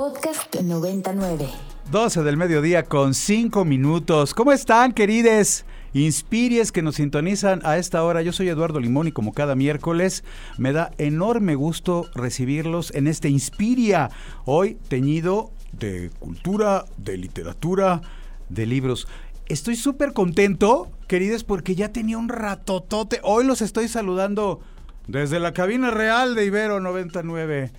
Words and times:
Podcast 0.00 0.56
99. 0.56 1.46
12 1.90 2.22
del 2.22 2.38
mediodía 2.38 2.84
con 2.84 3.12
5 3.12 3.66
minutos. 3.66 4.32
¿Cómo 4.32 4.50
están, 4.50 4.94
querides? 4.94 5.66
Inspiries 5.92 6.72
que 6.72 6.80
nos 6.80 6.94
sintonizan 6.94 7.60
a 7.64 7.76
esta 7.76 8.02
hora. 8.02 8.22
Yo 8.22 8.32
soy 8.32 8.48
Eduardo 8.48 8.80
Limón 8.80 9.08
y 9.08 9.12
como 9.12 9.34
cada 9.34 9.54
miércoles 9.56 10.24
me 10.56 10.72
da 10.72 10.90
enorme 10.96 11.54
gusto 11.54 12.06
recibirlos 12.14 12.94
en 12.94 13.08
este 13.08 13.28
Inspiria, 13.28 14.08
hoy 14.46 14.78
teñido 14.88 15.50
de 15.72 16.10
cultura, 16.18 16.86
de 16.96 17.18
literatura, 17.18 18.00
de 18.48 18.64
libros. 18.64 19.06
Estoy 19.48 19.76
súper 19.76 20.14
contento, 20.14 20.90
querides, 21.08 21.44
porque 21.44 21.74
ya 21.74 21.92
tenía 21.92 22.16
un 22.16 22.30
ratotote. 22.30 23.20
Hoy 23.22 23.44
los 23.44 23.60
estoy 23.60 23.86
saludando 23.86 24.60
desde 25.08 25.40
la 25.40 25.52
cabina 25.52 25.90
real 25.90 26.34
de 26.34 26.46
Ibero 26.46 26.80
99. 26.80 27.70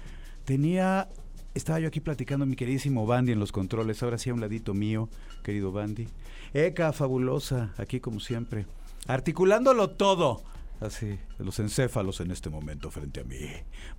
Tenía 0.45 1.07
estaba 1.54 1.79
yo 1.79 1.88
aquí 1.88 1.99
platicando 1.99 2.46
mi 2.46 2.55
queridísimo 2.55 3.05
Bandy 3.05 3.32
en 3.32 3.39
los 3.39 3.51
controles, 3.51 4.01
ahora 4.04 4.18
sí 4.18 4.29
a 4.29 4.33
un 4.33 4.41
ladito 4.41 4.73
mío, 4.73 5.10
querido 5.43 5.71
Bandy. 5.71 6.07
Eka, 6.54 6.93
fabulosa, 6.93 7.74
aquí 7.77 8.00
como 8.00 8.19
siempre, 8.19 8.65
articulándolo 9.07 9.91
todo. 9.91 10.43
Así, 10.82 11.19
los 11.37 11.60
encéfalos 11.60 12.21
en 12.21 12.32
este 12.32 12.50
momento 12.50 12.89
frente 12.89 13.21
a 13.21 13.24
mí. 13.24 13.37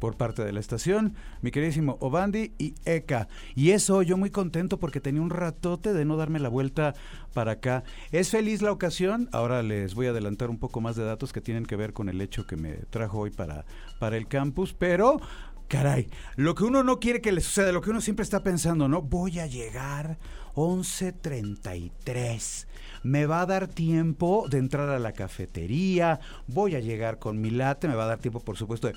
Por 0.01 0.17
parte 0.17 0.45
de 0.45 0.51
la 0.53 0.59
estación, 0.59 1.15
mi 1.41 1.53
queridísimo 1.53 1.97
Obandi 2.01 2.55
y 2.59 2.75
Eka. 2.85 3.29
Y 3.55 3.71
eso 3.71 4.03
yo 4.03 4.17
muy 4.17 4.31
contento 4.31 4.81
porque 4.81 5.01
tenía 5.01 5.23
un 5.23 5.31
ratote 5.31 5.93
de 5.93 6.05
no 6.05 6.17
darme 6.17 6.41
la 6.41 6.49
vuelta 6.49 6.95
para 7.35 7.53
acá. 7.53 7.85
¿Es 8.11 8.31
feliz 8.31 8.63
la 8.63 8.73
ocasión? 8.73 9.29
Ahora 9.31 9.63
les 9.63 9.95
voy 9.95 10.09
a 10.09 10.11
adelantar 10.11 10.51
un 10.51 10.59
poco 10.59 10.81
más 10.81 10.97
de 10.97 11.05
datos 11.05 11.33
que 11.33 11.41
tienen 11.41 11.67
que 11.67 11.77
ver 11.77 11.93
con 11.93 12.09
el 12.09 12.21
hecho 12.21 12.49
que 12.49 12.57
me 12.57 12.73
trajo 12.91 13.21
hoy 13.21 13.31
para, 13.31 13.65
para 14.01 14.17
el 14.17 14.27
campus, 14.27 14.75
pero 14.77 15.21
Caray, 15.69 16.09
lo 16.37 16.55
que 16.55 16.65
uno 16.65 16.83
no 16.83 17.01
quiere 17.01 17.21
que 17.21 17.33
le 17.33 17.41
suceda, 17.41 17.73
lo 17.73 17.81
que 17.81 17.91
uno 17.91 18.01
siempre 18.01 18.25
está 18.25 18.43
pensando, 18.43 18.89
¿no? 18.89 19.03
Voy 19.03 19.39
a 19.39 19.47
llegar 19.47 20.19
11.33. 20.55 22.67
Me 23.05 23.27
va 23.27 23.41
a 23.41 23.47
dar 23.47 23.69
tiempo 23.69 24.47
de 24.49 24.59
entrar 24.59 24.89
a 24.91 24.99
la 24.99 25.13
cafetería, 25.13 26.21
voy 26.47 26.77
a 26.77 26.81
llegar 26.81 27.19
con 27.19 27.41
mi 27.41 27.51
latte, 27.51 27.89
me 27.89 27.95
va 27.95 28.05
a 28.05 28.09
dar 28.09 28.19
tiempo, 28.19 28.41
por 28.41 28.57
supuesto, 28.57 28.89
de 28.89 28.95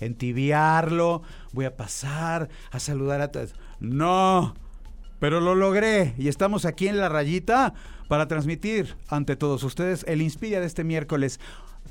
entibiarlo, 0.00 1.22
voy 1.52 1.66
a 1.66 1.76
pasar 1.76 2.48
a 2.70 2.78
saludar 2.78 3.20
a 3.20 3.32
todos. 3.32 3.54
No, 3.80 4.54
pero 5.18 5.40
lo 5.40 5.54
logré 5.54 6.14
y 6.16 6.28
estamos 6.28 6.64
aquí 6.64 6.88
en 6.88 6.98
la 6.98 7.08
rayita 7.08 7.74
para 8.08 8.28
transmitir 8.28 8.96
ante 9.08 9.36
todos 9.36 9.62
ustedes 9.62 10.04
el 10.08 10.22
Inspira 10.22 10.60
de 10.60 10.66
este 10.66 10.84
miércoles. 10.84 11.38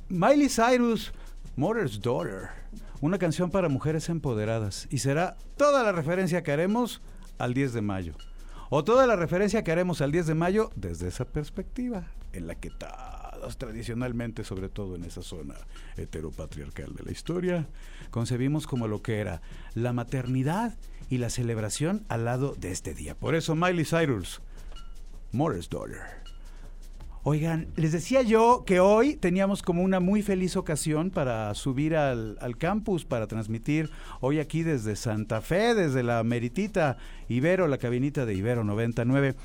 Miley 0.09 0.49
Cyrus, 0.49 1.13
Mother's 1.55 2.01
Daughter 2.01 2.49
una 3.01 3.17
canción 3.17 3.51
para 3.51 3.67
mujeres 3.67 4.07
empoderadas. 4.09 4.87
Y 4.89 4.99
será 4.99 5.37
toda 5.57 5.83
la 5.83 5.91
referencia 5.91 6.43
que 6.43 6.51
haremos 6.51 7.01
al 7.37 7.53
10 7.53 7.73
de 7.73 7.81
mayo. 7.81 8.13
O 8.69 8.83
toda 8.83 9.05
la 9.05 9.17
referencia 9.17 9.63
que 9.63 9.71
haremos 9.71 9.99
al 10.01 10.11
10 10.11 10.27
de 10.27 10.35
mayo 10.35 10.69
desde 10.75 11.09
esa 11.09 11.25
perspectiva, 11.25 12.07
en 12.31 12.47
la 12.47 12.55
que 12.55 12.69
todos 12.69 13.57
tradicionalmente, 13.57 14.43
sobre 14.43 14.69
todo 14.69 14.95
en 14.95 15.03
esa 15.03 15.23
zona 15.23 15.55
heteropatriarcal 15.97 16.95
de 16.95 17.03
la 17.03 17.11
historia, 17.11 17.67
concebimos 18.11 18.67
como 18.67 18.87
lo 18.87 19.01
que 19.01 19.19
era 19.19 19.41
la 19.73 19.91
maternidad 19.91 20.77
y 21.09 21.17
la 21.17 21.29
celebración 21.29 22.05
al 22.07 22.23
lado 22.23 22.55
de 22.57 22.71
este 22.71 22.93
día. 22.93 23.15
Por 23.15 23.35
eso 23.35 23.55
Miley 23.55 23.83
Cyrus, 23.83 24.41
Morris 25.33 25.69
Daughter. 25.69 26.21
Oigan, 27.23 27.67
les 27.75 27.91
decía 27.91 28.23
yo 28.23 28.63
que 28.65 28.79
hoy 28.79 29.15
teníamos 29.15 29.61
como 29.61 29.83
una 29.83 29.99
muy 29.99 30.23
feliz 30.23 30.55
ocasión 30.55 31.11
para 31.11 31.53
subir 31.53 31.95
al, 31.95 32.57
campus, 32.57 33.05
para 33.05 33.27
transmitir 33.27 33.91
hoy 34.21 34.39
aquí 34.39 34.63
desde 34.63 34.95
Santa 34.95 35.39
Fe, 35.41 35.75
desde 35.75 36.01
la 36.01 36.23
meritita 36.23 36.97
Ibero, 37.29 37.67
la 37.67 37.77
cabinita 37.77 38.25
de 38.25 38.33
Ibero 38.33 38.63
99. 38.63 39.35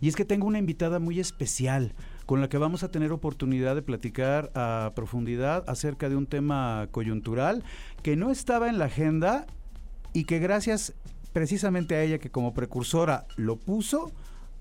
Y 0.00 0.06
es 0.06 0.14
que 0.14 0.24
tengo 0.24 0.46
una 0.46 0.60
invitada 0.60 1.00
muy 1.00 1.18
especial 1.18 1.94
con 2.26 2.40
la 2.40 2.48
que 2.48 2.58
vamos 2.58 2.84
a 2.84 2.92
tener 2.92 3.10
oportunidad 3.10 3.74
de 3.74 3.82
platicar 3.82 4.52
a 4.54 4.92
profundidad 4.94 5.64
acerca 5.66 6.08
de 6.08 6.14
un 6.14 6.26
tema 6.28 6.86
coyuntural 6.92 7.64
que 8.04 8.14
no 8.14 8.30
estaba 8.30 8.68
en 8.68 8.78
la 8.78 8.84
agenda 8.84 9.48
y 10.12 10.26
que 10.26 10.38
gracias 10.38 10.94
precisamente 11.32 11.96
a 11.96 12.04
ella 12.04 12.18
que 12.18 12.30
como 12.30 12.54
precursora 12.54 13.26
lo 13.36 13.56
puso, 13.56 14.12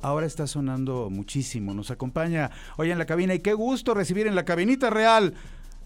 ahora 0.02 0.26
está 0.26 0.48
sonando 0.48 1.10
muchísimo. 1.10 1.74
Nos 1.74 1.92
acompaña 1.92 2.52
hoy 2.78 2.92
en 2.92 2.98
la 2.98 3.06
cabina 3.06 3.34
y 3.34 3.40
qué 3.40 3.54
gusto 3.54 3.94
recibir 3.94 4.28
en 4.28 4.36
la 4.36 4.46
cabinita 4.46 4.90
real 4.90 5.34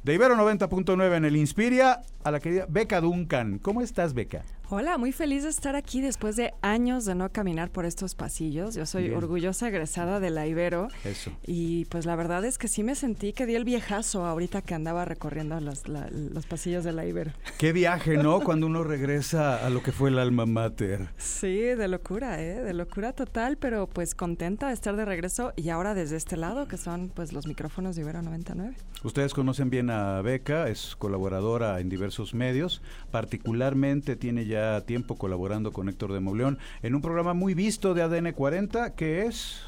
de 0.03 0.13
Ibero 0.13 0.35
90.9 0.35 1.16
en 1.16 1.25
el 1.25 1.35
Inspiria 1.35 2.01
a 2.24 2.31
la 2.31 2.40
querida 2.40 2.66
Beca 2.68 3.01
Duncan. 3.01 3.59
¿Cómo 3.59 3.81
estás, 3.81 4.13
Beca? 4.13 4.44
Hola, 4.69 4.97
muy 4.97 5.12
feliz 5.12 5.44
de 5.44 5.50
estar 5.50 5.75
aquí 5.75 6.01
después 6.01 6.38
de 6.38 6.53
años 6.62 7.03
de 7.06 7.16
no 7.16 7.29
caminar 7.29 7.69
por 7.69 7.85
estos 7.85 8.16
pasillos. 8.16 8.75
Yo 8.75 8.85
soy 8.85 9.09
orgullosa 9.12 9.68
egresada 9.68 10.22
de 10.22 10.29
la 10.29 10.47
Ibero. 10.47 10.88
Eso. 11.03 11.31
Y 11.46 11.85
pues 11.85 12.06
la 12.06 12.16
verdad 12.16 12.44
es 12.46 12.57
que 12.57 12.69
sí 12.69 12.81
me 12.81 12.96
sentí 12.96 13.34
que 13.34 13.46
di 13.46 13.56
el 13.56 13.66
viejazo 13.66 14.25
ahorita 14.25 14.62
que 14.62 14.74
andaba 14.74 15.03
recorriendo 15.03 15.59
los, 15.59 15.84
los 15.88 16.46
pasillos 16.47 16.85
de 16.85 16.94
la 16.94 17.06
Ibero. 17.06 17.34
Qué 17.59 17.74
viaje, 17.74 18.18
¿no? 18.18 18.40
Cuando 18.44 18.66
uno 18.66 18.84
regresa 18.84 19.63
a 19.63 19.69
lo 19.69 19.84
que 19.84 19.91
fue 19.91 20.09
el 20.09 20.18
alma 20.18 20.46
mater. 20.46 21.09
Sí, 21.18 21.57
de 21.57 21.88
locura, 21.90 22.41
¿eh? 22.41 22.63
De 22.63 22.74
locura 22.74 23.12
total, 23.12 23.57
pero 23.57 23.88
pues 23.88 24.16
contenta 24.16 24.69
de 24.69 24.74
estar 24.74 24.95
de 24.95 25.03
regreso 25.03 25.53
y 25.57 25.69
ahora 25.69 25.94
desde 25.94 26.16
este 26.16 26.38
lado, 26.38 26.68
que 26.69 26.78
son 26.78 27.12
pues 27.13 27.34
los 27.34 27.47
micrófonos 27.47 27.97
de 27.97 28.03
Ibero 28.03 28.22
99. 28.22 28.75
Ustedes 29.03 29.34
conocen 29.34 29.69
bien 29.69 29.90
a 29.90 30.22
Beca, 30.22 30.69
es 30.69 30.95
colaboradora 30.95 31.81
en 31.81 31.90
diversos 31.90 32.34
medios, 32.34 32.81
particularmente 33.12 34.16
tiene 34.16 34.45
ya 34.45 34.53
tiempo 34.86 35.16
colaborando 35.16 35.72
con 35.72 35.90
Héctor 35.90 36.14
de 36.14 36.19
Mauleón 36.19 36.59
en 36.81 36.96
un 36.96 37.02
programa 37.02 37.34
muy 37.34 37.53
visto 37.53 37.94
de 37.94 38.02
ADN 38.02 38.34
40 38.34 38.94
que 38.96 39.25
es... 39.25 39.62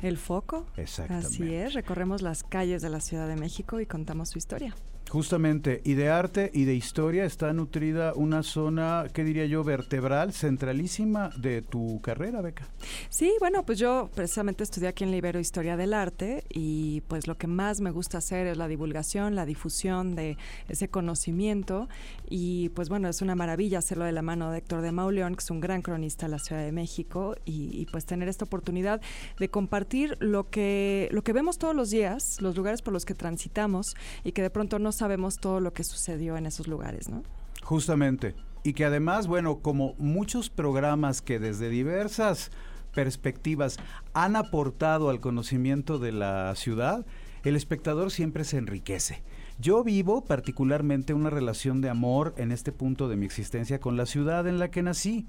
El 0.00 0.18
Foco. 0.18 0.66
Exactamente. 0.76 1.28
Así 1.28 1.54
es, 1.54 1.74
recorremos 1.74 2.22
las 2.22 2.42
calles 2.42 2.82
de 2.82 2.90
la 2.90 3.00
Ciudad 3.00 3.28
de 3.28 3.36
México 3.36 3.80
y 3.80 3.86
contamos 3.86 4.30
su 4.30 4.38
historia. 4.38 4.74
Justamente, 5.12 5.82
y 5.84 5.92
de 5.92 6.08
arte 6.08 6.50
y 6.54 6.64
de 6.64 6.74
historia 6.74 7.26
está 7.26 7.52
nutrida 7.52 8.14
una 8.14 8.42
zona, 8.42 9.04
¿qué 9.12 9.24
diría 9.24 9.44
yo?, 9.44 9.62
vertebral, 9.62 10.32
centralísima 10.32 11.28
de 11.36 11.60
tu 11.60 12.00
carrera, 12.00 12.40
Beca. 12.40 12.66
Sí, 13.10 13.30
bueno, 13.38 13.62
pues 13.66 13.78
yo 13.78 14.08
precisamente 14.14 14.64
estudié 14.64 14.88
aquí 14.88 15.04
en 15.04 15.10
la 15.10 15.18
Ibero 15.18 15.38
Historia 15.38 15.76
del 15.76 15.92
Arte 15.92 16.44
y 16.48 17.02
pues 17.08 17.26
lo 17.26 17.36
que 17.36 17.46
más 17.46 17.82
me 17.82 17.90
gusta 17.90 18.16
hacer 18.16 18.46
es 18.46 18.56
la 18.56 18.68
divulgación, 18.68 19.34
la 19.34 19.44
difusión 19.44 20.16
de 20.16 20.38
ese 20.70 20.88
conocimiento 20.88 21.90
y 22.30 22.70
pues 22.70 22.88
bueno, 22.88 23.10
es 23.10 23.20
una 23.20 23.34
maravilla 23.34 23.80
hacerlo 23.80 24.06
de 24.06 24.12
la 24.12 24.22
mano 24.22 24.50
de 24.50 24.56
Héctor 24.56 24.80
de 24.80 24.92
Mauleón, 24.92 25.34
que 25.34 25.42
es 25.42 25.50
un 25.50 25.60
gran 25.60 25.82
cronista 25.82 26.24
de 26.24 26.30
la 26.30 26.38
Ciudad 26.38 26.62
de 26.64 26.72
México 26.72 27.36
y, 27.44 27.86
pues 27.92 28.06
tener 28.06 28.30
esta 28.30 28.46
oportunidad 28.46 29.02
de 29.38 29.50
compartir 29.50 30.16
lo 30.20 30.48
que, 30.48 31.10
lo 31.12 31.22
que 31.22 31.34
vemos 31.34 31.58
todos 31.58 31.76
los 31.76 31.90
días, 31.90 32.40
los 32.40 32.56
lugares 32.56 32.80
por 32.80 32.94
los 32.94 33.04
que 33.04 33.12
transitamos 33.12 33.94
y 34.24 34.32
que 34.32 34.40
de 34.40 34.48
pronto 34.48 34.78
nos 34.78 34.96
sabemos 34.96 35.01
todo 35.40 35.60
lo 35.60 35.72
que 35.72 35.84
sucedió 35.84 36.36
en 36.36 36.46
esos 36.46 36.68
lugares, 36.68 37.08
¿no? 37.08 37.22
Justamente. 37.62 38.34
Y 38.64 38.74
que 38.74 38.84
además, 38.84 39.26
bueno, 39.26 39.58
como 39.58 39.94
muchos 39.98 40.50
programas 40.50 41.22
que 41.22 41.38
desde 41.38 41.68
diversas 41.68 42.50
perspectivas 42.94 43.78
han 44.12 44.36
aportado 44.36 45.10
al 45.10 45.20
conocimiento 45.20 45.98
de 45.98 46.12
la 46.12 46.54
ciudad, 46.54 47.04
el 47.42 47.56
espectador 47.56 48.10
siempre 48.10 48.44
se 48.44 48.58
enriquece. 48.58 49.22
Yo 49.58 49.82
vivo 49.82 50.24
particularmente 50.24 51.14
una 51.14 51.30
relación 51.30 51.80
de 51.80 51.88
amor 51.88 52.34
en 52.36 52.52
este 52.52 52.72
punto 52.72 53.08
de 53.08 53.16
mi 53.16 53.26
existencia 53.26 53.80
con 53.80 53.96
la 53.96 54.06
ciudad 54.06 54.46
en 54.46 54.58
la 54.58 54.70
que 54.70 54.82
nací. 54.82 55.26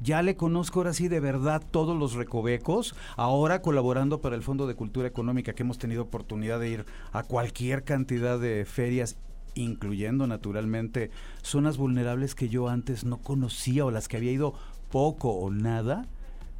Ya 0.00 0.22
le 0.22 0.36
conozco 0.36 0.80
ahora 0.80 0.92
sí 0.92 1.08
de 1.08 1.18
verdad 1.18 1.60
todos 1.70 1.96
los 1.96 2.14
recovecos, 2.14 2.94
ahora 3.16 3.62
colaborando 3.62 4.20
para 4.20 4.36
el 4.36 4.42
Fondo 4.42 4.68
de 4.68 4.76
Cultura 4.76 5.08
Económica 5.08 5.54
que 5.54 5.64
hemos 5.64 5.78
tenido 5.78 6.02
oportunidad 6.02 6.60
de 6.60 6.68
ir 6.68 6.86
a 7.12 7.24
cualquier 7.24 7.82
cantidad 7.82 8.38
de 8.38 8.64
ferias 8.64 9.16
incluyendo 9.54 10.28
naturalmente 10.28 11.10
zonas 11.42 11.78
vulnerables 11.78 12.36
que 12.36 12.48
yo 12.48 12.68
antes 12.68 13.04
no 13.04 13.18
conocía 13.18 13.84
o 13.84 13.90
las 13.90 14.06
que 14.06 14.16
había 14.16 14.30
ido 14.30 14.54
poco 14.88 15.30
o 15.30 15.50
nada 15.50 16.06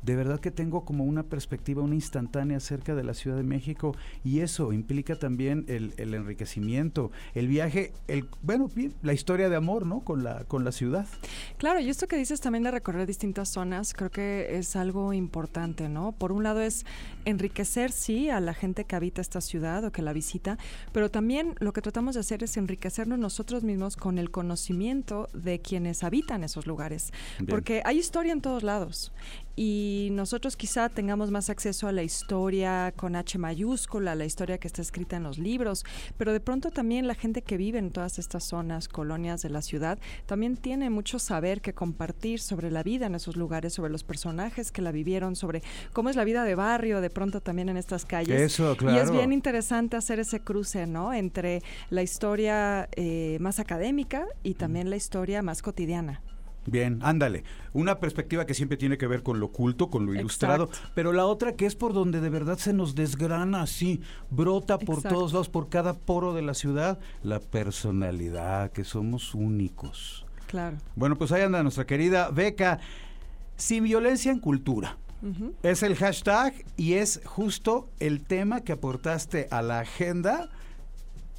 de 0.03 0.17
verdad 0.17 0.41
que 0.41 0.51
tengo 0.51 0.85
como 0.85 1.05
una 1.05 1.23
perspectiva, 1.23 1.83
una 1.83 1.95
instantánea 1.95 2.59
acerca 2.59 2.95
de 2.95 3.05
la 3.05 3.15
Ciudad 3.15 3.37
de 3.37 3.43
México 3.43 3.97
y 4.25 4.41
eso 4.41 4.73
implica 4.73 5.17
también 5.17 5.65
el, 5.69 5.95
enriquecimiento, 5.99 7.11
el 7.35 7.49
viaje, 7.49 7.93
el 8.07 8.29
bueno, 8.43 8.71
la 9.03 9.13
historia 9.13 9.49
de 9.49 9.57
amor, 9.57 9.87
¿no? 9.87 10.01
Con 10.01 10.25
la, 10.25 10.45
con 10.45 10.65
la 10.65 10.73
ciudad. 10.73 11.07
Claro, 11.57 11.81
y 11.81 11.89
esto 11.89 12.07
que 12.07 12.17
dices 12.17 12.41
también 12.41 12.65
de 12.65 12.71
recorrer 12.71 13.07
distintas 13.07 13.49
zonas, 13.49 13.95
creo 13.95 14.11
que 14.11 14.59
es 14.59 14.77
algo 14.77 15.13
importante, 15.13 15.89
¿no? 15.89 16.13
Por 16.13 16.33
un 16.33 16.43
lado 16.43 16.61
es 16.61 16.87
enriquecer, 17.25 17.93
sí, 17.93 18.31
a 18.31 18.41
la 18.41 18.55
gente 18.55 18.85
que 18.85 18.97
habita 18.97 19.21
esta 19.21 19.41
ciudad 19.41 19.85
o 19.85 19.93
que 19.93 20.03
la 20.03 20.13
visita, 20.13 20.59
pero 20.93 21.11
también 21.11 21.55
lo 21.59 21.73
que 21.73 21.83
tratamos 21.83 22.15
de 22.15 22.21
hacer 22.21 22.43
es 22.43 22.57
enriquecernos 22.57 23.19
nosotros 23.19 23.65
mismos 23.65 23.97
con 23.97 24.19
el 24.19 24.31
conocimiento 24.31 25.29
de 25.33 25.61
quienes 25.61 26.05
habitan 26.05 26.45
esos 26.45 26.67
lugares, 26.67 27.13
porque 27.49 27.83
hay 27.85 27.99
historia 27.99 28.33
en 28.33 28.41
todos 28.41 28.63
lados 28.63 29.13
y 29.59 30.11
nosotros 30.13 30.57
quizá 30.57 30.89
tengamos 30.89 31.33
más 31.33 31.51
acceso 31.51 31.89
a 31.89 31.93
la 31.93 32.05
historia 32.05 32.95
con 32.95 33.17
H 33.17 33.39
mayúscula, 33.39 34.15
la 34.15 34.25
historia 34.25 34.59
que 34.59 34.69
está 34.69 34.83
escrita 34.83 35.17
en 35.17 35.25
los 35.25 35.37
libros, 35.37 35.85
pero 36.17 36.33
de 36.33 36.39
pronto 36.39 36.71
también 36.71 37.09
la 37.09 37.17
gente 37.17 37.43
que 37.43 37.57
vive 37.57 37.81
en 37.81 37.91
todas 37.91 38.21
estas 38.21 38.45
zonas, 38.45 38.87
colonias 38.87 39.43
de 39.43 39.51
la 39.51 39.61
ciudad, 39.61 39.99
también 40.27 40.57
tiene 40.57 40.91
mucho 40.91 41.19
saber 41.19 41.61
que 41.61 41.73
compartir 41.73 42.39
sobre 42.39 42.71
la 42.71 42.85
vida 42.85 43.07
en 43.07 43.17
esos 43.17 43.37
lugares, 43.37 43.73
sobre 43.73 43.91
los 43.91 44.05
personajes 44.05 44.71
que 44.71 44.81
la 44.81 44.93
vivieron, 44.93 45.35
sobre 45.35 45.65
cómo 45.93 46.09
es 46.09 46.15
la 46.15 46.23
vida 46.23 46.45
de 46.45 46.55
barrio 46.55 47.01
de 47.01 47.11
pronto 47.11 47.41
también 47.41 47.69
en 47.69 47.79
estas 47.79 48.05
calles. 48.05 48.41
Eso, 48.41 48.77
claro. 48.77 48.97
Y 48.97 49.01
es 49.01 49.11
bien 49.11 49.33
interesante 49.33 49.97
hacer 49.97 50.21
ese 50.21 50.39
cruce, 50.39 50.87
¿no? 50.87 51.13
Entre 51.13 51.65
la 51.91 52.03
historia 52.03 52.89
eh, 52.93 53.39
más 53.41 53.59
académica 53.59 54.25
y 54.45 54.55
también 54.55 54.89
la 54.89 54.95
historia 54.95 55.43
más 55.43 55.63
cotidiana. 55.63 56.23
Bien, 56.67 56.99
ándale. 57.03 57.45
Una 57.73 57.99
perspectiva 57.99 58.45
que 58.45 58.55
siempre 58.55 58.77
tiene 58.77 58.99
que 58.99 59.07
ver 59.07 59.23
con 59.23 59.41
lo 59.41 59.47
oculto, 59.47 59.89
con 59.89 60.05
lo 60.05 60.15
ilustrado, 60.15 60.69
pero 60.95 61.13
la 61.13 61.25
otra 61.25 61.53
que 61.53 61.67
es 61.67 61.75
por 61.75 61.93
donde 61.93 62.21
de 62.21 62.29
verdad 62.29 62.59
se 62.59 62.73
nos 62.73 62.95
desgrana 62.95 63.63
así, 63.63 64.03
brota 64.31 64.79
por 64.79 65.03
todos 65.03 65.33
lados, 65.33 65.49
por 65.49 65.69
cada 65.69 65.95
poro 65.95 66.35
de 66.35 66.43
la 66.43 66.55
ciudad, 66.55 66.99
la 67.23 67.41
personalidad, 67.41 68.71
que 68.73 68.85
somos 68.85 69.35
únicos. 69.35 70.27
Claro. 70.47 70.77
Bueno, 70.95 71.17
pues 71.17 71.33
ahí 71.33 71.43
anda 71.43 71.63
nuestra 71.63 71.87
querida 71.87 72.31
Beca, 72.31 72.81
sin 73.57 73.85
violencia 73.85 74.33
en 74.33 74.41
cultura. 74.41 74.97
Es 75.65 75.83
el 75.83 75.97
hashtag 75.97 76.55
y 76.77 76.95
es 76.95 77.21
justo 77.25 77.89
el 77.99 78.23
tema 78.23 78.61
que 78.61 78.73
aportaste 78.73 79.49
a 79.51 79.63
la 79.63 79.81
agenda 79.81 80.49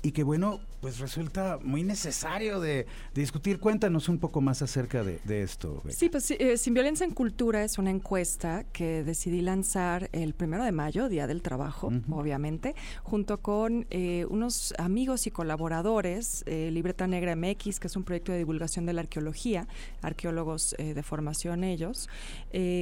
y 0.02 0.12
que 0.12 0.24
bueno, 0.24 0.60
pues 0.82 1.00
resulta 1.00 1.60
muy 1.62 1.84
necesario 1.84 2.60
de, 2.60 2.86
discutir. 3.14 3.60
Cuéntanos 3.60 4.10
un 4.10 4.20
poco 4.20 4.42
más 4.42 4.62
acerca 4.62 5.04
de, 5.04 5.20
esto. 5.42 5.82
Sí, 5.90 6.10
pues 6.10 6.32
eh, 6.32 6.58
Sin 6.58 6.74
Violencia 6.74 7.06
en 7.06 7.12
Cultura 7.12 7.64
es 7.64 7.78
una 7.78 7.92
encuesta 7.92 8.66
que 8.72 9.04
decidí 9.04 9.42
lanzar 9.42 10.10
el 10.14 10.34
primero 10.34 10.64
de 10.64 10.72
mayo, 10.72 11.10
Día 11.10 11.28
del 11.28 11.42
Trabajo, 11.42 11.92
obviamente, 12.12 12.76
junto 13.04 13.42
con 13.42 13.88
eh, 13.90 14.26
unos 14.30 14.74
amigos 14.78 15.28
y 15.28 15.32
colaboradores, 15.32 16.44
eh, 16.46 16.70
Libreta 16.72 17.08
Negra 17.08 17.36
MX, 17.36 17.80
que 17.80 17.88
es 17.88 17.96
un 17.96 18.04
proyecto 18.04 18.32
de 18.32 18.40
divulgación 18.40 18.86
de 18.86 18.94
la 18.94 19.02
arqueología, 19.02 19.68
arqueólogos 20.02 20.76
de 20.78 21.04
formación 21.04 21.64
ellos, 21.64 22.10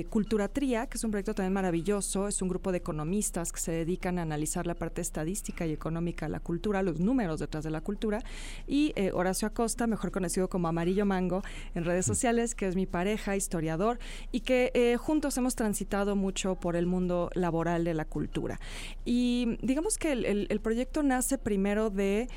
Cultura 0.10 0.48
Tría, 0.48 0.88
que 0.88 0.98
es 0.98 1.04
un 1.04 1.12
proyecto 1.12 1.34
también 1.34 1.54
maravilloso, 1.54 2.28
es 2.28 2.42
un 2.42 2.50
grupo 2.50 2.72
de 2.72 2.80
economistas 2.80 3.52
que 3.52 3.60
se 3.60 3.72
dedican 3.72 4.20
a 4.20 4.24
analizar 4.24 4.68
la 4.68 4.76
parte 4.76 5.02
estadística 5.02 5.66
y 5.66 5.72
económica 5.72 6.26
de 6.26 6.32
la 6.32 6.40
cultura, 6.40 6.84
los 6.84 7.00
números 7.00 7.40
detrás 7.40 7.64
de 7.64 7.72
la 7.72 7.82
cultura, 7.88 8.20
y 8.68 8.92
eh, 8.98 9.12
Horacio 9.14 9.48
Acosta, 9.48 9.88
mejor 9.88 10.12
conocido 10.12 10.50
como 10.50 10.68
Amarillo 10.68 11.06
Mango 11.06 11.42
en 11.74 11.86
redes 11.86 12.06
sociales, 12.06 12.54
que 12.54 12.68
es 12.68 12.76
mi 12.76 12.86
pareja, 12.86 13.38
historiador, 13.38 13.98
y 14.34 14.42
que 14.42 14.72
eh, 14.74 14.98
juntos 14.98 15.38
hemos 15.38 15.56
transitado 15.56 16.18
mucho 16.18 16.56
por 16.56 16.76
el 16.76 16.86
mundo 16.86 17.30
laboral 17.34 17.86
de 17.86 17.94
la 17.94 18.04
cultura. 18.04 18.60
Y 19.06 19.58
digamos 19.62 19.98
que 19.98 20.12
el, 20.12 20.60
proyecto 20.60 21.02
nace 21.02 21.38
primero 21.38 21.90
de 21.90 22.28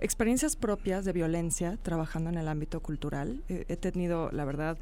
experiencias 0.00 0.56
propias 0.56 1.04
de 1.04 1.12
violencia 1.12 1.78
trabajando 1.82 2.30
en 2.30 2.38
el 2.38 2.48
ámbito 2.48 2.80
cultural. 2.80 3.44
he 3.48 3.76
tenido, 3.76 4.30
la 4.32 4.44
verdad, 4.44 4.78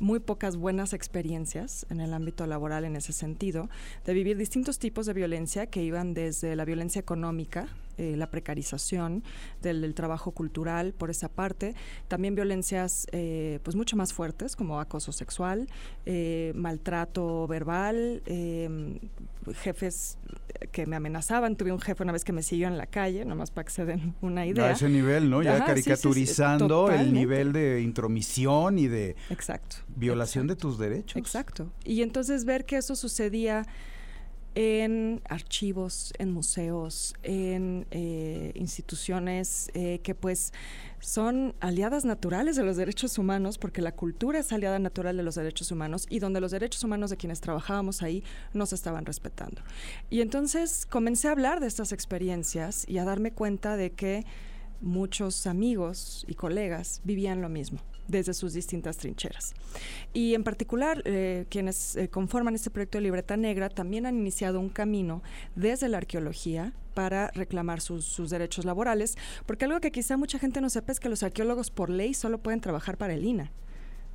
muy 0.00 0.18
pocas 0.18 0.56
buenas 0.56 0.92
experiencias 0.94 1.86
en 1.90 2.00
el 2.00 2.14
ámbito 2.14 2.46
laboral 2.46 2.84
en 2.84 2.96
ese 2.96 3.12
sentido, 3.12 3.68
de 4.04 4.14
vivir 4.14 4.36
distintos 4.36 4.78
tipos 4.78 5.06
de 5.06 5.12
violencia 5.12 5.66
que 5.66 5.82
iban 5.82 6.14
desde 6.14 6.56
la 6.56 6.64
violencia 6.64 6.98
económica, 6.98 7.68
eh, 8.00 8.16
la 8.16 8.30
precarización 8.30 9.22
del, 9.60 9.92
trabajo 9.94 10.30
cultural 10.30 10.94
por 10.94 11.10
esa 11.10 11.28
parte, 11.28 11.74
también 12.08 12.34
violencias 12.34 13.06
eh, 13.12 13.58
pues 13.62 13.76
mucho 13.76 13.94
más 13.94 14.14
fuertes 14.14 14.56
como 14.56 14.80
acoso 14.80 15.12
sexual, 15.12 15.68
eh, 16.06 16.52
maltrato 16.54 17.46
verbal, 17.46 18.22
em, 18.24 19.00
jefes 19.52 20.16
que 20.72 20.86
me 20.86 20.96
amenazaban, 20.96 21.56
tuve 21.56 21.72
un 21.72 21.80
jefe 21.80 22.02
una 22.02 22.12
vez 22.12 22.24
que 22.24 22.32
me 22.32 22.42
siguió 22.42 22.68
en 22.68 22.78
la 22.78 22.86
calle, 22.86 23.26
nomás 23.26 23.50
para 23.50 23.66
que 23.66 23.72
se 23.72 23.84
den 23.84 24.14
una 24.22 24.46
idea. 24.46 24.64
A 24.64 24.70
ese 24.70 24.88
nivel, 24.88 25.28
¿no? 25.28 25.42
Ya 25.42 25.62
caricaturizando 25.62 26.90
el 26.90 27.12
nivel 27.12 27.52
de 27.52 27.82
intromisión 27.82 28.78
y 28.78 28.88
de 28.88 29.14
Exacto. 29.28 29.76
violación 29.94 30.46
de 30.46 30.56
tus 30.56 30.78
derechos. 30.78 31.16
Exacto. 31.18 31.70
Y 31.84 32.00
entonces 32.00 32.46
ver 32.46 32.64
que 32.64 32.78
eso 32.78 32.96
sucedía 32.96 33.66
en 34.54 35.22
archivos, 35.28 36.12
en 36.18 36.32
museos, 36.32 37.14
en 37.22 37.86
eh, 37.90 38.52
instituciones 38.54 39.70
eh, 39.74 40.00
que 40.02 40.14
pues 40.14 40.52
son 40.98 41.54
aliadas 41.60 42.04
naturales 42.04 42.56
de 42.56 42.64
los 42.64 42.76
derechos 42.76 43.16
humanos, 43.18 43.58
porque 43.58 43.80
la 43.80 43.92
cultura 43.92 44.40
es 44.40 44.52
aliada 44.52 44.78
natural 44.78 45.16
de 45.16 45.22
los 45.22 45.36
derechos 45.36 45.70
humanos 45.70 46.06
y 46.10 46.18
donde 46.18 46.40
los 46.40 46.50
derechos 46.50 46.82
humanos 46.84 47.10
de 47.10 47.16
quienes 47.16 47.40
trabajábamos 47.40 48.02
ahí 48.02 48.24
no 48.52 48.66
se 48.66 48.74
estaban 48.74 49.06
respetando. 49.06 49.62
Y 50.10 50.20
entonces 50.20 50.86
comencé 50.86 51.28
a 51.28 51.32
hablar 51.32 51.60
de 51.60 51.66
estas 51.66 51.92
experiencias 51.92 52.84
y 52.88 52.98
a 52.98 53.04
darme 53.04 53.32
cuenta 53.32 53.76
de 53.76 53.92
que 53.92 54.26
muchos 54.80 55.46
amigos 55.46 56.24
y 56.26 56.34
colegas 56.34 57.00
vivían 57.04 57.42
lo 57.42 57.48
mismo 57.48 57.80
desde 58.10 58.34
sus 58.34 58.52
distintas 58.52 58.96
trincheras. 58.96 59.54
Y 60.12 60.34
en 60.34 60.44
particular, 60.44 61.02
eh, 61.04 61.46
quienes 61.48 61.96
eh, 61.96 62.08
conforman 62.08 62.54
este 62.54 62.70
proyecto 62.70 62.98
de 62.98 63.02
Libreta 63.02 63.36
Negra 63.36 63.68
también 63.68 64.06
han 64.06 64.18
iniciado 64.18 64.60
un 64.60 64.68
camino 64.68 65.22
desde 65.54 65.88
la 65.88 65.98
arqueología 65.98 66.72
para 66.94 67.28
reclamar 67.28 67.80
sus, 67.80 68.30
derechos 68.30 68.64
laborales, 68.64 69.16
porque 69.46 69.64
algo 69.64 69.80
que 69.80 69.92
quizá 69.92 70.16
mucha 70.16 70.38
gente 70.38 70.60
no 70.60 70.68
sepa 70.68 70.92
es 70.92 71.00
que 71.00 71.08
los 71.08 71.22
arqueólogos 71.22 71.70
por 71.70 71.88
ley 71.88 72.14
solo 72.14 72.38
pueden 72.38 72.60
trabajar 72.60 72.96
para 72.98 73.14
el 73.14 73.24
INA. 73.24 73.52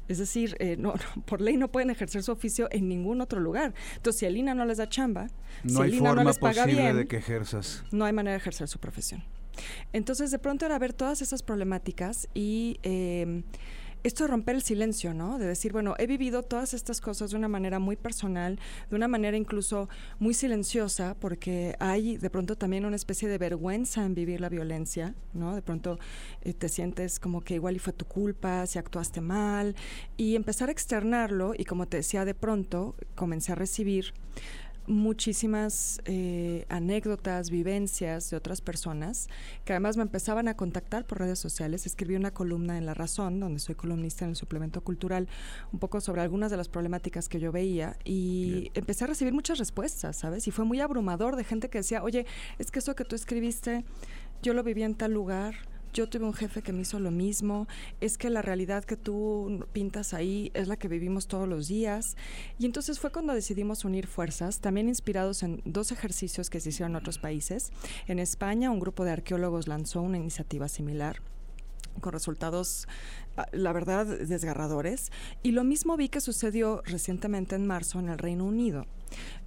Es 0.07 0.19
decir, 0.19 0.55
eh, 0.59 0.75
no, 0.77 0.93
por 1.25 1.41
ley 1.41 1.57
no 1.57 1.71
pueden 1.71 1.89
ejercer 1.89 2.21
su 2.21 2.31
oficio 2.31 2.67
en 2.71 2.87
ningún 2.87 3.21
otro 3.21 3.39
lugar. 3.39 3.73
Entonces, 3.95 4.19
si 4.19 4.25
el 4.25 4.37
INA 4.37 4.53
no 4.53 4.65
les 4.65 4.77
da 4.77 4.87
chamba, 4.87 5.27
no 5.63 5.81
si 5.81 5.81
el 5.81 5.93
INA 5.95 6.13
no 6.13 6.23
les 6.23 6.37
paga 6.37 6.65
bien, 6.65 6.95
de 6.97 7.07
que 7.07 7.17
ejerzas. 7.17 7.83
no 7.91 8.05
hay 8.05 8.13
manera 8.13 8.33
de 8.33 8.37
ejercer 8.37 8.67
su 8.67 8.79
profesión. 8.79 9.23
Entonces, 9.93 10.31
de 10.31 10.39
pronto 10.39 10.65
era 10.65 10.77
ver 10.77 10.93
todas 10.93 11.21
esas 11.21 11.41
problemáticas 11.41 12.27
y 12.33 12.79
esto 14.07 14.23
de 14.23 14.29
romper 14.29 14.55
el 14.55 14.61
silencio, 14.61 15.13
¿no? 15.15 15.39
De 15.39 15.47
decir, 15.47 15.73
bueno, 15.73 15.95
he 15.97 16.05
vivido 16.05 16.43
todas 16.43 16.75
estas 16.75 17.01
cosas 17.01 17.31
de 17.31 17.37
una 17.37 17.47
manera 17.47 17.79
muy 17.79 17.95
personal, 17.95 18.59
de 18.89 18.95
una 18.95 19.07
manera 19.07 19.35
incluso 19.35 19.89
muy 20.19 20.35
silenciosa, 20.35 21.15
porque 21.19 21.75
hay 21.79 22.17
de 22.17 22.29
pronto 22.29 22.55
también 22.55 22.85
una 22.85 22.95
especie 22.95 23.27
de 23.27 23.39
vergüenza 23.39 24.05
en 24.05 24.13
vivir 24.13 24.41
la 24.41 24.49
violencia, 24.49 25.15
¿no? 25.33 25.55
De 25.55 25.63
pronto 25.63 25.97
eh, 26.43 26.53
te 26.53 26.69
sientes 26.69 27.19
como 27.19 27.41
que 27.41 27.55
igual 27.55 27.77
y 27.77 27.79
fue 27.79 27.93
tu 27.93 28.05
culpa, 28.05 28.67
si 28.67 28.77
actuaste 28.77 29.21
mal, 29.21 29.75
y 30.17 30.35
empezar 30.35 30.69
a 30.69 30.71
externarlo, 30.71 31.53
y 31.57 31.65
como 31.65 31.87
te 31.87 31.97
decía, 31.97 32.25
de 32.25 32.35
pronto 32.35 32.95
comencé 33.15 33.53
a 33.53 33.55
recibir 33.55 34.13
muchísimas 34.87 36.01
eh, 36.05 36.65
anécdotas, 36.69 37.49
vivencias 37.49 38.29
de 38.29 38.37
otras 38.37 38.61
personas 38.61 39.27
que 39.63 39.73
además 39.73 39.97
me 39.97 40.03
empezaban 40.03 40.47
a 40.47 40.55
contactar 40.55 41.05
por 41.05 41.19
redes 41.19 41.39
sociales. 41.39 41.85
Escribí 41.85 42.15
una 42.15 42.31
columna 42.31 42.77
en 42.77 42.85
La 42.85 42.93
Razón, 42.93 43.39
donde 43.39 43.59
soy 43.59 43.75
columnista 43.75 44.25
en 44.25 44.31
el 44.31 44.35
suplemento 44.35 44.81
cultural, 44.81 45.27
un 45.71 45.79
poco 45.79 46.01
sobre 46.01 46.21
algunas 46.21 46.51
de 46.51 46.57
las 46.57 46.69
problemáticas 46.69 47.29
que 47.29 47.39
yo 47.39 47.51
veía 47.51 47.97
y 48.03 48.71
empecé 48.73 49.03
a 49.03 49.07
recibir 49.07 49.33
muchas 49.33 49.57
respuestas, 49.57 50.17
¿sabes? 50.17 50.47
Y 50.47 50.51
fue 50.51 50.65
muy 50.65 50.79
abrumador 50.79 51.35
de 51.35 51.43
gente 51.43 51.69
que 51.69 51.79
decía, 51.79 52.03
oye, 52.03 52.25
es 52.59 52.71
que 52.71 52.79
eso 52.79 52.95
que 52.95 53.05
tú 53.05 53.15
escribiste, 53.15 53.85
yo 54.41 54.53
lo 54.53 54.63
viví 54.63 54.83
en 54.83 54.95
tal 54.95 55.13
lugar 55.13 55.55
yo 55.95 56.09
tuve 56.09 56.25
un 56.25 56.33
jefe 56.33 56.61
que 56.61 56.73
me 56.73 56.81
hizo 56.81 56.99
lo 56.99 57.09
mismo, 57.09 57.67
es 58.01 58.17
que 58.17 58.29
la 58.29 58.41
realidad 58.41 58.83
que 58.83 58.97
tú 58.97 59.65
pintas 59.71 60.13
ahí 60.13 60.51
es 60.53 60.67
la 60.67 60.75
que 60.75 60.89
vivimos 60.89 61.27
todos 61.27 61.47
los 61.47 61.69
días. 61.69 62.17
Y 62.59 62.65
entonces 62.65 62.99
fue 62.99 63.13
cuando 63.13 63.33
decidimos 63.33 63.85
unir 63.85 64.05
fuerzas, 64.05 64.59
también 64.59 64.89
inspirados 64.89 65.41
en 65.41 65.61
dos 65.63 65.93
ejercicios 65.93 66.49
que 66.49 66.59
se 66.59 66.69
hicieron 66.69 66.91
en 66.91 66.97
otros 66.97 67.17
países. 67.17 67.71
En 68.07 68.19
España, 68.19 68.71
un 68.71 68.81
grupo 68.81 69.05
de 69.05 69.11
arqueólogos 69.11 69.69
lanzó 69.69 70.01
una 70.01 70.17
iniciativa 70.17 70.67
similar 70.67 71.21
con 72.01 72.11
resultados, 72.11 72.89
ah, 73.37 73.47
la 73.53 73.71
verdad, 73.71 74.05
desgarradores. 74.05 75.13
Y 75.43 75.51
lo 75.51 75.63
mismo 75.63 75.95
vi 75.95 76.09
que 76.09 76.19
sucedió 76.19 76.81
recientemente 76.83 77.55
en 77.55 77.65
marzo 77.65 77.99
en 77.99 78.09
el 78.09 78.17
Reino 78.17 78.43
Unido 78.43 78.85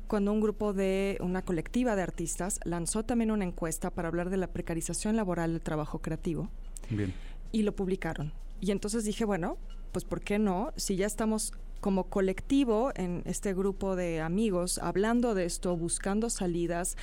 cuando 0.08 0.32
un 0.32 0.40
grupo 0.40 0.72
de 0.72 1.18
una 1.20 1.42
colectiva 1.42 1.94
de 1.94 2.02
artistas 2.02 2.58
lanzó 2.64 3.04
también 3.04 3.30
una 3.30 3.44
encuesta 3.44 3.90
para 3.90 4.08
hablar 4.08 4.30
de 4.30 4.38
la 4.38 4.48
precarización 4.48 5.14
laboral 5.16 5.52
del 5.52 5.60
trabajo 5.60 6.00
creativo. 6.00 6.48
Bien. 6.90 7.14
Y 7.52 7.62
lo 7.62 7.76
publicaron. 7.76 8.32
Y 8.60 8.72
entonces 8.72 9.04
dije, 9.04 9.24
bueno, 9.24 9.58
pues 9.92 10.04
¿por 10.04 10.20
qué 10.20 10.38
no? 10.38 10.72
Si 10.76 10.96
ya 10.96 11.06
estamos 11.06 11.52
como 11.80 12.04
colectivo 12.04 12.90
en 12.96 13.22
este 13.24 13.54
grupo 13.54 13.94
de 13.94 14.20
amigos 14.20 14.78
hablando 14.78 15.34
de 15.34 15.44
esto, 15.44 15.76
buscando 15.76 16.28
salidas, 16.28 16.96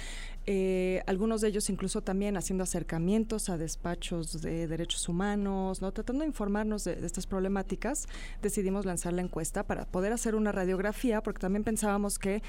eh, 0.47 1.01
algunos 1.07 1.41
de 1.41 1.47
ellos 1.47 1.69
incluso 1.69 2.01
también 2.01 2.37
haciendo 2.37 2.63
acercamientos 2.63 3.49
a 3.49 3.57
despachos 3.57 4.41
de 4.41 4.67
derechos 4.67 5.07
humanos, 5.07 5.81
no 5.81 5.91
tratando 5.91 6.21
de 6.21 6.27
informarnos 6.27 6.83
de, 6.83 6.95
de, 6.95 7.05
estas 7.05 7.25
problemáticas, 7.25 8.07
decidimos 8.41 8.85
lanzar 8.85 9.13
la 9.13 9.21
encuesta 9.21 9.63
para 9.63 9.85
poder 9.85 10.11
hacer 10.11 10.35
una 10.35 10.51
radiografía, 10.51 11.23
porque 11.23 11.39
también 11.39 11.63
pensábamos 11.63 12.19
que 12.19 12.43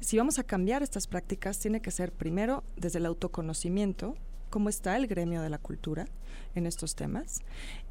si 0.00 0.16
vamos 0.18 0.38
a 0.38 0.44
cambiar 0.44 0.82
estas 0.82 1.06
prácticas, 1.06 1.58
tiene 1.58 1.80
que 1.80 1.90
ser 1.90 2.12
primero 2.12 2.64
desde 2.76 2.98
el 2.98 3.06
autoconocimiento 3.06 4.14
cómo 4.48 4.68
está 4.68 4.96
el 4.96 5.06
gremio 5.06 5.42
de 5.42 5.50
la 5.50 5.58
cultura 5.58 6.06
en 6.54 6.66
estos 6.66 6.94
temas 6.94 7.40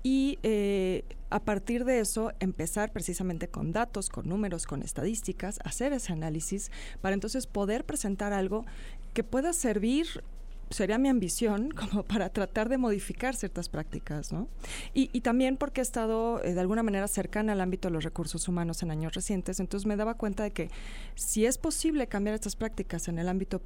y 0.03 0.39
eh, 0.43 1.03
a 1.29 1.39
partir 1.39 1.85
de 1.85 1.99
eso 1.99 2.31
empezar 2.39 2.91
precisamente 2.91 3.47
con 3.47 3.71
datos, 3.71 4.09
con 4.09 4.27
números, 4.27 4.65
con 4.65 4.81
estadísticas, 4.81 5.59
hacer 5.63 5.93
ese 5.93 6.13
análisis 6.13 6.71
para 7.01 7.13
entonces 7.13 7.47
poder 7.47 7.85
presentar 7.85 8.33
algo 8.33 8.65
que 9.13 9.23
pueda 9.23 9.53
servir 9.53 10.23
sería 10.69 10.97
mi 10.97 11.09
ambición 11.09 11.69
como 11.75 12.03
para 12.03 12.29
tratar 12.29 12.69
de 12.69 12.77
modificar 12.77 13.35
ciertas 13.35 13.69
prácticas, 13.69 14.31
¿no? 14.31 14.47
Y, 14.93 15.21
también 15.21 15.57
porque 15.57 15.81
he 15.81 15.83
estado 15.83 16.41
eh, 16.43 16.53
de 16.53 16.59
alguna 16.59 16.83
manera 16.83 17.07
cercana 17.07 17.53
al 17.53 17.61
ámbito 17.61 17.89
de 17.89 17.93
los 17.93 18.03
recursos 18.03 18.47
humanos 18.47 18.81
en 18.83 18.91
años 18.91 19.13
recientes, 19.13 19.59
entonces 19.59 19.85
me 19.85 19.95
daba 19.95 20.13
cuenta 20.13 20.43
de 20.43 20.51
que 20.51 20.69
si 21.15 21.45
es 21.45 21.57
posible 21.57 22.07
cambiar 22.07 22.35
estas 22.35 22.55
prácticas 22.55 23.07
en 23.07 23.19
el 23.19 23.27
ámbito 23.27 23.61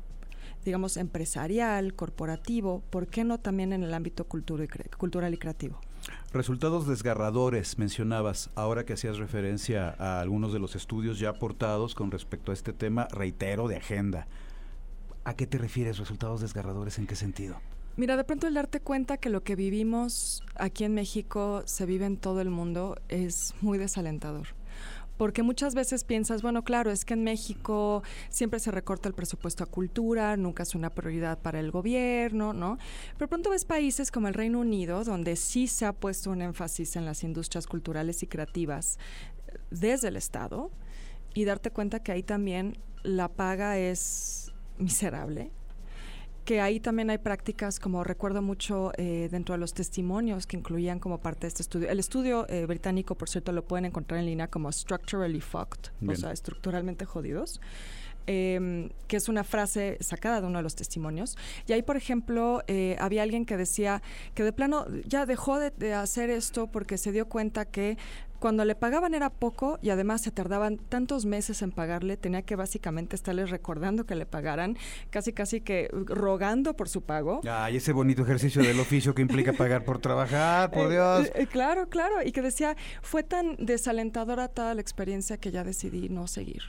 digamos, 0.66 0.98
empresarial, 0.98 1.96
corporativo, 1.96 2.84
¿por 2.90 3.08
qué 3.08 3.24
no 3.24 3.40
también 3.40 3.74
en 3.74 3.84
el 3.84 3.94
ámbito 3.94 4.26
cultural 4.26 5.34
y 5.34 5.38
creativo? 5.38 5.80
Resultados 6.34 6.88
desgarradores, 6.88 7.78
mencionabas, 7.78 8.50
ahora 8.56 8.86
que 8.86 8.94
hacías 8.94 9.18
referencia 9.18 9.96
a 9.98 10.22
algunos 10.22 10.54
de 10.54 10.60
los 10.60 10.76
estudios 10.76 11.20
ya 11.20 11.30
aportados 11.30 11.96
con 11.96 12.12
respecto 12.12 12.52
a 12.52 12.54
este 12.54 12.74
tema, 12.74 13.08
reitero, 13.12 13.68
de 13.68 13.78
agenda. 13.78 14.28
¿A 15.24 15.36
qué 15.36 15.46
te 15.46 15.58
refieres 15.58 15.98
resultados 15.98 16.42
desgarradores? 16.42 16.98
¿En 16.98 17.08
qué 17.08 17.16
sentido? 17.16 17.58
Mira, 17.96 18.18
de 18.18 18.24
pronto 18.24 18.48
el 18.48 18.54
darte 18.54 18.80
cuenta 18.80 19.18
que 19.18 19.30
lo 19.30 19.44
que 19.44 19.56
vivimos 19.56 20.44
aquí 20.56 20.84
en 20.84 20.94
México 20.94 21.62
se 21.66 21.86
vive 21.86 22.06
en 22.06 22.18
todo 22.18 22.42
el 22.42 22.50
mundo 22.50 22.98
es 23.10 23.54
muy 23.62 23.78
desalentador. 23.78 24.48
Porque 25.18 25.44
muchas 25.44 25.76
veces 25.76 26.04
piensas, 26.04 26.42
bueno, 26.42 26.64
claro, 26.64 26.90
es 26.90 27.06
que 27.06 27.14
en 27.14 27.24
México 27.24 28.02
siempre 28.30 28.60
se 28.60 28.72
recorta 28.72 29.08
el 29.08 29.14
presupuesto 29.14 29.64
a 29.64 29.68
cultura, 29.68 30.36
nunca 30.36 30.64
es 30.64 30.74
una 30.74 30.90
prioridad 30.90 31.38
para 31.38 31.60
el 31.60 31.70
gobierno, 31.70 32.54
¿no? 32.54 32.80
Pero 33.20 33.30
pronto 33.30 33.52
ves 33.52 33.66
países 33.66 34.10
como 34.10 34.30
el 34.30 34.34
Reino 34.34 34.60
Unido, 34.60 35.04
donde 35.04 35.36
sí 35.36 35.68
se 35.68 35.86
ha 35.86 35.94
puesto 35.94 36.32
un 36.32 36.42
énfasis 36.42 36.96
en 36.96 37.06
las 37.06 37.24
industrias 37.24 37.68
culturales 37.68 38.24
y 38.24 38.28
creativas 38.28 38.98
desde 39.70 40.08
el 40.08 40.16
Estado, 40.16 40.72
y 41.36 41.46
darte 41.46 41.70
cuenta 41.70 42.02
que 42.02 42.12
ahí 42.14 42.24
también 42.24 42.80
la 43.04 43.28
paga 43.28 43.78
es 43.78 44.41
miserable 44.82 45.52
que 46.46 46.60
ahí 46.60 46.80
también 46.80 47.10
hay 47.10 47.20
prácticas 47.20 47.80
como 47.80 48.04
recuerdo 48.04 48.42
mucho 48.42 48.92
eh, 48.98 49.30
dentro 49.32 49.54
de 49.54 49.60
los 49.60 49.74
testimonios 49.74 50.48
que 50.48 50.58
incluían 50.58 51.00
como 51.00 51.20
parte 51.20 51.42
de 51.42 51.50
este 51.50 51.62
estudio. 51.62 51.90
El 51.90 52.00
estudio 52.00 52.48
eh, 52.50 52.66
británico, 52.66 53.16
por 53.16 53.30
cierto, 53.30 53.52
lo 53.52 53.64
pueden 53.64 53.86
encontrar 53.86 54.20
en 54.20 54.26
línea 54.26 54.48
como 54.48 54.72
structurally 54.72 55.40
fucked, 55.40 55.92
o 56.08 56.16
sea, 56.16 56.32
estructuralmente 56.32 57.06
jodidos. 57.06 57.62
Em, 58.28 58.90
que 59.08 59.18
es 59.18 59.28
una 59.28 59.44
frase 59.44 59.98
sacada 60.00 60.40
de 60.42 60.48
uno 60.48 60.60
de 60.60 60.64
los 60.64 60.76
testimonios. 60.76 61.38
Y 61.68 61.74
ahí, 61.74 61.82
por 61.82 61.98
ejemplo, 61.98 62.64
eh, 62.68 62.96
había 63.00 63.24
alguien 63.24 63.46
que 63.46 63.58
decía 63.58 64.02
que 64.36 64.44
de 64.44 64.54
plano 64.54 64.86
ya 65.06 65.26
dejó 65.26 65.60
de, 65.60 65.94
hacer 65.94 66.30
esto 66.30 66.68
porque 66.68 66.98
se 66.98 67.12
dio 67.12 67.28
cuenta 67.28 67.66
que 67.66 67.98
cuando 68.40 68.64
le 68.64 68.74
pagaban 68.74 69.14
era 69.14 69.30
poco 69.30 69.80
y 69.82 69.90
además 69.90 70.22
se 70.22 70.32
tardaban 70.32 70.78
tantos 70.78 71.26
meses 71.26 71.62
en 71.62 71.72
pagarle, 71.72 72.16
tenía 72.16 72.44
que 72.44 72.56
básicamente 72.56 73.16
estarles 73.16 73.50
recordando 73.50 74.06
que 74.06 74.16
le 74.16 74.26
pagaran, 74.26 74.78
casi 75.10 75.34
casi 75.34 75.62
que 75.62 75.90
rogando 75.92 76.76
por 76.76 76.88
su 76.88 77.02
pago. 77.02 77.42
Ay, 77.48 77.78
ese 77.78 77.92
bonito 77.92 78.24
ejercicio 78.24 78.64
del 78.64 78.80
oficio 78.80 79.14
que 79.14 79.22
implica 79.22 79.54
pagar 79.54 79.84
por 79.84 80.00
trabajar, 80.00 80.72
por 80.72 80.86
eh, 80.88 80.94
Dios. 80.94 81.32
Eh, 81.36 81.48
claro, 81.48 81.90
claro, 81.90 82.24
y 82.24 82.32
que 82.32 82.42
decía, 82.42 82.78
fue 83.02 83.24
tan 83.24 83.58
desalentadora 83.58 84.48
toda 84.48 84.74
la 84.74 84.82
experiencia 84.82 85.38
que 85.38 85.52
ya 85.52 85.64
decidí 85.64 86.08
no 86.08 86.28
seguir. 86.28 86.64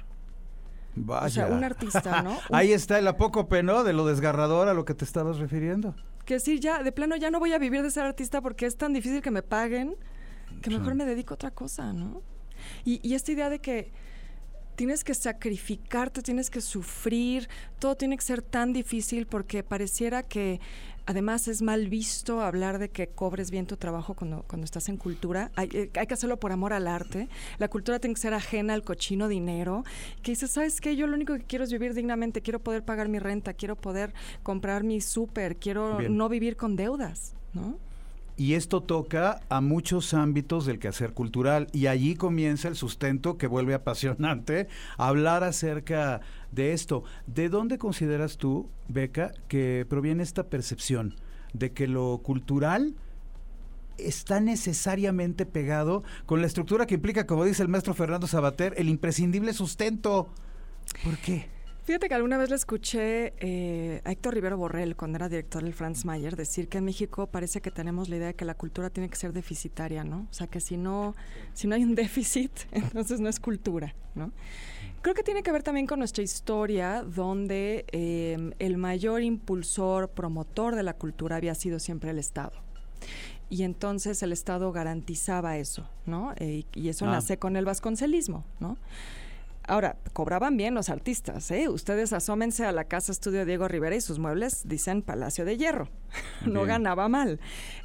Vaya. 0.94 1.26
O 1.26 1.30
sea, 1.30 1.46
un 1.46 1.64
artista, 1.64 2.22
¿no? 2.22 2.38
Ahí 2.52 2.72
está 2.72 2.98
el 2.98 3.08
apócope, 3.08 3.62
¿no? 3.62 3.84
De 3.84 3.92
lo 3.92 4.06
desgarrador 4.06 4.68
a 4.68 4.74
lo 4.74 4.84
que 4.84 4.94
te 4.94 5.04
estabas 5.04 5.38
refiriendo. 5.38 5.94
Que 6.24 6.38
sí, 6.38 6.60
ya, 6.60 6.82
de 6.82 6.92
plano 6.92 7.16
ya 7.16 7.30
no 7.30 7.40
voy 7.40 7.52
a 7.52 7.58
vivir 7.58 7.82
de 7.82 7.90
ser 7.90 8.04
artista 8.04 8.40
porque 8.40 8.66
es 8.66 8.76
tan 8.76 8.92
difícil 8.92 9.22
que 9.22 9.30
me 9.30 9.42
paguen 9.42 9.96
que 10.60 10.70
mejor 10.70 10.94
me 10.94 11.04
dedico 11.04 11.34
a 11.34 11.36
otra 11.36 11.50
cosa, 11.50 11.92
¿no? 11.92 12.22
Y, 12.84 13.00
y 13.06 13.14
esta 13.14 13.32
idea 13.32 13.48
de 13.48 13.58
que 13.58 13.90
tienes 14.76 15.04
que 15.04 15.14
sacrificarte, 15.14 16.22
tienes 16.22 16.50
que 16.50 16.60
sufrir, 16.60 17.48
todo 17.78 17.96
tiene 17.96 18.16
que 18.16 18.22
ser 18.22 18.42
tan 18.42 18.72
difícil 18.72 19.26
porque 19.26 19.62
pareciera 19.62 20.22
que 20.22 20.60
Además, 21.06 21.48
es 21.48 21.62
mal 21.62 21.88
visto 21.88 22.42
hablar 22.42 22.78
de 22.78 22.88
que 22.88 23.08
cobres 23.08 23.50
bien 23.50 23.66
tu 23.66 23.76
trabajo 23.76 24.14
cuando, 24.14 24.44
cuando 24.46 24.64
estás 24.64 24.88
en 24.88 24.96
cultura. 24.96 25.50
Hay, 25.56 25.68
eh, 25.72 25.90
hay, 25.98 26.06
que 26.06 26.14
hacerlo 26.14 26.38
por 26.38 26.52
amor 26.52 26.72
al 26.72 26.86
arte. 26.86 27.28
La 27.58 27.68
cultura 27.68 27.98
tiene 27.98 28.14
que 28.14 28.20
ser 28.20 28.34
ajena 28.34 28.74
al 28.74 28.82
cochino 28.84 29.28
dinero. 29.28 29.84
Que 30.22 30.32
dices, 30.32 30.50
¿sabes 30.50 30.80
qué? 30.80 30.94
Yo 30.96 31.06
lo 31.06 31.14
único 31.14 31.34
que 31.34 31.42
quiero 31.42 31.64
es 31.64 31.72
vivir 31.72 31.94
dignamente. 31.94 32.40
Quiero 32.40 32.60
poder 32.60 32.84
pagar 32.84 33.08
mi 33.08 33.18
renta, 33.18 33.52
quiero 33.52 33.76
poder 33.76 34.14
comprar 34.42 34.84
mi 34.84 35.00
súper, 35.00 35.56
quiero 35.56 36.00
no 36.08 36.28
vivir 36.28 36.56
con 36.56 36.76
deudas, 36.76 37.34
¿no? 37.52 37.78
Y 38.36 38.54
esto 38.54 38.82
toca 38.82 39.40
a 39.48 39.60
muchos 39.60 40.14
ámbitos 40.14 40.64
del 40.66 40.78
quehacer 40.78 41.12
cultural 41.12 41.68
y 41.72 41.86
allí 41.86 42.14
comienza 42.14 42.68
el 42.68 42.76
sustento 42.76 43.36
que 43.36 43.46
vuelve 43.46 43.74
apasionante 43.74 44.68
hablar 44.96 45.44
acerca 45.44 46.22
de 46.50 46.72
esto. 46.72 47.04
¿De 47.26 47.48
dónde 47.48 47.78
consideras 47.78 48.38
tú, 48.38 48.68
Beca, 48.88 49.32
que 49.48 49.86
proviene 49.88 50.22
esta 50.22 50.44
percepción 50.44 51.14
de 51.52 51.72
que 51.72 51.86
lo 51.86 52.20
cultural 52.22 52.94
está 53.98 54.40
necesariamente 54.40 55.46
pegado 55.46 56.02
con 56.26 56.40
la 56.40 56.46
estructura 56.46 56.86
que 56.86 56.94
implica, 56.94 57.26
como 57.26 57.44
dice 57.44 57.62
el 57.62 57.68
maestro 57.68 57.94
Fernando 57.94 58.26
Sabater, 58.26 58.74
el 58.78 58.88
imprescindible 58.88 59.52
sustento? 59.52 60.28
¿Por 61.04 61.18
qué? 61.18 61.48
Fíjate 61.84 62.08
que 62.08 62.14
alguna 62.14 62.38
vez 62.38 62.48
le 62.48 62.54
escuché 62.54 63.34
eh, 63.38 64.00
a 64.04 64.12
Héctor 64.12 64.34
Rivero 64.34 64.56
Borrell, 64.56 64.94
cuando 64.94 65.16
era 65.16 65.28
director 65.28 65.64
del 65.64 65.74
Franz 65.74 66.04
Mayer, 66.04 66.36
decir 66.36 66.68
que 66.68 66.78
en 66.78 66.84
México 66.84 67.26
parece 67.26 67.60
que 67.60 67.72
tenemos 67.72 68.08
la 68.08 68.16
idea 68.16 68.26
de 68.28 68.34
que 68.34 68.44
la 68.44 68.54
cultura 68.54 68.88
tiene 68.88 69.08
que 69.08 69.16
ser 69.16 69.32
deficitaria, 69.32 70.04
¿no? 70.04 70.28
O 70.30 70.32
sea, 70.32 70.46
que 70.46 70.60
si 70.60 70.76
no, 70.76 71.16
si 71.54 71.66
no 71.66 71.74
hay 71.74 71.82
un 71.82 71.94
déficit, 71.96 72.52
entonces 72.70 73.18
no 73.18 73.28
es 73.28 73.40
cultura, 73.40 73.96
¿no? 74.14 74.30
Creo 75.02 75.16
que 75.16 75.24
tiene 75.24 75.42
que 75.42 75.50
ver 75.50 75.64
también 75.64 75.88
con 75.88 75.98
nuestra 75.98 76.22
historia, 76.22 77.02
donde 77.02 77.84
eh, 77.90 78.52
el 78.60 78.76
mayor 78.76 79.22
impulsor, 79.22 80.10
promotor 80.10 80.76
de 80.76 80.84
la 80.84 80.94
cultura 80.94 81.34
había 81.34 81.56
sido 81.56 81.80
siempre 81.80 82.10
el 82.10 82.20
Estado 82.20 82.52
y 83.50 83.64
entonces 83.64 84.22
el 84.22 84.32
Estado 84.32 84.72
garantizaba 84.72 85.58
eso, 85.58 85.86
¿no? 86.06 86.32
Eh, 86.36 86.64
y 86.72 86.88
eso 86.88 87.06
ah. 87.06 87.10
nace 87.10 87.38
con 87.38 87.56
el 87.56 87.66
vasconcelismo, 87.66 88.46
¿no? 88.60 88.78
Ahora, 89.68 89.96
cobraban 90.12 90.56
bien 90.56 90.74
los 90.74 90.88
artistas, 90.88 91.50
¿eh? 91.52 91.68
Ustedes 91.68 92.12
asómense 92.12 92.64
a 92.64 92.72
la 92.72 92.84
casa 92.84 93.12
estudio 93.12 93.46
Diego 93.46 93.68
Rivera 93.68 93.94
y 93.94 94.00
sus 94.00 94.18
muebles 94.18 94.62
dicen 94.64 95.02
Palacio 95.02 95.44
de 95.44 95.56
Hierro. 95.56 95.88
no 96.46 96.64
ganaba 96.64 97.08
mal. 97.08 97.40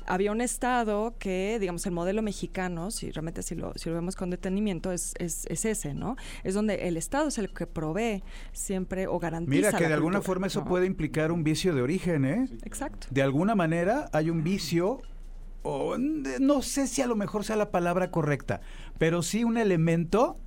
Había 0.05 0.31
un 0.31 0.41
estado 0.41 1.15
que, 1.19 1.57
digamos, 1.59 1.85
el 1.85 1.91
modelo 1.91 2.21
mexicano, 2.21 2.91
si 2.91 3.11
realmente 3.11 3.43
si 3.43 3.55
lo, 3.55 3.73
si 3.75 3.89
lo 3.89 3.95
vemos 3.95 4.15
con 4.15 4.29
detenimiento, 4.29 4.91
es, 4.91 5.13
es, 5.19 5.45
ese, 5.65 5.93
¿no? 5.93 6.15
Es 6.43 6.55
donde 6.55 6.87
el 6.87 6.97
estado 6.97 7.27
es 7.27 7.37
el 7.37 7.53
que 7.53 7.67
provee 7.67 8.23
siempre 8.53 9.07
o 9.07 9.19
garantiza. 9.19 9.55
Mira, 9.55 9.71
que 9.73 9.87
de 9.87 9.93
alguna 9.93 10.21
forma 10.21 10.47
eso 10.47 10.65
puede 10.65 10.87
implicar 10.87 11.31
un 11.31 11.43
vicio 11.43 11.75
de 11.75 11.81
origen, 11.81 12.25
¿eh? 12.25 12.47
Exacto. 12.63 13.07
De 13.11 13.21
alguna 13.21 13.53
manera 13.53 14.09
hay 14.13 14.29
un 14.29 14.43
vicio 14.43 15.01
o 15.63 15.97
no 15.97 16.61
sé 16.61 16.87
si 16.87 17.01
a 17.01 17.07
lo 17.07 17.15
mejor 17.15 17.43
sea 17.43 17.57
la 17.57 17.71
palabra 17.71 18.09
correcta, 18.09 18.61
pero 18.97 19.21
sí 19.21 19.43
un 19.43 19.57
elemento 19.57 20.37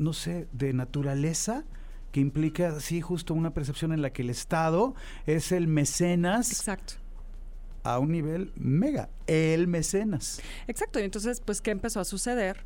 no 0.00 0.12
sé, 0.12 0.48
de 0.52 0.72
naturaleza 0.72 1.64
que 2.12 2.20
implica, 2.20 2.80
sí, 2.80 3.00
justo 3.00 3.34
una 3.34 3.54
percepción 3.54 3.92
en 3.92 4.02
la 4.02 4.10
que 4.10 4.22
el 4.22 4.30
Estado 4.30 4.94
es 5.26 5.52
el 5.52 5.68
mecenas. 5.68 6.50
Exacto. 6.50 6.94
A 7.82 7.98
un 7.98 8.10
nivel 8.10 8.52
mega, 8.56 9.08
el 9.26 9.68
mecenas. 9.68 10.40
Exacto, 10.66 10.98
y 11.00 11.04
entonces, 11.04 11.40
pues, 11.40 11.60
¿qué 11.60 11.70
empezó 11.70 12.00
a 12.00 12.04
suceder? 12.04 12.64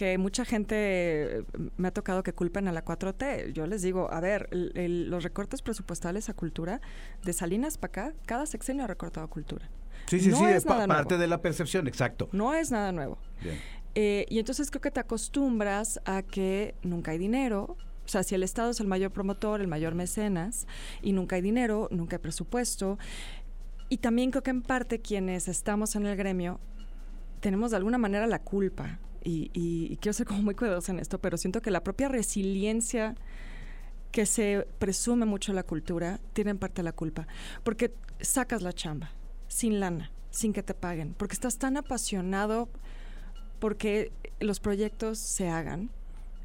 que 0.00 0.16
mucha 0.16 0.46
gente 0.46 1.44
me 1.76 1.88
ha 1.88 1.90
tocado 1.90 2.22
que 2.22 2.32
culpen 2.32 2.66
a 2.68 2.72
la 2.72 2.82
4T. 2.82 3.52
Yo 3.52 3.66
les 3.66 3.82
digo, 3.82 4.10
a 4.10 4.20
ver, 4.20 4.48
los 4.50 5.22
recortes 5.22 5.60
presupuestales 5.60 6.30
a 6.30 6.32
cultura, 6.32 6.80
de 7.22 7.34
Salinas 7.34 7.76
para 7.76 7.90
acá, 7.90 8.14
cada 8.24 8.46
sexenio 8.46 8.84
ha 8.84 8.86
recortado 8.86 9.28
cultura. 9.28 9.68
Sí, 10.06 10.18
sí, 10.18 10.32
sí, 10.32 10.44
es 10.44 10.64
parte 10.64 11.18
de 11.18 11.26
la 11.26 11.42
percepción, 11.42 11.86
exacto. 11.86 12.30
No 12.32 12.54
es 12.54 12.70
nada 12.70 12.92
nuevo. 12.92 13.18
Bien. 13.42 13.60
Eh, 13.94 14.26
y 14.28 14.38
entonces 14.38 14.70
creo 14.70 14.80
que 14.80 14.90
te 14.90 15.00
acostumbras 15.00 16.00
a 16.04 16.22
que 16.22 16.74
nunca 16.82 17.12
hay 17.12 17.18
dinero. 17.18 17.76
O 18.04 18.08
sea, 18.08 18.22
si 18.22 18.34
el 18.34 18.42
Estado 18.42 18.70
es 18.70 18.80
el 18.80 18.86
mayor 18.86 19.10
promotor, 19.12 19.60
el 19.60 19.68
mayor 19.68 19.94
mecenas, 19.94 20.66
y 21.02 21.12
nunca 21.12 21.36
hay 21.36 21.42
dinero, 21.42 21.88
nunca 21.90 22.16
hay 22.16 22.22
presupuesto. 22.22 22.98
Y 23.88 23.98
también 23.98 24.30
creo 24.30 24.42
que 24.42 24.50
en 24.50 24.62
parte 24.62 25.00
quienes 25.00 25.48
estamos 25.48 25.96
en 25.96 26.06
el 26.06 26.16
gremio 26.16 26.60
tenemos 27.40 27.70
de 27.70 27.78
alguna 27.78 27.98
manera 27.98 28.26
la 28.26 28.40
culpa. 28.40 28.98
Y, 29.22 29.98
quiero 30.00 30.14
ser 30.14 30.26
como 30.26 30.42
muy 30.42 30.54
cuidadosa 30.54 30.92
en 30.92 30.98
esto, 30.98 31.18
pero 31.18 31.36
siento 31.36 31.60
que 31.60 31.70
la 31.70 31.84
propia 31.84 32.08
resiliencia 32.08 33.16
que 34.12 34.26
se 34.26 34.66
presume 34.78 35.26
mucho 35.26 35.52
la 35.52 35.62
cultura 35.62 36.20
tiene 36.32 36.52
en 36.52 36.58
parte 36.58 36.82
la 36.82 36.92
culpa. 36.92 37.26
Porque 37.62 37.92
sacas 38.20 38.62
la 38.62 38.72
chamba 38.72 39.10
sin 39.48 39.80
lana, 39.80 40.10
sin 40.30 40.52
que 40.52 40.62
te 40.62 40.74
paguen, 40.74 41.14
porque 41.14 41.34
estás 41.34 41.58
tan 41.58 41.76
apasionado 41.76 42.68
porque 43.60 44.10
los 44.40 44.58
proyectos 44.58 45.18
se 45.18 45.48
hagan 45.48 45.90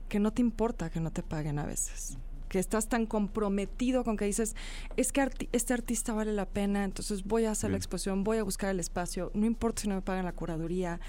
que 0.10 0.19
no 0.19 0.31
te 0.31 0.41
importa 0.41 0.89
que 0.89 1.00
no 1.00 1.12
te 1.12 1.24
paguen 1.24 1.57
a 1.60 1.65
veces. 1.65 2.17
que 2.48 2.60
estás 2.60 2.88
tan 2.88 3.05
comprometido 3.07 4.03
con 4.03 4.15
que 4.17 4.25
dices, 4.25 4.55
es 4.95 5.12
que 5.12 5.27
este 5.51 5.74
artista 5.74 6.13
vale 6.13 6.31
la 6.31 6.45
pena, 6.45 6.84
entonces 6.84 7.24
voy 7.24 7.45
a 7.45 7.51
hacer 7.51 7.72
la 7.72 7.77
exposición, 7.77 8.24
voy 8.24 8.38
a 8.38 8.43
buscar 8.43 8.69
el 8.69 8.79
espacio, 8.79 9.31
no 9.34 9.45
importa 9.45 9.81
si 9.81 9.89
no 9.89 9.95
me 9.95 10.01
pagan 10.01 10.25
la 10.25 10.31
curaduría, 10.31 11.00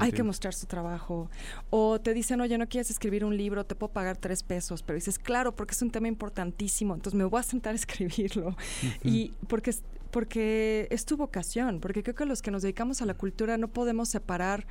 hay 0.00 0.12
que 0.12 0.22
mostrar 0.24 0.52
su 0.52 0.66
trabajo. 0.66 1.30
O 1.70 2.00
te 2.00 2.12
dicen, 2.12 2.40
oye, 2.40 2.58
no 2.58 2.68
quieres 2.68 2.90
escribir 2.90 3.24
un 3.24 3.36
libro, 3.36 3.64
te 3.64 3.76
puedo 3.76 3.92
pagar 3.92 4.16
tres 4.16 4.42
pesos, 4.42 4.82
pero 4.82 4.96
dices, 4.96 5.18
claro, 5.18 5.54
porque 5.54 5.72
es 5.72 5.80
un 5.80 5.90
tema 5.90 6.08
importantísimo, 6.08 6.92
entonces 6.92 7.16
me 7.16 7.24
voy 7.24 7.40
a 7.40 7.44
sentar 7.44 7.72
a 7.72 7.76
escribirlo. 7.82 8.56
Y 9.04 9.32
porque 9.48 9.72
porque 10.10 10.86
es 10.90 11.06
tu 11.06 11.16
vocación, 11.16 11.80
porque 11.80 12.04
creo 12.04 12.14
que 12.14 12.24
los 12.24 12.40
que 12.40 12.52
nos 12.52 12.62
dedicamos 12.62 13.02
a 13.02 13.06
la 13.06 13.14
cultura 13.14 13.58
no 13.58 13.66
podemos 13.66 14.08
separar 14.08 14.64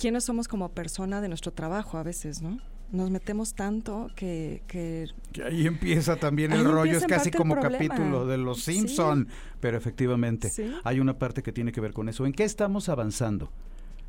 quiénes 0.00 0.24
somos 0.24 0.48
como 0.48 0.70
persona 0.70 1.20
de 1.20 1.28
nuestro 1.28 1.52
trabajo 1.52 1.98
a 1.98 2.02
veces, 2.02 2.40
¿no? 2.40 2.58
Nos 2.90 3.10
metemos 3.10 3.54
tanto 3.54 4.10
que... 4.16 4.62
Que, 4.66 5.06
ahí 5.44 5.66
empieza 5.66 6.16
también 6.16 6.52
el 6.52 6.64
rollo, 6.64 6.96
es 6.96 7.06
casi 7.06 7.30
como 7.30 7.60
capítulo 7.60 8.26
de 8.26 8.38
Los 8.38 8.62
Simpson, 8.62 9.28
pero 9.60 9.76
efectivamente 9.76 10.50
hay 10.82 10.98
una 10.98 11.18
parte 11.18 11.42
que 11.42 11.52
tiene 11.52 11.70
que 11.70 11.80
ver 11.80 11.92
con 11.92 12.08
eso. 12.08 12.26
¿En 12.26 12.32
qué 12.32 12.44
estamos 12.44 12.88
avanzando? 12.88 13.52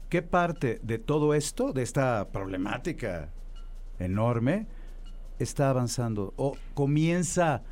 ¿Qué 0.09 0.21
parte 0.21 0.79
de 0.81 0.97
todo 0.97 1.35
esto, 1.35 1.73
de 1.73 1.83
esta 1.83 2.29
problemática 2.29 3.29
enorme, 3.99 4.67
está 5.37 5.69
avanzando 5.69 6.33
o 6.37 6.57
comienza 6.73 7.63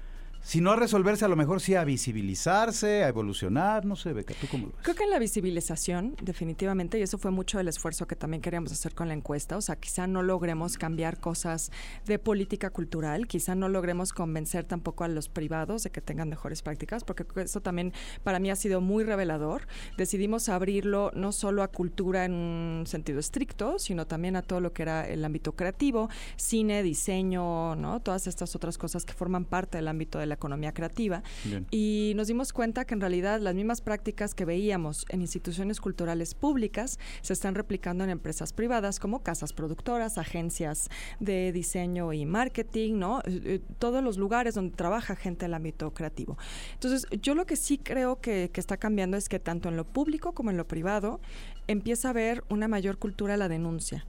si 0.41 0.61
no 0.61 0.71
a 0.71 0.75
resolverse, 0.75 1.25
a 1.25 1.27
lo 1.27 1.35
mejor 1.35 1.61
sí 1.61 1.75
a 1.75 1.83
visibilizarse, 1.83 3.03
a 3.03 3.07
evolucionar, 3.07 3.85
no 3.85 3.95
sé, 3.95 4.13
Beca, 4.13 4.33
¿tú 4.39 4.47
cómo 4.49 4.67
lo 4.67 4.73
ves? 4.73 4.81
Creo 4.83 4.95
que 4.95 5.03
en 5.03 5.09
la 5.09 5.19
visibilización, 5.19 6.15
definitivamente, 6.21 6.97
y 6.97 7.01
eso 7.01 7.17
fue 7.17 7.31
mucho 7.31 7.59
el 7.59 7.67
esfuerzo 7.67 8.07
que 8.07 8.15
también 8.15 8.41
queríamos 8.41 8.71
hacer 8.71 8.95
con 8.95 9.07
la 9.07 9.13
encuesta, 9.13 9.57
o 9.57 9.61
sea, 9.61 9.75
quizá 9.75 10.07
no 10.07 10.23
logremos 10.23 10.77
cambiar 10.77 11.19
cosas 11.19 11.71
de 12.05 12.19
política 12.19 12.69
cultural, 12.69 13.27
quizá 13.27 13.55
no 13.55 13.69
logremos 13.69 14.13
convencer 14.13 14.63
tampoco 14.63 15.03
a 15.03 15.07
los 15.07 15.29
privados 15.29 15.83
de 15.83 15.91
que 15.91 16.01
tengan 16.01 16.29
mejores 16.29 16.61
prácticas, 16.61 17.03
porque 17.03 17.25
eso 17.41 17.61
también 17.61 17.93
para 18.23 18.39
mí 18.39 18.49
ha 18.49 18.55
sido 18.55 18.81
muy 18.81 19.03
revelador. 19.03 19.67
Decidimos 19.97 20.49
abrirlo 20.49 21.11
no 21.13 21.31
solo 21.31 21.63
a 21.63 21.67
cultura 21.67 22.25
en 22.25 22.33
un 22.33 22.87
sentido 22.87 23.19
estricto, 23.19 23.79
sino 23.79 24.07
también 24.07 24.35
a 24.35 24.41
todo 24.41 24.59
lo 24.61 24.73
que 24.73 24.83
era 24.83 25.07
el 25.07 25.23
ámbito 25.25 25.53
creativo, 25.53 26.09
cine, 26.37 26.83
diseño, 26.83 27.75
¿no? 27.75 27.99
Todas 28.01 28.27
estas 28.27 28.55
otras 28.55 28.77
cosas 28.77 29.05
que 29.05 29.13
forman 29.13 29.45
parte 29.45 29.77
del 29.77 29.87
ámbito 29.87 30.17
de 30.17 30.28
la 30.29 30.35
economía 30.35 30.73
creativa. 30.73 31.23
Y 31.71 32.13
nos 32.15 32.27
dimos 32.27 32.53
cuenta 32.53 32.85
que 32.85 32.93
en 32.93 33.01
realidad 33.01 33.39
las 33.39 33.55
mismas 33.55 33.81
prácticas 33.81 34.33
que 34.33 34.45
veíamos 34.45 35.05
en 35.09 35.21
instituciones 35.21 35.81
culturales 35.81 36.35
públicas 36.35 36.99
se 37.21 37.33
están 37.33 37.55
replicando 37.55 38.03
en 38.03 38.09
empresas 38.09 38.53
privadas 38.53 38.99
como 38.99 39.23
casas 39.23 39.53
productoras, 39.53 40.17
agencias 40.17 40.89
de 41.19 41.51
diseño 41.51 42.13
y 42.13 42.25
marketing, 42.25 42.99
¿no? 42.99 43.19
Eh, 43.21 43.41
eh, 43.43 43.59
todos 43.79 44.03
los 44.03 44.17
lugares 44.17 44.55
donde 44.55 44.75
trabaja 44.75 45.15
gente 45.15 45.45
del 45.45 45.53
ámbito 45.53 45.93
creativo. 45.93 46.37
Entonces, 46.73 47.05
yo 47.21 47.35
lo 47.35 47.45
que 47.45 47.55
sí 47.55 47.77
creo 47.77 48.21
que, 48.21 48.49
que 48.53 48.59
está 48.59 48.77
cambiando 48.77 49.17
es 49.17 49.29
que 49.29 49.39
tanto 49.39 49.69
en 49.69 49.77
lo 49.77 49.85
público 49.85 50.33
como 50.33 50.51
en 50.51 50.57
lo 50.57 50.67
privado 50.67 51.19
empieza 51.67 52.09
a 52.09 52.11
haber 52.11 52.43
una 52.49 52.67
mayor 52.67 52.97
cultura 52.97 53.35
a 53.35 53.37
la 53.37 53.47
denuncia. 53.47 54.05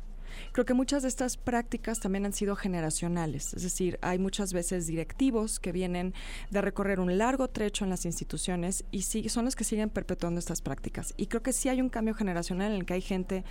Creo 0.53 0.65
que 0.65 0.75
muchas 0.75 1.03
de 1.03 1.09
estas 1.09 1.37
prácticas 1.37 2.01
también 2.01 2.27
han 2.27 2.33
sido 2.33 2.57
generacionales, 2.57 3.55
es 3.55 3.63
decir, 3.63 3.99
hay 4.03 4.19
muchas 4.19 4.53
veces 4.53 4.87
directivos 4.87 5.61
que 5.61 5.73
vienen 5.73 6.15
de 6.51 6.61
recorrer 6.61 7.01
un 7.01 7.19
largo 7.19 7.49
trecho 7.49 7.85
en 7.85 7.91
las 7.91 8.05
instituciones 8.05 8.85
y 8.91 9.03
son 9.03 9.45
los 9.45 9.57
que 9.57 9.65
siguen 9.65 9.91
perpetuando 9.91 10.39
estas 10.39 10.61
prácticas. 10.61 11.15
Y 11.17 11.27
creo 11.27 11.43
que 11.43 11.53
sí 11.53 11.69
hay 11.69 11.81
un 11.81 11.89
cambio 11.89 12.15
generacional 12.15 12.73
en 12.73 12.79
el 12.79 12.87
que 12.87 12.95
hay 12.95 13.01
gente 13.01 13.45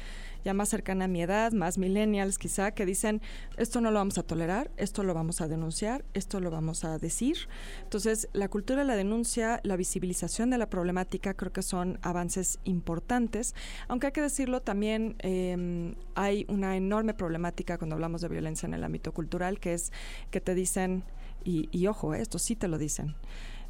ya 0.43 0.53
más 0.53 0.69
cercana 0.69 1.05
a 1.05 1.08
mi 1.08 1.22
edad, 1.22 1.51
más 1.51 1.77
millennials 1.77 2.38
quizá, 2.38 2.72
que 2.72 2.86
dicen, 2.86 3.22
esto 3.58 3.81
no 3.81 3.91
lo 3.91 4.00
vamos 4.00 4.17
a 4.17 4.24
tolerar, 4.24 4.72
esto 4.77 5.03
lo 5.03 5.13
vamos 5.13 5.41
a 5.41 5.48
denunciar, 5.48 6.05
esto 6.13 6.39
lo 6.39 6.51
vamos 6.51 6.84
a 6.84 6.98
decir. 6.98 7.38
Entonces, 7.84 8.29
la 8.34 8.48
cultura 8.48 8.81
de 8.81 8.88
la 8.88 8.96
denuncia, 8.96 9.60
la 9.63 9.75
visibilización 9.75 10.50
de 10.50 10.58
la 10.58 10.69
problemática, 10.69 11.34
creo 11.34 11.51
que 11.51 11.62
son 11.62 12.00
avances 12.01 12.60
importantes, 12.63 13.55
aunque 13.88 14.08
hay 14.08 14.13
que 14.13 14.22
decirlo, 14.22 14.62
también 14.62 15.15
em, 15.19 15.96
hay 16.15 16.46
una 16.50 16.75
enorme 16.75 17.13
problemática 17.13 17.77
cuando 17.77 17.96
hablamos 17.96 18.22
de 18.22 18.29
violencia 18.29 18.67
en 18.67 18.74
el 18.74 18.84
ámbito 18.84 19.13
cultural, 19.13 19.60
que 19.60 19.74
es 19.74 19.91
que 20.31 20.41
te 20.41 20.55
dicen, 20.55 21.03
y, 21.43 21.88
ojo, 21.88 22.13
eh, 22.13 22.22
esto 22.22 22.38
sí 22.38 22.55
te 22.55 22.67
lo 22.67 22.77
dicen, 22.77 23.15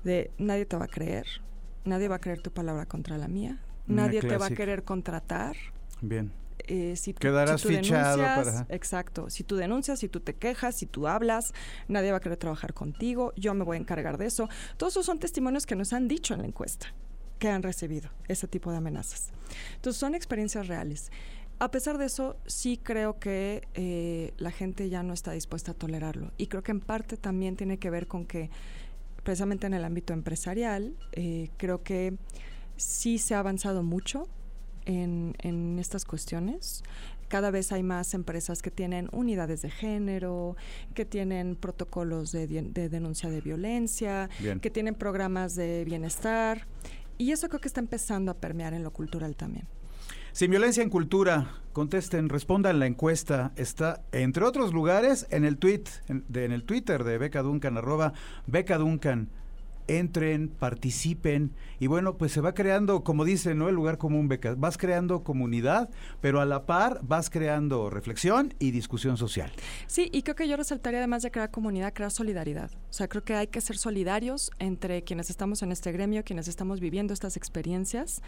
de 0.04 0.32
nadie 0.38 0.66
te 0.66 0.76
va 0.76 0.86
a 0.86 0.88
creer, 0.88 1.26
nadie 1.86 2.08
va 2.08 2.16
a 2.16 2.20
creer 2.20 2.42
tu 2.42 2.52
palabra 2.52 2.86
contra 2.86 3.18
la 3.18 3.28
mía, 3.28 3.60
nadie 3.88 4.22
te 4.22 4.38
va 4.38 4.48
a 4.48 4.50
querer 4.50 4.84
contratar. 4.84 5.56
Bien. 6.02 6.32
Eh, 6.68 6.96
si 6.96 7.14
Quedarás 7.14 7.64
fichado 7.64 8.22
para... 8.22 8.66
Exacto. 8.70 9.30
Si 9.30 9.44
tú 9.44 9.56
denuncias, 9.56 10.00
si 10.00 10.10
tú 10.10 10.20
te 10.20 10.36
quejas, 10.36 10.76
si 10.76 10.86
tú 10.86 11.08
hablas, 11.08 11.54
nadie 11.88 12.12
va 12.12 12.18
a 12.18 12.20
querer 12.20 12.38
trabajar 12.38 12.74
contigo, 12.74 13.34
yo 13.36 13.54
me 13.54 13.64
voy 13.64 13.78
a 13.78 13.80
encargar 13.80 14.18
de 14.18 14.28
eso. 14.28 14.50
Todos 14.78 14.94
esos 14.94 15.06
son 15.06 15.20
testimonios 15.20 15.66
que 15.66 15.76
nos 15.76 15.94
han 15.94 16.08
dicho 16.08 16.34
en 16.34 16.42
la 16.42 16.48
encuesta, 16.48 16.94
que 17.40 17.50
han 17.50 17.64
recibido 17.64 18.10
ese 18.28 18.48
tipo 18.48 18.72
de 18.72 18.78
amenazas. 18.78 19.32
Entonces 19.76 20.00
son 20.00 20.16
experiencias 20.16 20.68
reales. 20.68 21.12
A 21.60 21.72
pesar 21.72 21.98
de 21.98 22.06
eso, 22.06 22.38
sí 22.46 22.80
creo 22.82 23.20
que 23.20 23.68
eh, 23.74 24.34
la 24.38 24.52
gente 24.52 24.90
ya 24.90 25.04
no 25.04 25.14
está 25.14 25.32
dispuesta 25.32 25.72
a 25.72 25.74
tolerarlo. 25.74 26.32
Y 26.38 26.48
creo 26.48 26.64
que 26.64 26.72
en 26.72 26.80
parte 26.80 27.18
también 27.18 27.58
tiene 27.58 27.80
que 27.80 27.90
ver 27.90 28.08
con 28.08 28.26
que, 28.26 28.50
precisamente 29.24 29.68
en 29.68 29.74
el 29.74 29.84
ámbito 29.84 30.14
empresarial, 30.14 30.96
eh, 31.12 31.50
creo 31.58 31.84
que 31.84 32.16
sí 32.78 33.18
se 33.18 33.36
ha 33.36 33.40
avanzado 33.40 33.84
mucho 33.84 34.30
en, 34.86 35.78
estas 35.80 36.06
cuestiones. 36.06 36.84
Cada 37.28 37.52
vez 37.52 37.72
hay 37.72 37.84
más 37.84 38.14
empresas 38.14 38.62
que 38.62 38.72
tienen 38.72 39.08
unidades 39.12 39.62
de 39.62 39.70
género, 39.70 40.56
que 40.96 41.06
tienen 41.06 41.56
protocolos 41.56 42.32
de, 42.32 42.48
denuncia 42.48 43.30
de 43.30 43.42
violencia, 43.42 44.30
que 44.62 44.70
tienen 44.70 44.96
programas 44.96 45.56
de 45.56 45.84
bienestar. 45.86 46.66
Y 47.18 47.32
eso 47.32 47.48
creo 47.50 47.62
que 47.62 47.68
está 47.68 47.82
empezando 47.82 48.32
a 48.32 48.36
permear 48.36 48.74
en 48.74 48.84
lo 48.84 48.92
cultural 48.92 49.36
también. 49.36 49.68
Sin 50.32 50.52
violencia 50.52 50.84
en 50.84 50.90
cultura, 50.90 51.52
contesten, 51.74 52.30
respondan 52.30 52.80
la 52.80 52.86
encuesta. 52.86 53.52
Está, 53.56 54.04
entre 54.12 54.46
otros 54.46 54.74
lugares, 54.74 55.28
en 55.32 55.44
el 55.44 55.58
tweet, 55.58 55.84
en, 56.08 56.26
en 56.34 56.52
el 56.52 56.64
Twitter 56.64 57.04
de 57.04 57.18
Beca 57.18 57.42
Duncan, 57.42 57.78
arroba 57.78 58.14
Beca 58.48 58.78
Duncan 58.78 59.30
entren, 59.90 60.50
participen 60.50 61.54
y 61.80 61.88
bueno, 61.88 62.18
pues 62.18 62.32
se 62.34 62.42
va 62.42 62.54
creando, 62.54 63.04
como 63.04 63.24
dice, 63.24 63.56
¿no? 63.56 63.70
El 63.70 63.76
lugar 63.76 63.98
común, 63.98 64.28
becas, 64.28 64.60
vas 64.60 64.78
creando 64.78 65.24
comunidad, 65.24 65.90
pero 66.20 66.42
a 66.42 66.46
la 66.46 66.66
par 66.66 67.00
vas 67.04 67.30
creando 67.30 67.90
reflexión 67.90 68.54
y 68.60 68.72
discusión 68.72 69.18
social. 69.18 69.52
Sí, 69.88 70.10
y 70.12 70.24
creo 70.24 70.36
que 70.36 70.48
yo 70.48 70.58
resaltaría 70.58 71.00
además 71.00 71.24
de 71.24 71.32
crear 71.32 71.52
comunidad, 71.52 71.94
crear 71.94 72.12
solidaridad. 72.12 72.72
O 72.90 72.94
sea, 72.94 73.08
creo 73.08 73.24
que 73.24 73.36
hay 73.36 73.48
que 73.48 73.62
ser 73.62 73.78
solidarios 73.78 74.52
entre 74.60 75.04
quienes 75.04 75.30
estamos 75.30 75.64
en 75.64 75.72
este 75.72 75.92
gremio, 75.92 76.24
quienes 76.24 76.48
estamos 76.48 76.80
viviendo 76.80 77.14
estas 77.14 77.38
experiencias. 77.38 78.22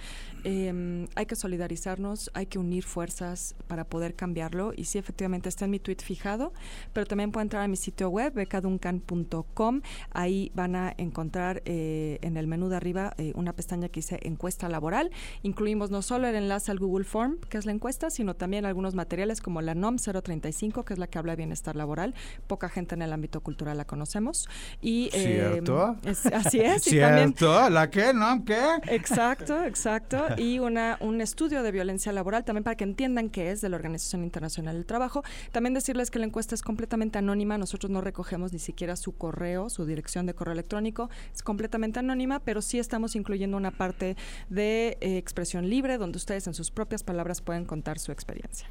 Em, 0.43 1.07
hay 1.15 1.25
que 1.25 1.35
solidarizarnos, 1.35 2.31
hay 2.33 2.45
que 2.45 2.57
unir 2.57 2.83
fuerzas 2.83 3.55
para 3.67 3.83
poder 3.83 4.15
cambiarlo 4.15 4.73
y 4.75 4.85
sí, 4.85 4.97
efectivamente 4.97 5.49
está 5.49 5.65
en 5.65 5.71
mi 5.71 5.79
tweet 5.79 5.97
fijado, 6.01 6.53
pero 6.93 7.05
también 7.05 7.31
pueden 7.31 7.47
entrar 7.47 7.63
a 7.63 7.67
mi 7.67 7.75
sitio 7.75 8.09
web, 8.09 8.33
becaduncan.com, 8.33 9.81
ahí 10.11 10.51
van 10.55 10.75
a 10.75 10.93
encontrar 10.97 11.50
eh, 11.65 12.19
en 12.21 12.37
el 12.37 12.47
menú 12.47 12.69
de 12.69 12.77
arriba 12.77 13.13
eh, 13.17 13.31
una 13.35 13.53
pestaña 13.53 13.89
que 13.89 13.99
dice 13.99 14.19
encuesta 14.23 14.69
laboral. 14.69 15.11
Incluimos 15.43 15.91
no 15.91 16.01
solo 16.01 16.27
el 16.27 16.35
enlace 16.35 16.71
al 16.71 16.79
Google 16.79 17.05
Form, 17.05 17.37
que 17.49 17.57
es 17.57 17.65
la 17.65 17.71
encuesta, 17.71 18.09
sino 18.09 18.35
también 18.35 18.65
algunos 18.65 18.95
materiales 18.95 19.41
como 19.41 19.61
la 19.61 19.75
NOM 19.75 19.97
035, 19.97 20.83
que 20.85 20.93
es 20.93 20.99
la 20.99 21.07
que 21.07 21.17
habla 21.19 21.33
de 21.33 21.37
bienestar 21.37 21.75
laboral. 21.75 22.13
Poca 22.47 22.69
gente 22.69 22.95
en 22.95 23.01
el 23.01 23.13
ámbito 23.13 23.41
cultural 23.41 23.77
la 23.77 23.85
conocemos. 23.85 24.47
Y, 24.81 25.09
eh, 25.13 25.49
¿Cierto? 25.53 25.97
así 26.33 26.59
es. 26.59 26.83
¿Cierto? 26.83 27.69
¿La 27.69 27.89
qué? 27.89 28.13
¿No? 28.13 28.43
¿Qué? 28.45 28.59
Exacto, 28.87 29.63
exacto. 29.65 30.25
Y 30.37 30.59
una, 30.59 30.97
un 31.01 31.21
estudio 31.21 31.63
de 31.63 31.71
violencia 31.71 32.11
laboral 32.11 32.43
también 32.43 32.63
para 32.63 32.75
que 32.75 32.83
entiendan 32.83 33.29
qué 33.29 33.51
es 33.51 33.61
de 33.61 33.69
la 33.69 33.75
Organización 33.75 34.23
Internacional 34.23 34.75
del 34.75 34.85
Trabajo. 34.85 35.23
También 35.51 35.73
decirles 35.73 36.11
que 36.11 36.19
la 36.19 36.25
encuesta 36.25 36.55
es 36.55 36.61
completamente 36.61 37.17
anónima. 37.17 37.57
Nosotros 37.57 37.89
no 37.89 38.01
recogemos 38.01 38.53
ni 38.53 38.59
siquiera 38.59 38.95
su 38.95 39.13
correo, 39.13 39.69
su 39.69 39.85
dirección 39.85 40.25
de 40.25 40.33
correo 40.33 40.53
electrónico 40.53 41.09
completamente 41.43 41.99
anónima, 41.99 42.39
pero 42.39 42.61
sí 42.61 42.79
estamos 42.79 43.15
incluyendo 43.15 43.57
una 43.57 43.71
parte 43.71 44.15
de 44.49 44.97
eh, 45.01 45.17
expresión 45.17 45.69
libre 45.69 45.97
donde 45.97 46.17
ustedes 46.17 46.47
en 46.47 46.53
sus 46.53 46.71
propias 46.71 47.03
palabras 47.03 47.41
pueden 47.41 47.65
contar 47.65 47.99
su 47.99 48.11
experiencia. 48.11 48.67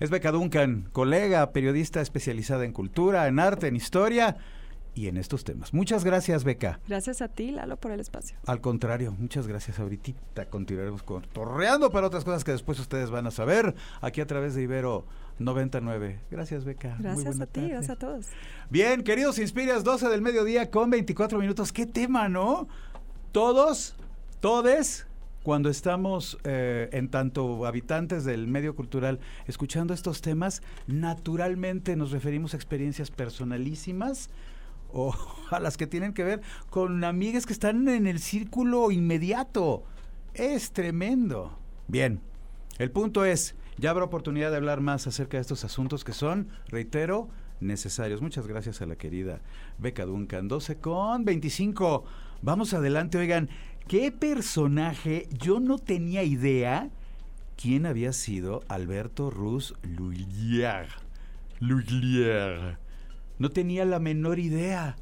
Es 0.00 0.10
Beca 0.10 0.30
Duncan, 0.30 0.88
colega, 0.92 1.52
periodista 1.52 2.00
especializada 2.00 2.64
en 2.64 2.72
cultura, 2.72 3.26
en 3.26 3.38
arte, 3.40 3.66
en 3.66 3.76
historia 3.76 4.36
y 4.98 5.06
en 5.06 5.16
estos 5.16 5.44
temas. 5.44 5.72
Muchas 5.72 6.04
gracias, 6.04 6.42
Beca. 6.42 6.80
Gracias 6.88 7.22
a 7.22 7.28
ti, 7.28 7.52
Lalo, 7.52 7.76
por 7.76 7.92
el 7.92 8.00
espacio. 8.00 8.36
Al 8.46 8.60
contrario, 8.60 9.14
muchas 9.16 9.46
gracias. 9.46 9.78
Ahorita 9.78 10.46
continuaremos 10.50 11.04
torreando 11.32 11.90
para 11.90 12.08
otras 12.08 12.24
cosas 12.24 12.42
que 12.42 12.50
después 12.50 12.80
ustedes 12.80 13.08
van 13.10 13.24
a 13.28 13.30
saber 13.30 13.76
aquí 14.00 14.20
a 14.20 14.26
través 14.26 14.56
de 14.56 14.62
Ibero 14.62 15.06
99. 15.38 16.18
Gracias, 16.32 16.64
Beca. 16.64 16.96
Gracias 16.98 17.40
a 17.40 17.46
ti, 17.46 17.68
gracias 17.68 17.90
a 17.90 17.96
todos. 17.96 18.26
Bien, 18.70 19.04
queridos 19.04 19.38
Inspiras, 19.38 19.84
12 19.84 20.08
del 20.08 20.20
mediodía 20.20 20.68
con 20.68 20.90
24 20.90 21.38
minutos. 21.38 21.72
¿Qué 21.72 21.86
tema, 21.86 22.28
no? 22.28 22.66
Todos, 23.30 23.94
todes 24.40 25.06
cuando 25.44 25.70
estamos, 25.70 26.38
eh, 26.42 26.90
en 26.92 27.08
tanto 27.08 27.66
habitantes 27.66 28.24
del 28.24 28.48
medio 28.48 28.74
cultural, 28.74 29.20
escuchando 29.46 29.94
estos 29.94 30.20
temas, 30.22 30.60
naturalmente 30.88 31.94
nos 31.94 32.10
referimos 32.10 32.52
a 32.52 32.56
experiencias 32.56 33.12
personalísimas 33.12 34.28
o 34.92 35.14
a 35.50 35.60
las 35.60 35.76
que 35.76 35.86
tienen 35.86 36.12
que 36.12 36.24
ver 36.24 36.40
con 36.70 37.04
amigas 37.04 37.46
que 37.46 37.52
están 37.52 37.88
en 37.88 38.06
el 38.06 38.18
círculo 38.18 38.90
inmediato. 38.90 39.84
Es 40.34 40.72
tremendo. 40.72 41.58
Bien, 41.88 42.20
el 42.78 42.90
punto 42.90 43.24
es, 43.24 43.54
ya 43.78 43.90
habrá 43.90 44.04
oportunidad 44.04 44.50
de 44.50 44.56
hablar 44.56 44.80
más 44.80 45.06
acerca 45.06 45.36
de 45.36 45.42
estos 45.42 45.64
asuntos 45.64 46.04
que 46.04 46.12
son, 46.12 46.48
reitero, 46.68 47.28
necesarios. 47.60 48.22
Muchas 48.22 48.46
gracias 48.46 48.82
a 48.82 48.86
la 48.86 48.96
querida 48.96 49.40
Beca 49.78 50.04
Duncan. 50.04 50.48
12 50.48 50.76
con 50.76 51.24
25. 51.24 52.04
Vamos 52.42 52.74
adelante, 52.74 53.18
oigan, 53.18 53.48
¿qué 53.88 54.12
personaje? 54.12 55.28
Yo 55.38 55.60
no 55.60 55.78
tenía 55.78 56.22
idea 56.22 56.90
quién 57.60 57.86
había 57.86 58.12
sido 58.12 58.62
Alberto 58.68 59.30
Ruz 59.30 59.74
Lullier. 59.82 60.86
Lullier. 61.58 62.78
No 63.38 63.50
tenía 63.50 63.84
la 63.84 63.98
menor 63.98 64.38
idea. 64.38 64.96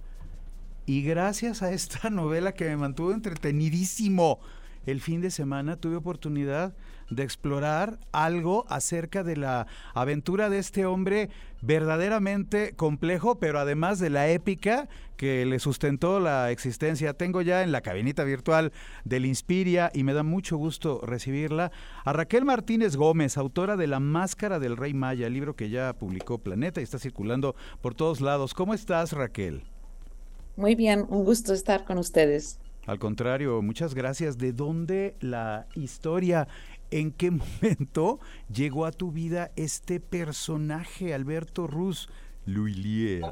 Y 0.84 1.02
gracias 1.02 1.62
a 1.62 1.72
esta 1.72 2.10
novela 2.10 2.52
que 2.52 2.66
me 2.66 2.76
mantuvo 2.76 3.12
entretenidísimo 3.12 4.40
el 4.86 5.00
fin 5.00 5.20
de 5.20 5.32
semana, 5.32 5.76
tuve 5.76 5.96
oportunidad 5.96 6.74
de 7.10 7.22
explorar 7.22 7.98
algo 8.12 8.64
acerca 8.68 9.22
de 9.22 9.36
la 9.36 9.66
aventura 9.94 10.50
de 10.50 10.58
este 10.58 10.86
hombre 10.86 11.30
verdaderamente 11.62 12.74
complejo, 12.74 13.38
pero 13.38 13.58
además 13.58 13.98
de 13.98 14.10
la 14.10 14.28
épica 14.28 14.88
que 15.16 15.46
le 15.46 15.58
sustentó 15.58 16.20
la 16.20 16.50
existencia. 16.50 17.14
Tengo 17.14 17.42
ya 17.42 17.62
en 17.62 17.72
la 17.72 17.80
cabinita 17.80 18.24
virtual 18.24 18.72
del 19.04 19.26
Inspiria 19.26 19.90
y 19.94 20.04
me 20.04 20.12
da 20.12 20.22
mucho 20.22 20.56
gusto 20.56 21.00
recibirla 21.02 21.72
a 22.04 22.12
Raquel 22.12 22.44
Martínez 22.44 22.96
Gómez, 22.96 23.36
autora 23.36 23.76
de 23.76 23.86
La 23.86 24.00
Máscara 24.00 24.58
del 24.58 24.76
Rey 24.76 24.94
Maya, 24.94 25.28
libro 25.28 25.56
que 25.56 25.70
ya 25.70 25.94
publicó 25.94 26.38
Planeta 26.38 26.80
y 26.80 26.84
está 26.84 26.98
circulando 26.98 27.56
por 27.80 27.94
todos 27.94 28.20
lados. 28.20 28.54
¿Cómo 28.54 28.74
estás, 28.74 29.12
Raquel? 29.12 29.64
Muy 30.56 30.74
bien, 30.74 31.04
un 31.08 31.24
gusto 31.24 31.52
estar 31.52 31.84
con 31.84 31.98
ustedes. 31.98 32.58
Al 32.86 33.00
contrario, 33.00 33.60
muchas 33.62 33.94
gracias. 33.94 34.38
¿De 34.38 34.52
dónde 34.52 35.16
la 35.20 35.66
historia? 35.74 36.46
¿En 36.90 37.12
qué 37.12 37.30
momento 37.62 38.20
llegó 38.52 38.86
a 38.86 38.92
tu 38.92 39.12
vida 39.12 39.50
este 39.56 40.00
personaje, 40.00 41.14
Alberto 41.14 41.66
Ruz 41.66 42.08
Luilier? 42.46 43.22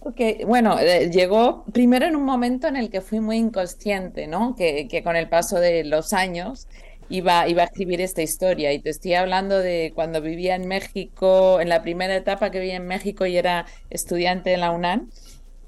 Ok, 0.00 0.20
bueno, 0.46 0.80
eh, 0.80 1.10
llegó 1.10 1.64
primero 1.72 2.06
en 2.06 2.16
un 2.16 2.24
momento 2.24 2.66
en 2.66 2.76
el 2.76 2.90
que 2.90 3.00
fui 3.00 3.20
muy 3.20 3.36
inconsciente, 3.36 4.26
¿no? 4.26 4.56
Que, 4.56 5.00
con 5.04 5.14
el 5.14 5.28
paso 5.28 5.60
de 5.60 5.84
los 5.84 6.12
años 6.12 6.66
iba, 7.08 7.46
iba 7.46 7.62
a 7.62 7.66
escribir 7.66 8.00
esta 8.00 8.20
historia. 8.20 8.72
Y 8.72 8.80
te 8.80 8.90
estoy 8.90 9.14
hablando 9.14 9.58
de 9.58 9.92
cuando 9.94 10.20
vivía 10.20 10.56
en 10.56 10.66
México, 10.66 11.60
en 11.60 11.68
la 11.68 11.82
primera 11.82 12.16
etapa 12.16 12.50
que 12.50 12.58
vivía 12.58 12.76
en 12.76 12.86
México 12.86 13.26
y 13.26 13.36
era 13.36 13.66
estudiante 13.90 14.52
en 14.54 14.60
la 14.60 14.72
UNAM 14.72 15.08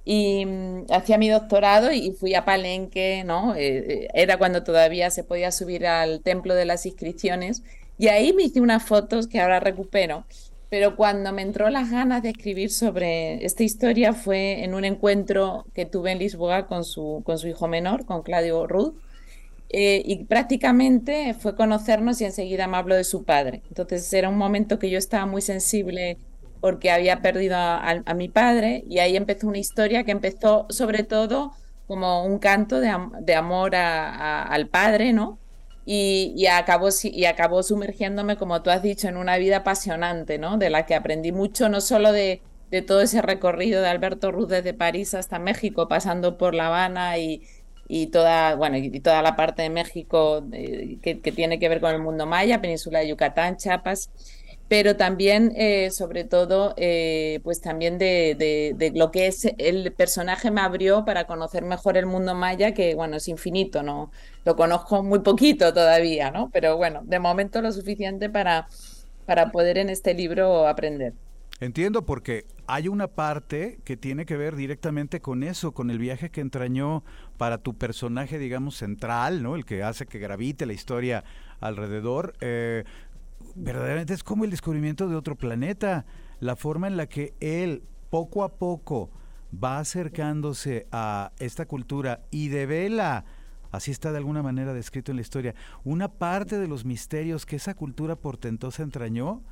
y 0.05 0.45
mm, 0.45 0.87
hacía 0.91 1.19
mi 1.19 1.29
doctorado 1.29 1.93
y 1.93 2.13
fui 2.13 2.35
a 2.35 2.45
Palenque, 2.45 3.25
¿no? 3.25 3.55
Eh, 3.55 4.05
eh, 4.05 4.09
era 4.15 4.37
cuando 4.37 4.63
todavía 4.63 5.11
se 5.11 5.25
podía 5.25 5.51
subir 5.51 5.87
al 5.87 6.21
templo 6.21 6.55
de 6.55 6.67
las 6.67 6.87
inscripciones 6.87 7.63
y 7.99 8.09
ahí 8.09 8.33
me 8.33 8.45
hice 8.45 8.61
unas 8.61 8.85
fotos 8.85 9.27
que 9.27 9.41
ahora 9.41 9.61
recupero. 9.61 10.25
Pero 10.71 10.97
cuando 10.97 11.33
me 11.33 11.43
entró 11.43 11.71
las 11.71 11.91
ganas 11.91 12.23
de 12.23 12.31
escribir 12.31 12.71
sobre 12.71 13.45
esta 13.45 13.63
historia 13.63 14.13
fue 14.13 14.65
en 14.65 14.75
un 14.75 14.85
encuentro 14.85 15.67
que 15.73 15.87
tuve 15.87 16.11
en 16.11 16.19
Lisboa 16.19 16.67
con 16.67 16.85
su, 16.85 17.23
con 17.25 17.39
su 17.39 17.49
hijo 17.49 17.69
menor, 17.69 18.05
con 18.07 18.23
Claudio 18.23 18.67
Ruth, 18.67 18.95
eh, 19.71 20.03
y 20.05 20.25
prácticamente 20.25 21.35
fue 21.35 21.57
conocernos 21.57 22.21
y 22.21 22.25
enseguida 22.25 22.67
me 22.67 22.77
habló 22.77 22.97
de 22.97 23.05
su 23.05 23.25
padre. 23.25 23.63
Entonces 23.69 24.13
era 24.13 24.29
un 24.29 24.39
momento 24.39 24.79
que 24.79 24.91
yo 24.91 24.99
estaba 24.99 25.27
muy 25.27 25.43
sensible 25.43 26.19
porque 26.65 26.91
había 26.91 27.21
perdido 27.21 27.57
a, 27.59 28.15
mi 28.15 28.31
padre 28.31 28.85
y 28.89 28.99
ahí 28.99 29.19
empezó 29.19 29.49
una 29.49 29.59
historia 29.59 30.03
que 30.05 30.13
empezó 30.13 30.65
sobre 30.71 31.03
todo 31.03 31.53
como 31.87 32.25
un 32.25 32.39
canto 32.39 32.81
de, 32.81 33.35
amor 33.35 33.77
al 33.77 34.69
padre, 34.69 35.13
¿no? 35.13 35.39
Y, 35.85 36.47
acabó, 36.47 36.89
y 37.03 37.27
acabó 37.27 37.63
sumergiéndome, 37.63 38.39
como 38.39 38.63
tú 38.63 38.71
has 38.71 38.83
dicho, 38.83 39.09
en 39.09 39.19
una 39.19 39.37
vida 39.37 39.59
apasionante, 39.59 40.39
¿no? 40.39 40.57
De 40.57 40.71
la 40.71 40.87
que 40.87 40.95
aprendí 40.95 41.33
mucho, 41.33 41.69
no 41.69 41.83
solo 41.83 42.13
de, 42.13 42.41
todo 42.87 43.03
ese 43.03 43.21
recorrido 43.21 43.83
de 43.83 43.89
Alberto 43.89 44.33
Ruz 44.33 44.49
desde 44.49 44.73
París 44.73 45.13
hasta 45.13 45.39
México, 45.39 45.87
pasando 45.87 46.39
por 46.39 46.55
La 46.55 46.69
Habana 46.69 47.19
y, 47.19 47.43
toda, 48.11 48.55
bueno, 48.55 48.79
y 48.79 49.01
toda 49.01 49.21
la 49.21 49.37
parte 49.37 49.61
de 49.61 49.69
México 49.69 50.43
eh, 50.51 50.97
que, 51.03 51.21
que, 51.21 51.31
tiene 51.31 51.59
que 51.59 51.69
ver 51.69 51.83
con 51.83 51.95
el 51.95 52.01
mundo 52.01 52.25
maya, 52.25 52.63
Península 52.63 53.01
de 53.01 53.09
Yucatán, 53.09 53.59
Chiapas, 53.59 54.09
pero 54.75 54.97
también, 54.97 55.53
eh, 55.55 55.93
sobre 55.93 56.25
todo, 56.25 56.75
eh, 56.77 57.39
pues 57.45 57.61
también 57.61 57.97
de, 57.97 58.93
lo 58.97 59.13
que 59.13 59.29
es 59.29 59.47
el 59.57 59.93
personaje 59.93 60.51
me 60.51 60.63
abrió 60.63 61.05
para 61.05 61.29
conocer 61.29 61.63
mejor 61.63 61.97
el 61.97 62.07
mundo 62.07 62.35
maya, 62.35 62.75
que 62.75 62.97
bueno, 62.97 63.19
es 63.19 63.29
infinito, 63.29 63.85
¿no? 63.85 64.11
Lo 64.45 64.57
conozco 64.57 65.05
muy 65.05 65.21
poquito 65.21 65.73
todavía, 65.73 66.33
¿no? 66.33 66.51
Pero 66.53 66.77
bueno, 66.77 67.03
de 67.05 67.21
momento 67.21 67.63
lo 67.63 67.71
suficiente 67.71 68.29
para, 68.29 68.67
para 69.27 69.53
poder 69.53 69.79
en 69.79 69.91
este 69.91 70.13
libro 70.13 70.67
aprender. 70.67 71.13
Entiendo, 71.61 72.05
porque 72.05 72.45
hay 72.67 72.89
una 72.89 73.07
parte 73.07 73.79
que 73.85 73.97
tiene 73.97 74.27
que 74.27 74.37
ver 74.37 74.57
directamente 74.57 75.21
con 75.21 75.45
eso, 75.45 75.71
con 75.71 75.89
el 75.89 76.01
viaje 76.01 76.31
que 76.31 76.41
entrañó 76.41 77.05
para 77.37 77.59
tu 77.59 77.75
personaje, 77.75 78.39
digamos, 78.41 78.75
central, 78.77 79.41
¿no? 79.41 79.55
El 79.55 79.65
que 79.65 79.85
hace 79.85 80.07
que 80.07 80.19
gravite 80.19 80.67
la 80.67 80.73
historia 80.73 81.23
alrededor. 81.61 82.35
Eh, 82.41 82.83
verdaderamente 83.55 84.15
es 84.15 84.23
como 84.23 84.45
el 84.45 84.51
descubrimiento 84.51 85.09
de 85.09 85.17
otro 85.17 85.37
planeta. 85.37 86.05
La 86.41 86.57
forma 86.57 86.87
en 86.87 86.97
la 86.97 87.07
que 87.07 87.35
él 87.41 87.83
poco 88.11 88.45
a 88.45 88.57
poco 88.57 89.11
va 89.63 89.79
acercándose 89.79 90.87
a 90.91 91.33
esta 91.39 91.67
cultura 91.67 92.23
y 92.31 92.49
devela, 92.49 93.25
así 93.71 93.91
está 93.91 94.11
de 94.11 94.19
alguna 94.19 94.43
manera 94.43 94.75
descrito 94.75 95.13
en 95.13 95.17
la 95.17 95.23
historia, 95.23 95.55
una 95.85 96.09
parte 96.09 96.59
de 96.59 96.69
los 96.69 96.85
misterios 96.85 97.47
que 97.47 97.57
esa 97.57 97.75
cultura 97.75 98.17
portentosa 98.17 98.83
entrañó, 98.83 99.43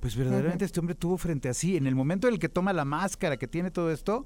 pues 0.00 0.16
verdaderamente 0.16 0.64
este 0.64 0.80
hombre 0.80 0.94
tuvo 0.94 1.18
frente 1.18 1.48
a 1.48 1.54
sí. 1.54 1.76
En 1.76 1.86
el 1.86 1.94
momento 1.94 2.26
en 2.26 2.34
el 2.34 2.40
que 2.40 2.48
toma 2.48 2.72
la 2.72 2.84
máscara, 2.84 3.36
que 3.36 3.46
tiene 3.46 3.70
todo 3.70 3.90
esto, 3.90 4.24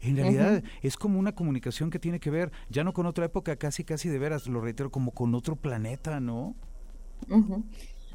en 0.00 0.16
realidad 0.16 0.62
es 0.82 0.96
como 0.96 1.18
una 1.18 1.32
comunicación 1.32 1.90
que 1.90 1.98
tiene 1.98 2.20
que 2.20 2.30
ver, 2.30 2.52
ya 2.68 2.84
no 2.84 2.92
con 2.92 3.06
otra 3.06 3.24
época, 3.26 3.56
casi, 3.56 3.84
casi 3.84 4.08
de 4.08 4.18
veras, 4.18 4.46
lo 4.46 4.60
reitero, 4.60 4.90
como 4.90 5.12
con 5.12 5.34
otro 5.34 5.56
planeta, 5.56 6.20
¿no? 6.20 6.54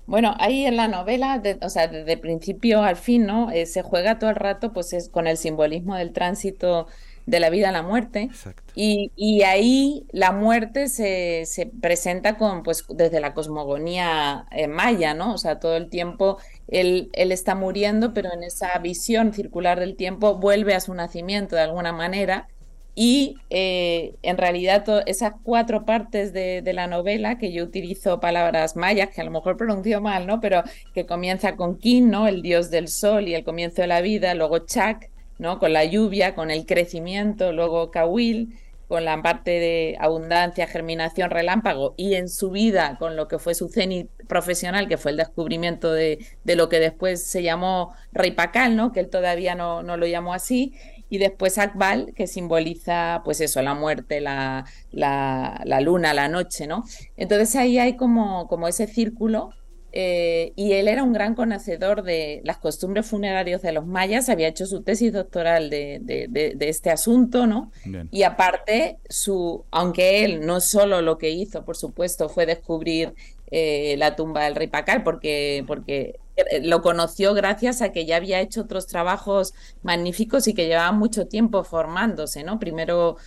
Bueno, 0.07 0.35
ahí 0.39 0.65
en 0.65 0.75
la 0.75 0.87
novela, 0.87 1.41
o 1.61 1.69
sea, 1.69 1.87
desde 1.87 2.17
principio 2.17 2.83
al 2.83 2.95
fin, 2.97 3.25
¿no? 3.25 3.51
Eh, 3.51 3.65
se 3.65 3.81
juega 3.81 4.19
todo 4.19 4.29
el 4.29 4.35
rato, 4.35 4.73
pues 4.73 4.93
es 4.93 5.09
con 5.09 5.27
el 5.27 5.37
simbolismo 5.37 5.95
del 5.95 6.11
tránsito 6.11 6.87
de 7.25 7.39
la 7.39 7.49
vida 7.49 7.69
a 7.69 7.71
la 7.71 7.83
muerte. 7.83 8.29
Y, 8.75 9.11
y, 9.15 9.43
ahí 9.43 10.05
la 10.11 10.31
muerte 10.31 10.87
se, 10.87 11.43
se, 11.45 11.65
presenta 11.67 12.37
con, 12.37 12.63
pues, 12.63 12.85
desde 12.89 13.19
la 13.19 13.33
cosmogonía 13.33 14.47
eh, 14.51 14.67
maya, 14.67 15.13
¿no? 15.13 15.33
O 15.33 15.37
sea, 15.37 15.59
todo 15.59 15.77
el 15.77 15.89
tiempo 15.89 16.37
él, 16.67 17.09
él 17.13 17.31
está 17.31 17.55
muriendo, 17.55 18.13
pero 18.13 18.33
en 18.33 18.43
esa 18.43 18.77
visión 18.79 19.33
circular 19.33 19.79
del 19.79 19.95
tiempo 19.95 20.35
vuelve 20.37 20.73
a 20.73 20.79
su 20.79 20.93
nacimiento 20.93 21.55
de 21.55 21.61
alguna 21.61 21.93
manera 21.93 22.47
y 22.93 23.37
eh, 23.49 24.15
en 24.21 24.37
realidad 24.37 24.85
esas 25.05 25.33
cuatro 25.43 25.85
partes 25.85 26.33
de, 26.33 26.61
la 26.73 26.87
novela, 26.87 27.37
que 27.37 27.51
yo 27.51 27.63
utilizo 27.63 28.19
palabras 28.19 28.75
mayas, 28.75 29.09
que 29.09 29.21
a 29.21 29.23
lo 29.23 29.31
mejor 29.31 29.57
pronuncio 29.57 30.01
mal, 30.01 30.27
¿no? 30.27 30.39
Pero 30.39 30.63
que 30.93 31.05
comienza 31.05 31.55
con 31.55 31.77
Kin, 31.77 32.09
¿no? 32.09 32.27
El 32.27 32.41
dios 32.41 32.69
del 32.69 32.87
sol 32.87 33.27
y 33.27 33.35
el 33.35 33.43
comienzo 33.43 33.81
de 33.81 33.87
la 33.87 34.01
vida, 34.01 34.33
luego 34.33 34.59
Chak, 34.59 35.09
¿no? 35.37 35.59
Con 35.59 35.73
la 35.73 35.85
lluvia, 35.85 36.35
con 36.35 36.51
el 36.51 36.65
crecimiento, 36.65 37.53
luego 37.53 37.91
Kawil, 37.91 38.57
con 38.87 39.05
la 39.05 39.21
parte 39.21 39.51
de 39.51 39.95
abundancia, 40.01 40.67
germinación, 40.67 41.29
relámpago, 41.29 41.93
y 41.95 42.15
en 42.15 42.27
su 42.27 42.51
vida 42.51 42.97
con 42.99 43.15
lo 43.15 43.29
que 43.29 43.39
fue 43.39 43.55
su 43.55 43.69
cenit 43.69 44.09
profesional, 44.27 44.89
que 44.89 44.97
fue 44.97 45.11
el 45.11 45.17
descubrimiento 45.17 45.93
de, 45.93 46.19
lo 46.43 46.67
que 46.67 46.79
después 46.79 47.23
se 47.23 47.41
llamó 47.41 47.93
Rey 48.11 48.31
Pacal, 48.31 48.75
¿no? 48.75 48.91
Que 48.91 48.99
él 48.99 49.09
todavía 49.09 49.55
no, 49.55 49.81
no 49.81 49.95
lo 49.95 50.07
llamó 50.07 50.33
así, 50.33 50.73
y 51.11 51.17
después 51.17 51.57
Akbal, 51.57 52.13
que 52.15 52.25
simboliza, 52.25 53.21
pues 53.25 53.41
eso, 53.41 53.61
la 53.61 53.73
muerte, 53.73 54.21
la, 54.21 54.63
la, 54.91 55.81
luna, 55.81 56.13
la 56.13 56.29
noche, 56.29 56.67
¿no? 56.67 56.85
Entonces 57.17 57.53
ahí 57.57 57.77
hay 57.79 57.97
como, 57.97 58.47
como 58.47 58.69
ese 58.69 58.87
círculo 58.87 59.49
eh, 59.91 60.53
y 60.55 60.71
él 60.71 60.87
era 60.87 61.03
un 61.03 61.11
gran 61.11 61.35
conocedor 61.35 62.03
de 62.03 62.39
las 62.45 62.59
costumbres 62.59 63.07
funerarias 63.07 63.61
de 63.61 63.73
los 63.73 63.85
mayas, 63.85 64.29
había 64.29 64.47
hecho 64.47 64.65
su 64.65 64.83
tesis 64.83 65.11
doctoral 65.11 65.69
de, 65.69 65.99
de, 66.01 66.69
este 66.69 66.91
asunto, 66.91 67.45
¿no? 67.45 67.73
Y 68.09 68.23
aparte, 68.23 68.99
su, 69.09 69.65
aunque 69.69 70.23
él 70.23 70.45
no 70.45 70.61
solo 70.61 71.01
lo 71.01 71.17
que 71.17 71.31
hizo, 71.31 71.65
por 71.65 71.75
supuesto, 71.75 72.29
fue 72.29 72.45
descubrir 72.45 73.13
eh, 73.51 73.95
la 73.97 74.15
tumba 74.15 74.43
del 74.45 74.55
rey 74.55 74.67
Pacal, 74.67 75.03
porque, 75.03 75.63
porque 75.67 76.19
lo 76.61 76.81
conoció 76.81 77.33
gracias 77.33 77.81
a 77.81 77.91
que 77.91 78.05
ya 78.05 78.15
había 78.17 78.39
hecho 78.39 78.61
otros 78.61 78.87
trabajos 78.87 79.53
magníficos 79.83 80.47
y 80.47 80.53
que 80.53 80.67
llevaba 80.67 80.91
mucho 80.91 81.27
tiempo 81.27 81.63
formándose, 81.63 82.43
¿no? 82.43 82.59
Primero, 82.59 83.17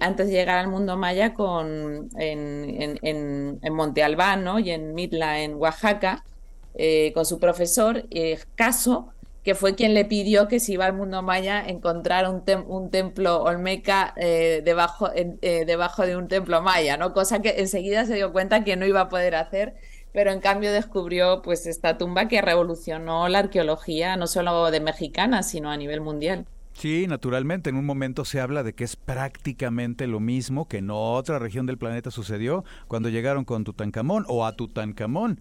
antes 0.00 0.28
de 0.28 0.32
llegar 0.32 0.58
al 0.58 0.68
mundo 0.68 0.96
maya, 0.96 1.34
con, 1.34 2.08
en, 2.16 2.98
en, 3.02 3.72
Monte 3.74 4.02
Albán, 4.02 4.44
¿no? 4.44 4.58
Y 4.58 4.70
en 4.70 4.94
Mitla, 4.94 5.40
en 5.40 5.54
Oaxaca, 5.54 6.24
eh, 6.74 7.12
con 7.12 7.26
su 7.26 7.38
profesor 7.38 8.04
eh, 8.10 8.38
Caso, 8.54 9.12
que 9.42 9.54
fue 9.54 9.74
quien 9.74 9.94
le 9.94 10.04
pidió 10.04 10.48
que 10.48 10.60
si 10.60 10.74
iba 10.74 10.86
al 10.86 10.92
mundo 10.92 11.22
maya 11.22 11.64
encontrar 11.66 12.28
un, 12.28 12.42
un 12.66 12.90
templo 12.90 13.42
olmeca 13.42 14.14
debajo, 14.16 15.10
debajo 15.40 16.06
de 16.06 16.16
un 16.16 16.28
templo 16.28 16.62
maya, 16.62 16.96
¿no? 16.96 17.12
Cosa 17.12 17.42
que 17.42 17.56
enseguida 17.58 18.04
se 18.04 18.14
dio 18.14 18.32
cuenta 18.32 18.64
que 18.64 18.76
no 18.76 18.86
iba 18.86 19.00
a 19.00 19.08
poder 19.08 19.34
hacer 19.34 19.74
pero 20.12 20.30
en 20.30 20.40
cambio 20.40 20.72
descubrió 20.72 21.42
pues 21.42 21.66
esta 21.66 21.98
tumba 21.98 22.28
que 22.28 22.42
revolucionó 22.42 23.28
la 23.28 23.40
arqueología 23.40 24.16
no 24.16 24.26
solo 24.26 24.70
de 24.70 24.80
mexicana, 24.80 25.42
sino 25.42 25.70
a 25.70 25.76
nivel 25.76 26.00
mundial. 26.00 26.46
Sí, 26.74 27.06
naturalmente, 27.06 27.70
en 27.70 27.76
un 27.76 27.84
momento 27.84 28.24
se 28.24 28.40
habla 28.40 28.62
de 28.62 28.74
que 28.74 28.84
es 28.84 28.96
prácticamente 28.96 30.06
lo 30.06 30.20
mismo 30.20 30.68
que 30.68 30.78
en 30.78 30.90
otra 30.90 31.38
región 31.38 31.66
del 31.66 31.78
planeta 31.78 32.10
sucedió 32.10 32.64
cuando 32.88 33.08
llegaron 33.08 33.44
con 33.44 33.64
Tutankamón 33.64 34.24
o 34.28 34.46
a 34.46 34.56
Tutankamón. 34.56 35.40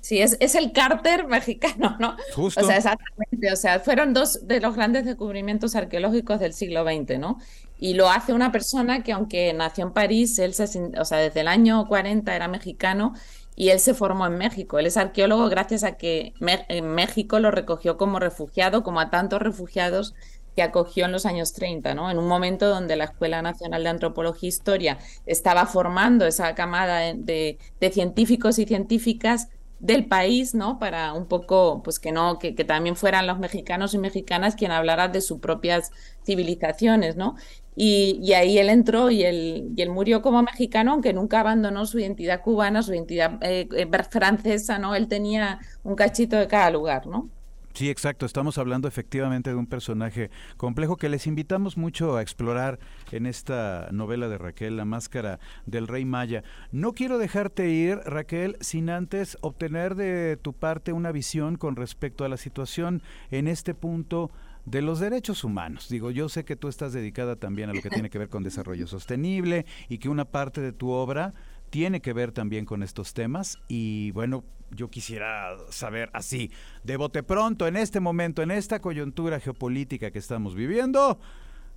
Sí, 0.00 0.20
es, 0.20 0.36
es 0.40 0.54
el 0.54 0.72
cárter 0.72 1.26
mexicano, 1.28 1.96
¿no? 1.98 2.16
Justo. 2.34 2.60
O 2.60 2.64
sea, 2.64 2.76
exactamente. 2.76 3.52
O 3.52 3.56
sea, 3.56 3.80
fueron 3.80 4.14
dos 4.14 4.46
de 4.46 4.60
los 4.60 4.74
grandes 4.74 5.04
descubrimientos 5.04 5.74
arqueológicos 5.76 6.40
del 6.40 6.52
siglo 6.52 6.84
XX, 6.84 7.18
¿no? 7.18 7.38
Y 7.78 7.94
lo 7.94 8.10
hace 8.10 8.32
una 8.32 8.52
persona 8.52 9.02
que, 9.02 9.12
aunque 9.12 9.52
nació 9.52 9.84
en 9.86 9.92
París, 9.92 10.38
él 10.38 10.54
se, 10.54 10.64
o 10.98 11.04
sea, 11.04 11.18
desde 11.18 11.40
el 11.40 11.48
año 11.48 11.86
40 11.88 12.34
era 12.34 12.46
mexicano 12.48 13.14
y 13.56 13.70
él 13.70 13.80
se 13.80 13.94
formó 13.94 14.26
en 14.26 14.36
México. 14.38 14.78
Él 14.78 14.86
es 14.86 14.96
arqueólogo 14.96 15.48
gracias 15.48 15.84
a 15.84 15.96
que 15.96 16.34
en 16.40 16.88
México 16.88 17.38
lo 17.40 17.50
recogió 17.50 17.96
como 17.96 18.18
refugiado, 18.18 18.82
como 18.82 19.00
a 19.00 19.10
tantos 19.10 19.40
refugiados 19.40 20.14
que 20.56 20.62
acogió 20.62 21.04
en 21.04 21.12
los 21.12 21.26
años 21.26 21.52
30, 21.52 21.94
¿no? 21.94 22.10
En 22.10 22.18
un 22.18 22.26
momento 22.26 22.68
donde 22.68 22.96
la 22.96 23.04
Escuela 23.04 23.40
Nacional 23.42 23.82
de 23.82 23.88
Antropología 23.88 24.48
e 24.48 24.50
Historia 24.50 24.98
estaba 25.26 25.66
formando 25.66 26.26
esa 26.26 26.54
camada 26.54 27.00
de, 27.14 27.58
de 27.80 27.90
científicos 27.90 28.58
y 28.58 28.66
científicas 28.66 29.48
del 29.80 30.06
país, 30.06 30.54
¿no? 30.54 30.78
Para 30.78 31.14
un 31.14 31.26
poco, 31.26 31.82
pues 31.82 31.98
que 31.98 32.12
no, 32.12 32.38
que, 32.38 32.52
también 32.64 32.96
fueran 32.96 33.26
los 33.26 33.38
mexicanos 33.38 33.94
y 33.94 33.98
mexicanas 33.98 34.54
quien 34.54 34.70
hablaran 34.72 35.10
de 35.10 35.22
sus 35.22 35.40
propias 35.40 35.90
civilizaciones, 36.24 37.16
¿no? 37.16 37.36
Y, 37.74 38.32
ahí 38.34 38.58
él 38.58 38.68
entró 38.68 39.10
y 39.10 39.22
él, 39.24 39.72
y 39.74 39.82
él 39.82 39.90
murió 39.90 40.20
como 40.22 40.42
mexicano, 40.42 40.92
aunque 40.92 41.14
nunca 41.14 41.40
abandonó 41.40 41.86
su 41.86 41.98
identidad 41.98 42.42
cubana, 42.42 42.82
su 42.82 42.92
identidad 42.92 43.38
eh, 43.42 43.68
eh, 43.74 43.88
francesa, 44.10 44.78
¿no? 44.78 44.94
Él 44.94 45.08
tenía 45.08 45.60
un 45.82 45.94
cachito 45.94 46.36
de 46.36 46.46
cada 46.46 46.70
lugar, 46.70 47.06
¿no? 47.06 47.30
Sí, 47.72 47.88
exacto. 47.88 48.26
Estamos 48.26 48.58
hablando 48.58 48.88
efectivamente 48.88 49.50
de 49.50 49.56
un 49.56 49.66
personaje 49.66 50.30
complejo 50.56 50.96
que 50.96 51.08
les 51.08 51.26
invitamos 51.26 51.76
mucho 51.76 52.16
a 52.16 52.22
explorar 52.22 52.78
en 53.12 53.26
esta 53.26 53.88
novela 53.92 54.28
de 54.28 54.38
Raquel, 54.38 54.76
La 54.76 54.84
Máscara 54.84 55.38
del 55.66 55.86
Rey 55.86 56.04
Maya. 56.04 56.42
No 56.72 56.92
quiero 56.92 57.16
dejarte 57.16 57.70
ir, 57.70 57.98
Raquel, 58.04 58.56
sin 58.60 58.90
antes 58.90 59.38
obtener 59.40 59.94
de 59.94 60.36
tu 60.36 60.52
parte 60.52 60.92
una 60.92 61.12
visión 61.12 61.56
con 61.56 61.76
respecto 61.76 62.24
a 62.24 62.28
la 62.28 62.36
situación 62.36 63.02
en 63.30 63.46
este 63.46 63.74
punto 63.74 64.30
de 64.66 64.82
los 64.82 65.00
derechos 65.00 65.44
humanos. 65.44 65.88
Digo, 65.88 66.10
yo 66.10 66.28
sé 66.28 66.44
que 66.44 66.56
tú 66.56 66.68
estás 66.68 66.92
dedicada 66.92 67.36
también 67.36 67.70
a 67.70 67.72
lo 67.72 67.80
que 67.80 67.88
tiene 67.88 68.10
que 68.10 68.18
ver 68.18 68.28
con 68.28 68.42
desarrollo 68.42 68.86
sostenible 68.86 69.64
y 69.88 69.98
que 69.98 70.08
una 70.08 70.24
parte 70.24 70.60
de 70.60 70.72
tu 70.72 70.90
obra 70.90 71.34
tiene 71.70 72.00
que 72.00 72.12
ver 72.12 72.32
también 72.32 72.64
con 72.64 72.82
estos 72.82 73.14
temas 73.14 73.58
y 73.68 74.10
bueno, 74.10 74.44
yo 74.72 74.88
quisiera 74.88 75.56
saber 75.70 76.10
así, 76.12 76.50
de 76.84 76.96
bote 76.96 77.22
pronto, 77.22 77.66
en 77.66 77.76
este 77.76 78.00
momento, 78.00 78.42
en 78.42 78.50
esta 78.50 78.80
coyuntura 78.80 79.40
geopolítica 79.40 80.10
que 80.10 80.18
estamos 80.18 80.54
viviendo, 80.54 81.18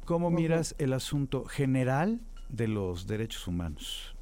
¿cómo 0.06 0.30
miras 0.30 0.76
el 0.78 0.94
asunto 0.94 1.46
general 1.46 2.20
de 2.50 2.68
los 2.68 3.08
derechos 3.08 3.48
humanos? 3.48 4.16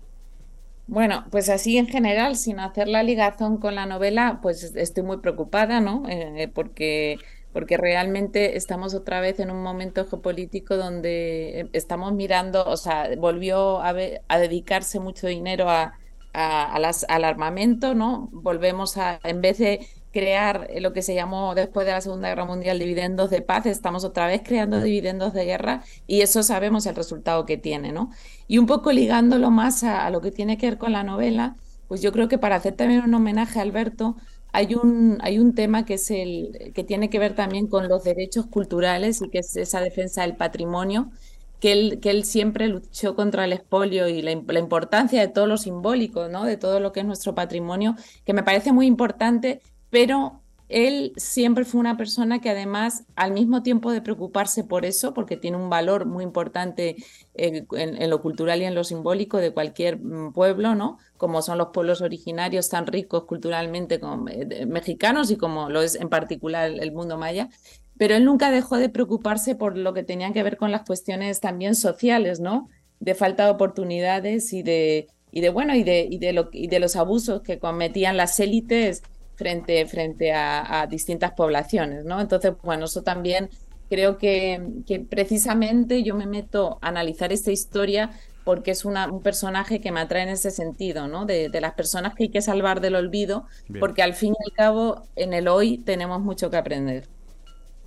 Bueno, 0.87 1.25
pues 1.31 1.49
así 1.49 1.77
en 1.77 1.87
general, 1.87 2.35
sin 2.35 2.59
hacer 2.59 2.87
la 2.87 3.03
ligación 3.03 3.57
con 3.57 3.75
la 3.75 3.85
novela, 3.85 4.39
pues 4.41 4.75
estoy 4.75 5.03
muy 5.03 5.17
preocupada, 5.17 5.79
¿no? 5.79 6.03
Eh, 6.09 6.49
porque 6.53 7.17
porque 7.53 7.77
realmente 7.77 8.57
estamos 8.57 8.93
otra 8.93 9.19
vez 9.21 9.39
en 9.39 9.51
un 9.51 9.61
momento 9.61 10.05
geopolítico 10.05 10.77
donde 10.77 11.69
estamos 11.73 12.13
mirando, 12.13 12.63
o 12.65 12.77
sea, 12.77 13.09
volvió 13.17 13.81
a, 13.81 13.93
dedicarse 13.93 14.99
mucho 14.99 15.27
dinero 15.27 15.69
a, 15.69 15.93
al 16.33 17.23
armamento, 17.23 17.93
¿no? 17.93 18.29
Volvemos 18.31 18.97
a, 18.97 19.19
en 19.23 19.41
vez 19.41 19.57
de 19.57 19.85
crear 20.11 20.69
lo 20.79 20.93
que 20.93 21.01
se 21.01 21.15
llamó 21.15 21.55
después 21.55 21.85
de 21.85 21.93
la 21.93 22.01
Segunda 22.01 22.29
Guerra 22.29 22.45
Mundial 22.45 22.79
dividendos 22.79 23.29
de 23.29 23.41
paz, 23.41 23.65
estamos 23.65 24.03
otra 24.03 24.27
vez 24.27 24.41
creando 24.43 24.81
dividendos 24.81 25.33
de 25.33 25.45
guerra 25.45 25.83
y 26.05 26.21
eso 26.21 26.43
sabemos 26.43 26.85
el 26.85 26.95
resultado 26.95 27.45
que 27.45 27.57
tiene, 27.57 27.91
¿no? 27.91 28.11
Y 28.47 28.57
un 28.57 28.65
poco 28.65 28.91
ligándolo 28.91 29.51
más 29.51 29.83
a, 29.83 30.05
a 30.05 30.09
lo 30.09 30.21
que 30.21 30.31
tiene 30.31 30.57
que 30.57 30.67
ver 30.67 30.77
con 30.77 30.91
la 30.91 31.03
novela, 31.03 31.55
pues 31.87 32.01
yo 32.01 32.11
creo 32.11 32.27
que 32.27 32.37
para 32.37 32.55
hacer 32.55 32.75
también 32.75 33.03
un 33.03 33.13
homenaje 33.13 33.59
a 33.59 33.63
Alberto, 33.63 34.15
hay 34.51 34.75
un, 34.75 35.17
hay 35.21 35.39
un 35.39 35.55
tema 35.55 35.85
que, 35.85 35.95
es 35.95 36.11
el, 36.11 36.71
que 36.73 36.83
tiene 36.83 37.09
que 37.09 37.19
ver 37.19 37.35
también 37.35 37.67
con 37.67 37.87
los 37.87 38.03
derechos 38.03 38.47
culturales 38.47 39.21
y 39.21 39.29
que 39.29 39.39
es 39.39 39.55
esa 39.55 39.81
defensa 39.81 40.23
del 40.23 40.35
patrimonio, 40.35 41.11
que 41.59 41.73
él, 41.73 41.99
que 42.01 42.09
él 42.09 42.25
siempre 42.25 42.67
luchó 42.67 43.15
contra 43.15 43.45
el 43.45 43.53
expolio 43.53 44.07
y 44.07 44.21
la, 44.21 44.41
la, 44.45 44.59
importancia 44.59 45.21
de 45.21 45.27
todo 45.27 45.47
lo 45.47 45.57
simbólico, 45.57 46.27
¿no? 46.27 46.43
de 46.43 46.57
todo 46.57 46.79
lo 46.79 46.91
que 46.91 47.01
es 47.01 47.05
nuestro 47.05 47.35
patrimonio, 47.35 47.95
que 48.25 48.33
me 48.33 48.43
parece 48.43 48.73
muy 48.73 48.87
importante, 48.87 49.61
pero 49.89 50.40
él 50.71 51.11
siempre 51.17 51.65
fue 51.65 51.79
una 51.79 51.97
persona 51.97 52.39
que 52.39 52.49
además, 52.49 53.03
al 53.15 53.33
mismo 53.33 53.61
tiempo 53.61 53.91
de 53.91 54.01
preocuparse 54.01 54.63
por 54.63 54.85
eso, 54.85 55.13
porque 55.13 55.35
tiene 55.35 55.57
un 55.57 55.69
valor 55.69 56.05
muy 56.05 56.23
importante 56.23 56.95
eh, 57.35 57.65
en, 57.71 58.09
lo 58.09 58.21
cultural 58.21 58.61
y 58.61 58.65
en 58.65 58.73
lo 58.73 58.83
simbólico 58.83 59.37
de 59.37 59.51
cualquier 59.51 59.99
mm, 59.99 60.31
pueblo, 60.33 60.73
¿no? 60.73 60.97
Como 61.17 61.41
son 61.41 61.57
los 61.57 61.67
pueblos 61.73 62.01
originarios 62.01 62.69
tan 62.69 62.87
ricos 62.87 63.25
culturalmente 63.25 63.99
como 63.99 64.29
eh, 64.29 64.65
mexicanos 64.65 65.29
y 65.29 65.35
como 65.35 65.69
lo 65.69 65.81
es 65.81 65.95
en 65.95 66.09
particular 66.09 66.71
el 66.71 66.91
mundo 66.91 67.17
maya, 67.17 67.49
pero 67.97 68.15
él 68.15 68.23
nunca 68.23 68.49
dejó 68.49 68.77
de 68.77 68.89
preocuparse 68.89 69.55
por 69.55 69.77
lo 69.77 69.93
que 69.93 70.03
tenía 70.03 70.31
que 70.31 70.43
ver 70.43 70.57
con 70.57 70.71
las 70.71 70.83
cuestiones 70.83 71.41
también 71.41 71.75
sociales, 71.75 72.39
¿no? 72.39 72.69
De 72.99 73.13
falta 73.13 73.45
de 73.45 73.51
oportunidades 73.51 74.53
y 74.53 74.63
de, 74.63 75.07
y 75.31 75.47
bueno, 75.49 75.75
y 75.75 75.83
de 75.83 76.79
los 76.79 76.95
abusos 76.95 77.41
que 77.41 77.59
cometían 77.59 78.15
las 78.15 78.39
élites 78.39 79.03
frente, 79.41 79.83
frente 79.87 80.31
a, 80.33 80.85
distintas 80.87 81.31
poblaciones, 81.31 82.05
¿no? 82.05 82.21
Entonces, 82.21 82.53
bueno, 82.61 82.85
eso 82.85 83.01
también 83.01 83.49
creo 83.89 84.19
que, 84.19 84.61
que, 84.85 84.99
precisamente 84.99 86.03
yo 86.03 86.13
me 86.15 86.27
meto 86.27 86.77
a 86.81 86.89
analizar 86.89 87.33
esta 87.33 87.51
historia 87.51 88.11
porque 88.43 88.69
es 88.69 88.85
una, 88.85 89.11
un 89.11 89.23
personaje 89.23 89.81
que 89.81 89.91
me 89.91 89.99
atrae 89.99 90.23
en 90.23 90.29
ese 90.29 90.51
sentido, 90.51 91.07
¿no? 91.07 91.25
De, 91.25 91.49
de 91.49 91.61
las 91.61 91.73
personas 91.73 92.13
que 92.13 92.25
hay 92.25 92.29
que 92.29 92.41
salvar 92.41 92.81
del 92.81 92.95
olvido, 92.95 93.47
porque 93.79 94.03
al 94.03 94.13
fin 94.13 94.33
y 94.33 94.51
al 94.51 94.55
cabo 94.55 95.07
en 95.15 95.33
el 95.33 95.47
hoy 95.47 95.79
tenemos 95.79 96.21
mucho 96.21 96.51
que 96.51 96.57
aprender. 96.57 97.07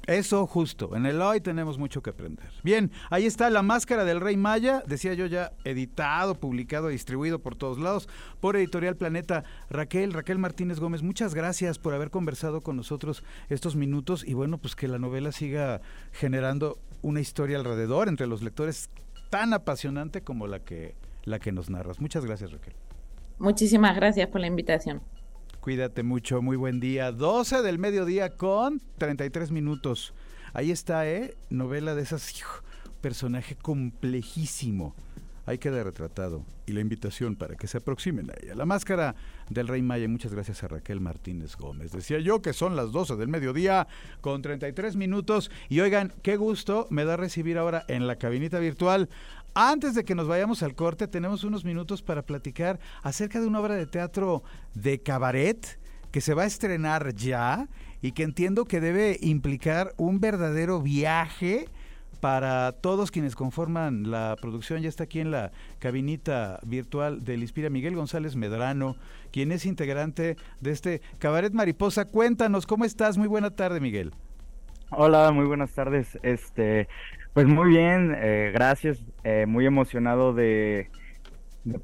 Eso 0.07 0.47
justo, 0.47 0.95
en 0.97 1.07
el 1.07 1.23
hoy 1.23 1.41
tenemos 1.41 1.79
mucho 1.79 2.03
que 2.03 2.11
aprender. 2.11 2.51
Bien, 2.63 2.91
ahí 3.11 3.25
está 3.25 3.49
La 3.49 3.63
Máscara 3.63 4.05
del 4.05 4.21
Rey 4.21 4.37
Maya, 4.37 4.83
decía 4.87 5.15
yo 5.15 5.27
ya 5.27 5.53
editado, 5.65 6.35
publicado, 6.35 6.89
distribuido 6.89 7.39
por 7.39 7.57
todos 7.57 7.79
lados 7.79 8.09
por 8.41 8.57
Editorial 8.57 8.97
Planeta. 8.97 9.45
Raquel, 9.71 10.13
Raquel 10.13 10.39
Martínez 10.39 10.79
Gómez, 10.79 11.03
muchas 11.03 11.35
gracias 11.35 11.79
por 11.79 11.95
haber 11.95 12.11
conversado 12.11 12.61
con 12.61 12.77
nosotros 12.77 13.25
estos 13.49 13.77
minutos 13.77 14.25
y 14.27 14.35
bueno, 14.35 14.59
pues 14.59 14.77
que 14.77 14.89
la 14.89 14.99
novela 14.99 15.33
siga 15.33 15.81
generando 16.13 16.79
una 17.01 17.21
historia 17.21 17.57
alrededor 17.57 18.09
entre 18.09 18.27
los 18.27 18.43
lectores 18.43 18.91
tan 19.31 19.55
apasionante 19.55 20.21
como 20.21 20.47
la 20.47 20.61
que, 20.61 20.95
la 21.25 21.39
que 21.39 21.51
nos 21.51 21.71
narras. 21.71 22.01
Muchas 22.01 22.25
gracias, 22.25 22.53
Raquel. 22.53 22.75
Muchísimas 23.39 23.97
gracias 23.97 24.29
por 24.29 24.41
la 24.41 24.47
invitación. 24.47 25.03
Cuídate 25.65 26.03
mucho, 26.03 26.43
muy 26.43 26.59
buen 26.59 26.79
día. 26.79 27.11
12 27.11 27.63
del 27.63 27.79
mediodía 27.79 28.37
con 28.37 28.83
33 28.99 29.51
minutos. 29.51 30.13
Ahí 30.53 30.71
está, 30.71 31.09
¿eh? 31.09 31.39
Novela 31.49 31.95
de 31.95 32.03
esas, 32.03 32.35
personaje 33.01 33.57
complejísimo. 33.57 34.95
Ahí 35.47 35.57
queda 35.57 35.83
retratado. 35.83 36.45
Y 36.67 36.73
la 36.73 36.81
invitación 36.81 37.35
para 37.35 37.57
que 37.57 37.67
se 37.67 37.79
aproximen 37.79 38.31
a 38.31 38.35
ella. 38.43 38.55
La 38.55 38.67
máscara 38.67 39.15
del 39.49 39.67
Rey 39.67 39.81
Maya. 39.81 40.07
Muchas 40.07 40.35
gracias 40.35 40.63
a 40.63 40.69
Raquel 40.69 41.01
Martínez 41.01 41.57
Gómez. 41.57 41.93
Decía 41.93 42.19
yo 42.19 42.43
que 42.43 42.53
son 42.53 42.77
las 42.77 42.93
12 42.93 43.17
del 43.17 43.29
mediodía 43.29 43.89
con 44.21 44.43
33 44.43 44.97
minutos. 44.97 45.51
Y 45.71 45.81
oigan, 45.81 46.13
qué 46.21 46.37
gusto 46.37 46.87
me 46.91 47.07
da 47.07 47.17
recibir 47.17 47.57
ahora 47.57 47.87
en 47.89 48.07
la 48.07 48.17
cabinita 48.17 48.59
virtual 48.59 49.09
antes 49.55 49.95
de 49.95 50.05
que 50.05 50.15
nos 50.15 50.29
vayamos 50.29 50.63
al 50.63 50.75
corte, 50.75 51.09
tenemos 51.09 51.45
unos 51.45 51.65
minutos 51.65 52.03
para 52.03 52.23
platicar 52.23 52.81
acerca 53.03 53.41
de 53.41 53.47
una 53.47 53.61
obra 53.61 53.75
de 53.75 53.87
teatro 53.87 54.43
de 54.75 55.01
cabaret 55.01 55.79
que 56.11 56.21
se 56.21 56.35
va 56.35 56.43
a 56.43 56.47
estrenar 56.47 57.15
ya 57.15 57.69
y 58.03 58.13
que 58.13 58.23
entiendo 58.23 58.65
que 58.65 58.81
debe 58.81 59.19
implicar 59.21 59.95
un 59.97 60.21
verdadero 60.21 60.81
viaje 60.81 61.69
para 62.21 62.73
todos 62.73 63.11
quienes 63.11 63.37
conforman 63.37 64.11
la 64.11 64.37
producción. 64.41 64.81
Ya 64.81 64.89
está 64.89 65.05
aquí 65.05 65.21
en 65.21 65.31
la 65.31 65.53
cabinita 65.79 66.59
virtual 66.65 67.23
del 67.23 67.43
Inspira 67.43 67.71
Miguel 67.71 67.97
González 67.97 68.35
Medrano, 68.37 68.97
quien 69.31 69.53
es 69.53 69.67
integrante 69.67 70.37
de 70.61 70.71
este 70.71 71.03
Cabaret 71.19 71.53
Mariposa. 71.53 72.07
Cuéntanos, 72.07 72.67
¿cómo 72.67 72.85
estás? 72.85 73.19
Muy 73.19 73.29
buena 73.29 73.51
tarde, 73.51 73.81
Miguel. 73.81 74.13
Hola, 74.91 75.33
muy 75.33 75.47
buenas 75.47 75.73
tardes. 75.73 76.19
Este, 76.23 76.89
pues 77.35 77.47
muy 77.47 77.69
bien, 77.69 78.17
eh, 78.17 78.53
gracias. 78.55 79.05
Eh, 79.25 79.45
muy 79.47 79.67
emocionado 79.67 80.33
de, 80.33 80.89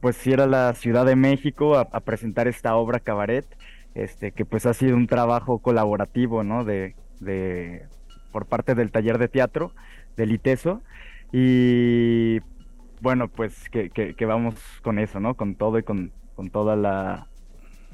pues 0.00 0.24
ir 0.26 0.40
a 0.40 0.46
la 0.46 0.72
Ciudad 0.74 1.04
de 1.04 1.16
México 1.16 1.76
a, 1.76 2.00
presentar 2.00 2.46
esta 2.48 2.76
obra 2.76 3.00
Cabaret, 3.00 3.44
este, 3.94 4.30
que 4.30 4.44
pues 4.44 4.64
ha 4.64 4.74
sido 4.74 4.96
un 4.96 5.08
trabajo 5.08 5.58
colaborativo, 5.58 6.44
¿no? 6.44 6.64
De, 6.64 6.94
de 7.18 7.86
por 8.30 8.46
parte 8.46 8.76
del 8.76 8.92
taller 8.92 9.18
de 9.18 9.28
teatro 9.28 9.72
del 10.16 10.32
ITESO 10.32 10.82
y 11.32 12.38
bueno, 13.00 13.28
pues 13.28 13.68
que, 13.70 14.14
vamos 14.26 14.54
con 14.82 15.00
eso, 15.00 15.18
¿no? 15.18 15.34
Con 15.34 15.56
todo 15.56 15.78
y 15.78 15.82
con, 15.82 16.12
con 16.36 16.50
toda 16.50 16.76
la 16.76 17.26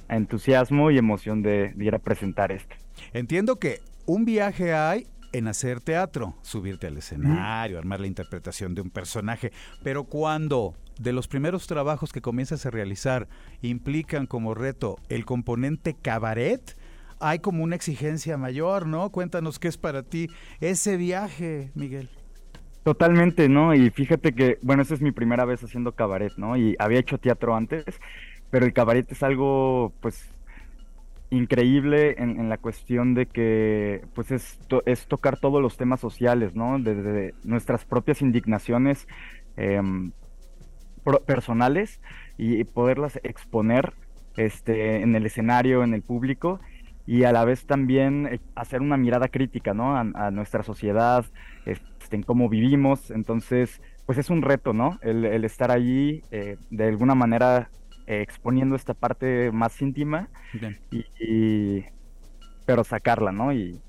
entusiasmo 0.09 0.91
y 0.91 0.99
emoción 0.99 1.43
de, 1.43 1.73
de 1.75 1.85
ir 1.85 1.95
a 1.95 2.01
presentar 2.01 2.53
esto. 2.53 2.77
Entiendo 3.15 3.57
que 3.57 3.81
un 4.05 4.25
viaje 4.25 4.75
hay 4.75 5.07
en 5.33 5.49
hacer 5.49 5.81
teatro, 5.81 6.35
subirte 6.43 6.87
al 6.87 6.97
escenario, 6.97 7.79
armar 7.79 8.01
la 8.01 8.07
interpretación 8.07 8.75
de 8.75 8.81
un 8.83 8.91
personaje, 8.91 9.53
pero 9.83 10.05
cuando 10.05 10.75
de 10.99 11.13
los 11.13 11.29
primeros 11.29 11.67
trabajos 11.67 12.13
que 12.13 12.23
comienzas 12.23 12.65
a 12.67 12.71
realizar 12.71 13.29
implican 13.63 14.27
como 14.27 14.55
reto 14.55 14.97
el 15.09 15.25
componente 15.25 15.95
cabaret, 16.01 16.77
hay 17.21 17.39
como 17.39 17.65
una 17.65 17.77
exigencia 17.77 18.37
mayor, 18.37 18.87
¿no? 18.87 19.11
Cuéntanos 19.11 19.59
qué 19.59 19.69
es 19.69 19.79
para 19.79 20.03
ti 20.03 20.29
ese 20.61 20.97
viaje, 20.97 21.71
Miguel. 21.75 22.11
Totalmente, 22.83 23.49
¿no? 23.49 23.75
Y 23.75 23.91
fíjate 23.91 24.33
que, 24.33 24.59
bueno, 24.63 24.83
esa 24.83 24.95
es 24.95 25.01
mi 25.01 25.13
primera 25.13 25.45
vez 25.45 25.63
haciendo 25.65 25.93
cabaret, 25.93 26.33
¿no? 26.37 26.57
Y 26.57 26.77
había 26.79 27.01
hecho 27.01 27.19
teatro 27.19 27.57
antes, 27.57 27.85
pero 28.51 28.65
el 28.65 28.73
cabaret 28.73 29.11
es 29.11 29.23
algo, 29.23 29.93
pues, 30.01 30.31
increíble 31.31 32.15
en, 32.19 32.49
la 32.49 32.59
cuestión 32.59 33.15
de 33.15 33.27
que 33.27 34.03
pues 34.15 34.31
es, 34.31 34.59
tocar 35.09 35.39
todos 35.39 35.61
los 35.61 35.77
temas 35.77 36.01
sociales, 36.01 36.55
¿no? 36.55 36.79
Desde 36.79 37.35
nuestras 37.45 37.85
propias 37.85 38.23
indignaciones 38.23 39.09
em, 39.57 40.13
personales 41.27 42.01
y 42.39 42.65
poderlas 42.65 43.19
exponer 43.23 43.95
este, 44.37 45.03
en 45.03 45.15
el 45.17 45.27
escenario, 45.27 45.83
en 45.83 45.95
el 45.95 46.03
público 46.03 46.61
y 47.07 47.23
a 47.25 47.33
la 47.33 47.45
vez 47.45 47.67
también 47.67 48.27
eh, 48.27 48.41
hacer 48.55 48.81
una 48.81 48.97
mirada 48.97 49.29
crítica, 49.29 49.75
¿no? 49.75 49.97
A, 49.97 50.31
nuestra 50.31 50.63
sociedad, 50.63 51.25
este, 51.65 52.17
en 52.17 52.23
cómo 52.23 52.49
vivimos. 52.49 53.11
Entonces, 53.11 53.81
pues 54.07 54.19
es 54.19 54.29
un 54.29 54.43
reto, 54.43 54.73
¿no? 54.73 54.99
El, 55.03 55.45
estar 55.45 55.71
allí 55.71 56.23
eh, 56.31 56.57
de 56.71 56.85
alguna 56.85 57.15
manera 57.15 57.71
exponiendo 58.07 58.77
esta 58.77 58.95
parte 58.95 59.51
más 59.53 59.81
íntima 59.83 60.29
y, 60.91 61.85
pero 62.65 62.85
sacarla, 62.85 63.33
¿no? 63.33 63.53
Y 63.53 63.81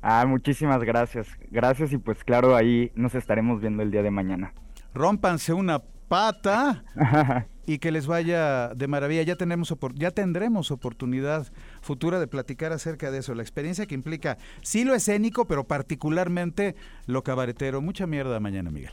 Ah, 0.00 0.24
muchísimas 0.26 0.82
gracias. 0.82 1.28
Gracias 1.50 1.92
y 1.92 1.98
pues 1.98 2.24
claro, 2.24 2.56
ahí 2.56 2.90
nos 2.94 3.14
estaremos 3.14 3.60
viendo 3.60 3.82
el 3.82 3.90
día 3.90 4.02
de 4.02 4.10
mañana. 4.10 4.54
Rómpanse 4.94 5.52
una 5.52 5.80
pata 6.08 6.84
y 7.66 7.78
que 7.78 7.92
les 7.92 8.06
vaya 8.06 8.68
de 8.74 8.88
maravilla. 8.88 9.22
Ya 9.22 9.36
tenemos 9.36 9.74
ya 9.94 10.10
tendremos 10.10 10.70
oportunidad 10.70 11.52
futura 11.82 12.18
de 12.18 12.26
platicar 12.26 12.72
acerca 12.72 13.10
de 13.10 13.18
eso, 13.18 13.34
la 13.34 13.42
experiencia 13.42 13.84
que 13.84 13.94
implica 13.94 14.38
sí 14.62 14.84
lo 14.84 14.94
escénico, 14.94 15.46
pero 15.46 15.64
particularmente 15.64 16.74
lo 17.06 17.22
cabaretero. 17.22 17.82
Mucha 17.82 18.06
mierda 18.06 18.40
mañana, 18.40 18.70
Miguel. 18.70 18.92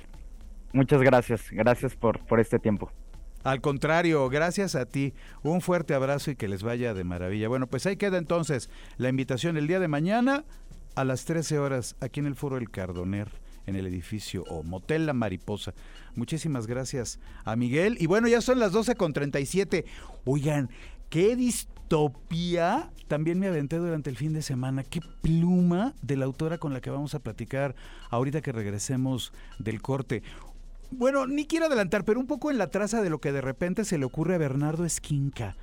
Muchas 0.74 1.02
gracias, 1.02 1.50
gracias 1.52 1.96
por, 1.96 2.20
por 2.26 2.40
este 2.40 2.60
tiempo. 2.60 2.92
Al 3.44 3.62
contrario, 3.62 4.28
gracias 4.30 4.76
a 4.76 4.86
ti. 4.86 5.14
Un 5.44 5.62
fuerte 5.62 5.94
abrazo 5.94 6.32
y 6.32 6.36
que 6.36 6.50
les 6.50 6.62
vaya 6.62 6.94
de 6.94 7.06
maravilla. 7.06 7.48
Bueno, 7.48 7.68
pues 7.68 7.86
ahí 7.86 7.96
queda 7.96 8.18
entonces 8.18 8.70
la 8.98 9.08
invitación 9.08 9.56
el 9.56 9.68
día 9.68 9.80
de 9.80 9.88
mañana 9.88 10.44
a 10.96 11.06
las 11.06 11.24
13 11.24 11.60
horas 11.60 11.96
aquí 12.02 12.20
en 12.20 12.26
el 12.26 12.36
Foro 12.36 12.58
El 12.58 12.70
Cardoner 12.70 13.30
en 13.70 13.76
el 13.76 13.88
edificio 13.88 14.44
o 14.50 14.64
Motel 14.64 15.06
La 15.06 15.14
Mariposa. 15.14 15.74
Muchísimas 16.16 16.68
gracias 16.68 17.20
a 17.46 17.56
Miguel. 17.56 17.98
Y 18.00 18.08
bueno, 18.08 18.28
ya 18.28 18.42
son 18.42 18.60
las 18.60 18.72
12 18.72 18.96
con 18.96 19.14
37. 19.14 19.86
Oigan, 20.26 20.70
qué 21.10 21.36
distopía 21.90 22.92
también 23.08 23.40
me 23.40 23.48
aventé 23.48 23.78
durante 23.78 24.12
el 24.12 24.16
fin 24.16 24.32
de 24.32 24.44
semana. 24.44 24.84
Qué 24.84 25.02
pluma 25.02 25.96
de 26.04 26.18
la 26.18 26.26
autora 26.26 26.60
con 26.60 26.72
la 26.72 26.82
que 26.82 26.92
vamos 26.92 27.16
a 27.16 27.20
platicar 27.20 27.74
ahorita 28.12 28.42
que 28.42 28.52
regresemos 28.52 29.34
del 29.58 29.82
corte. 29.82 30.22
Bueno, 30.92 31.26
ni 31.26 31.48
quiero 31.48 31.66
adelantar, 31.66 32.06
pero 32.06 32.20
un 32.20 32.28
poco 32.28 32.52
en 32.52 32.60
la 32.60 32.70
traza 32.70 33.02
de 33.02 33.10
lo 33.10 33.20
que 33.20 33.32
de 33.32 33.42
repente 33.42 33.86
se 33.86 33.98
le 33.98 34.06
ocurre 34.06 34.36
a 34.36 34.38
Bernardo 34.38 34.86
Esquinca 34.86 35.56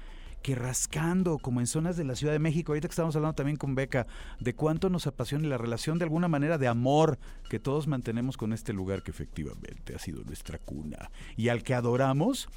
que 0.42 0.56
rascando, 0.56 1.38
como 1.38 1.60
en 1.60 1.66
zonas 1.66 1.96
de 1.96 2.04
la 2.04 2.14
Ciudad 2.14 2.32
de 2.32 2.38
México, 2.38 2.72
ahorita 2.72 2.88
que 2.88 2.92
estamos 2.92 3.16
hablando 3.16 3.34
también 3.34 3.56
con 3.56 3.74
Beca, 3.74 4.06
de 4.38 4.54
cuánto 4.54 4.90
nos 4.90 5.06
apasiona 5.06 5.48
la 5.48 5.58
relación 5.58 5.98
de 5.98 6.04
alguna 6.04 6.28
manera 6.28 6.58
de 6.58 6.68
amor 6.68 7.18
que 7.48 7.58
todos 7.58 7.88
mantenemos 7.88 8.36
con 8.36 8.52
este 8.52 8.72
lugar 8.72 9.02
que 9.02 9.10
efectivamente 9.10 9.94
ha 9.94 9.98
sido 9.98 10.22
nuestra 10.24 10.58
cuna 10.58 11.10
y 11.36 11.48
al 11.48 11.64
que 11.64 11.74
adoramos, 11.74 12.48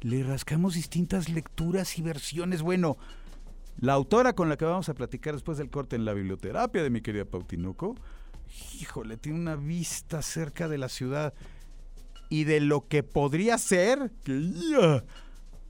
le 0.00 0.22
rascamos 0.22 0.74
distintas 0.74 1.28
lecturas 1.28 1.98
y 1.98 2.02
versiones. 2.02 2.62
Bueno, 2.62 2.96
la 3.78 3.94
autora 3.94 4.34
con 4.34 4.48
la 4.48 4.56
que 4.56 4.64
vamos 4.64 4.88
a 4.88 4.94
platicar 4.94 5.34
después 5.34 5.58
del 5.58 5.70
corte 5.70 5.96
en 5.96 6.04
la 6.04 6.12
biblioterapia 6.12 6.82
de 6.82 6.90
mi 6.90 7.00
querida 7.00 7.24
Pautinuco, 7.24 7.96
híjole, 8.80 9.16
tiene 9.16 9.38
una 9.38 9.56
vista 9.56 10.22
cerca 10.22 10.68
de 10.68 10.78
la 10.78 10.88
ciudad 10.88 11.34
y 12.28 12.44
de 12.44 12.60
lo 12.60 12.86
que 12.88 13.02
podría 13.02 13.58
ser, 13.58 14.12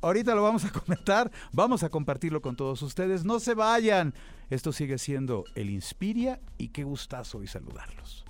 Ahorita 0.03 0.35
lo 0.35 0.43
vamos 0.43 0.65
a 0.65 0.71
comentar, 0.73 1.31
vamos 1.53 1.83
a 1.83 1.91
compartirlo 1.91 2.41
con 2.41 2.57
todos 2.57 2.83
ustedes. 2.83 3.25
No 3.25 3.41
se 3.41 3.55
vayan. 3.55 4.15
Esto 4.49 4.73
sigue 4.73 4.99
siendo 4.99 5.45
el 5.55 5.71
Inspiria 5.71 6.41
y 6.59 6.69
qué 6.69 6.85
gustazo 6.85 7.39
hoy 7.39 7.47
saludarlos. 7.47 8.25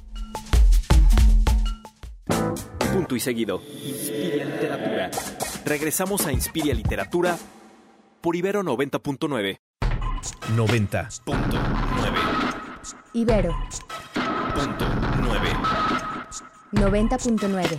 Punto 2.92 3.16
y 3.16 3.20
seguido. 3.20 3.62
Inspiria 3.84 4.44
Literatura. 4.44 5.10
Regresamos 5.64 6.26
a 6.26 6.32
Inspiria 6.32 6.74
Literatura 6.74 7.38
por 8.20 8.36
Ibero 8.36 8.62
90.9. 8.62 9.58
90.9. 10.56 12.14
Ibero. 13.14 13.56
Punto 14.54 14.86
9. 15.22 15.50
90.9 16.72 17.78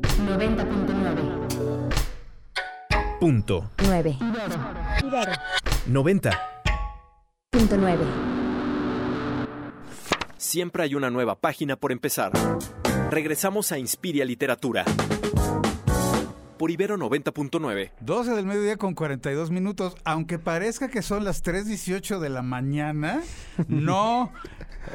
90.9. 0.00 1.40
Punto 3.20 3.70
9. 3.82 4.16
90. 5.86 6.40
Punto 7.50 7.76
9. 7.76 8.04
Siempre 10.36 10.84
hay 10.84 10.94
una 10.94 11.10
nueva 11.10 11.34
página 11.38 11.76
por 11.76 11.92
empezar. 11.92 12.32
Regresamos 13.10 13.72
a 13.72 13.78
Inspiria 13.78 14.24
Literatura. 14.24 14.84
Por 16.60 16.70
Ibero 16.70 16.98
90.9. 16.98 17.90
12 18.00 18.32
del 18.32 18.44
mediodía 18.44 18.76
con 18.76 18.92
42 18.92 19.50
minutos. 19.50 19.96
Aunque 20.04 20.38
parezca 20.38 20.88
que 20.88 21.00
son 21.00 21.24
las 21.24 21.42
3.18 21.42 22.18
de 22.18 22.28
la 22.28 22.42
mañana, 22.42 23.22
no. 23.68 24.30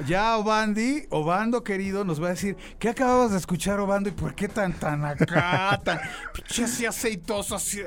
Ya 0.06 0.38
Obandi, 0.38 1.08
Obando 1.10 1.64
querido, 1.64 2.06
nos 2.06 2.22
va 2.22 2.28
a 2.28 2.30
decir, 2.32 2.56
¿qué 2.78 2.90
acababas 2.90 3.32
de 3.32 3.38
escuchar, 3.38 3.80
Obando? 3.80 4.10
¿Y 4.10 4.12
por 4.12 4.36
qué 4.36 4.48
tan, 4.48 4.74
tan 4.74 5.06
acá, 5.06 5.82
tan 5.84 6.00
pinche 6.36 6.66
así 6.66 6.86
aceitoso, 6.86 7.56
así? 7.56 7.82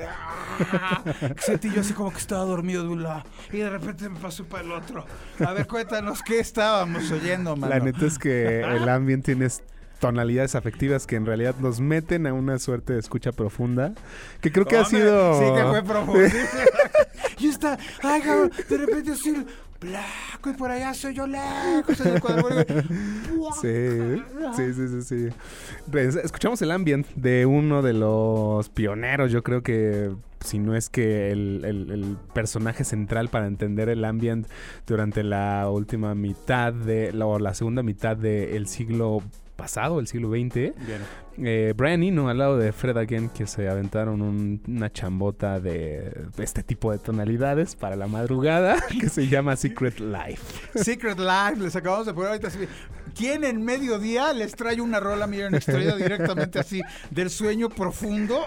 ah? 0.73 1.01
Sentí 1.37 1.71
yo 1.71 1.79
así 1.79 1.93
como 1.93 2.11
que 2.11 2.17
estaba 2.17 2.43
dormido 2.43 2.83
de 2.83 2.89
un 2.89 3.03
lado 3.03 3.23
y 3.49 3.59
de 3.59 3.69
repente 3.69 4.09
me 4.09 4.19
pasó 4.19 4.43
para 4.43 4.65
el 4.65 4.73
otro. 4.73 5.05
A 5.45 5.53
ver, 5.53 5.67
cuéntanos, 5.67 6.21
¿qué 6.21 6.39
estábamos 6.39 7.09
oyendo, 7.11 7.55
mano? 7.55 7.73
La 7.73 7.79
neta 7.79 8.05
es 8.05 8.19
que 8.19 8.59
el 8.59 8.89
ambiente 8.89 9.35
tiene 9.35 9.47
tonalidades 9.99 10.55
afectivas 10.55 11.05
que 11.07 11.15
en 11.15 11.25
realidad 11.25 11.55
nos 11.59 11.79
meten 11.79 12.25
a 12.27 12.33
una 12.33 12.57
suerte 12.59 12.93
de 12.93 12.99
escucha 12.99 13.31
profunda 13.31 13.93
que 14.41 14.51
creo 14.51 14.65
que 14.65 14.77
ha 14.77 14.85
sido 14.85 15.39
Sí, 15.39 15.45
que 15.55 15.63
fue 15.69 15.83
profundo. 15.83 16.21
y 17.39 17.47
está, 17.47 17.77
ay, 18.01 18.21
cabrón, 18.21 18.51
de 18.69 18.77
repente 18.77 19.11
así, 19.11 19.45
blanco 19.81 20.49
y 20.49 20.53
por 20.53 20.71
allá 20.71 20.93
soy 20.93 21.13
yo 21.13 21.27
lejos. 21.27 21.99
en 22.01 22.07
el 22.15 22.21
cuadro, 22.21 22.47
Sí, 23.61 24.21
sí, 24.55 24.73
sí, 24.73 24.87
sí, 24.87 25.01
sí. 25.01 25.27
Escuchamos 26.23 26.61
el 26.61 26.71
ambient 26.71 27.07
de 27.15 27.45
uno 27.45 27.81
de 27.81 27.93
los 27.93 28.69
pioneros, 28.69 29.31
yo 29.31 29.43
creo 29.43 29.63
que 29.63 30.11
si 30.43 30.57
no 30.59 30.75
es 30.75 30.89
que 30.89 31.31
el, 31.31 31.63
el- 31.65 31.91
el 31.91 32.17
personaje 32.33 32.83
central 32.85 33.27
para 33.29 33.47
entender 33.47 33.89
el 33.89 34.05
ambient 34.05 34.47
durante 34.87 35.23
la 35.23 35.69
última 35.69 36.15
mitad 36.15 36.71
de, 36.73 37.11
la, 37.11 37.25
o 37.25 37.39
la 37.39 37.53
segunda 37.53 37.83
mitad 37.83 38.15
del 38.15 38.67
siglo 38.67 39.21
pasado, 39.59 39.99
el 39.99 40.07
siglo 40.07 40.29
XX. 40.29 40.53
Bien. 40.55 41.01
Eh, 41.41 41.73
Brian 41.75 42.03
Eno 42.03 42.27
al 42.29 42.37
lado 42.37 42.57
de 42.57 42.71
Fred 42.73 42.97
Again 42.97 43.29
que 43.29 43.45
se 43.47 43.69
aventaron 43.69 44.21
un- 44.21 44.61
una 44.67 44.91
chambota 44.91 45.59
de, 45.59 46.11
de 46.35 46.43
este 46.43 46.63
tipo 46.63 46.91
de 46.91 46.97
tonalidades 46.99 47.75
para 47.75 47.95
la 47.95 48.07
madrugada 48.07 48.75
que 48.99 49.07
se 49.09 49.27
llama 49.27 49.55
Secret 49.55 49.99
Life. 49.99 50.41
Secret 50.75 51.17
Life, 51.19 51.57
les 51.61 51.75
acabamos 51.75 52.05
de 52.07 52.13
poner 52.13 52.29
ahorita 52.31 52.47
así. 52.47 52.59
¿Quién 53.15 53.43
en 53.43 53.63
mediodía 53.63 54.33
les 54.33 54.53
trae 54.55 54.79
una 54.81 54.99
rola, 54.99 55.27
miren, 55.27 55.55
extraída 55.55 55.95
directamente 55.95 56.59
así 56.59 56.81
del 57.11 57.29
sueño 57.29 57.67
profundo? 57.69 58.45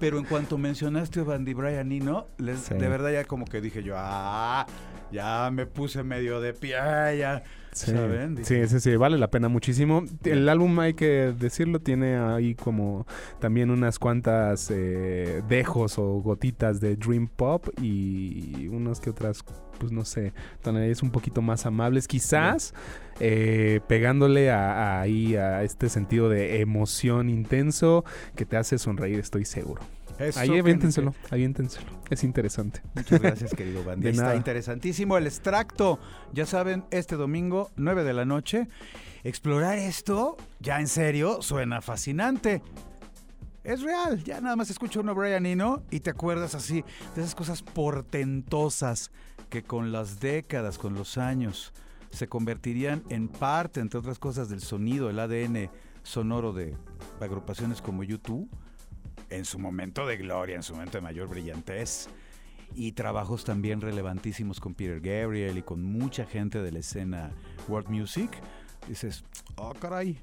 Pero 0.00 0.18
en 0.18 0.24
cuanto 0.24 0.58
mencionaste 0.58 1.20
a 1.20 1.24
Bandy 1.24 1.54
Brian 1.54 1.90
Eno, 1.92 2.26
les, 2.38 2.58
Sí. 2.60 2.74
de 2.74 2.88
verdad 2.88 3.12
ya 3.12 3.24
como 3.24 3.44
que 3.44 3.60
dije 3.60 3.82
yo, 3.82 3.94
ah, 3.96 4.66
ya 5.12 5.50
me 5.52 5.66
puse 5.66 6.02
medio 6.02 6.40
de 6.40 6.52
pie, 6.54 6.72
ya. 7.18 7.42
Sí, 7.74 7.90
¿Saben? 7.90 8.44
sí, 8.44 8.68
sí, 8.68 8.78
sí, 8.78 8.94
vale 8.94 9.18
la 9.18 9.30
pena 9.30 9.48
muchísimo. 9.48 10.04
El 10.22 10.48
álbum, 10.48 10.78
hay 10.78 10.94
que 10.94 11.34
decirlo, 11.36 11.80
tiene 11.80 12.16
ahí 12.16 12.54
como 12.54 13.04
también 13.40 13.70
unas 13.70 13.98
cuantas 13.98 14.70
eh, 14.70 15.42
dejos 15.48 15.98
o 15.98 16.20
gotitas 16.20 16.80
de 16.80 16.94
Dream 16.94 17.26
Pop 17.26 17.66
y 17.82 18.68
unas 18.68 19.00
que 19.00 19.10
otras, 19.10 19.44
pues 19.80 19.90
no 19.90 20.04
sé, 20.04 20.32
tonalidades 20.62 21.02
un 21.02 21.10
poquito 21.10 21.42
más 21.42 21.66
amables, 21.66 22.06
quizás 22.06 22.74
eh, 23.18 23.80
pegándole 23.88 24.52
a, 24.52 24.98
a 24.98 25.00
ahí 25.00 25.34
a 25.34 25.64
este 25.64 25.88
sentido 25.88 26.28
de 26.28 26.60
emoción 26.60 27.28
intenso 27.28 28.04
que 28.36 28.46
te 28.46 28.56
hace 28.56 28.78
sonreír, 28.78 29.18
estoy 29.18 29.44
seguro. 29.44 29.82
Eso 30.18 30.40
ahí 30.40 30.50
que- 30.50 30.60
aviéntenselo, 30.60 31.14
aviéntenselo. 31.30 31.86
Es 32.10 32.22
interesante. 32.24 32.82
Muchas 32.94 33.20
gracias, 33.20 33.54
querido 33.54 33.82
Bandy. 33.84 34.08
Está 34.08 34.22
nada. 34.22 34.36
interesantísimo 34.36 35.16
el 35.18 35.26
extracto. 35.26 35.98
Ya 36.32 36.46
saben, 36.46 36.84
este 36.90 37.16
domingo, 37.16 37.70
9 37.76 38.04
de 38.04 38.12
la 38.12 38.24
noche. 38.24 38.68
Explorar 39.24 39.78
esto, 39.78 40.36
ya 40.60 40.80
en 40.80 40.86
serio, 40.88 41.40
suena 41.42 41.80
fascinante. 41.80 42.62
Es 43.64 43.80
real, 43.80 44.22
ya 44.22 44.40
nada 44.42 44.56
más 44.56 44.68
escucha 44.68 45.00
uno 45.00 45.14
Brian 45.14 45.46
Eno 45.46 45.82
y 45.90 46.00
te 46.00 46.10
acuerdas 46.10 46.54
así 46.54 46.84
de 47.16 47.22
esas 47.22 47.34
cosas 47.34 47.62
portentosas 47.62 49.10
que 49.48 49.62
con 49.62 49.90
las 49.92 50.20
décadas, 50.20 50.76
con 50.78 50.94
los 50.94 51.16
años, 51.18 51.72
se 52.10 52.28
convertirían 52.28 53.02
en 53.08 53.28
parte, 53.28 53.80
entre 53.80 53.98
otras 54.00 54.18
cosas, 54.18 54.48
del 54.50 54.60
sonido, 54.60 55.08
el 55.10 55.18
ADN 55.18 55.70
sonoro 56.02 56.52
de 56.52 56.76
agrupaciones 57.20 57.80
como 57.80 58.04
YouTube, 58.04 58.48
en 59.30 59.44
su 59.44 59.58
momento 59.58 60.06
de 60.06 60.16
gloria, 60.16 60.56
en 60.56 60.62
su 60.62 60.74
momento 60.74 60.98
de 60.98 61.02
mayor 61.02 61.28
brillantez 61.28 62.08
y 62.74 62.92
trabajos 62.92 63.44
también 63.44 63.80
relevantísimos 63.80 64.60
con 64.60 64.74
Peter 64.74 65.00
Gabriel 65.00 65.58
y 65.58 65.62
con 65.62 65.82
mucha 65.82 66.26
gente 66.26 66.62
de 66.62 66.72
la 66.72 66.80
escena 66.80 67.30
world 67.68 67.88
music, 67.88 68.30
dices, 68.88 69.24
oh 69.56 69.74
caray, 69.74 70.18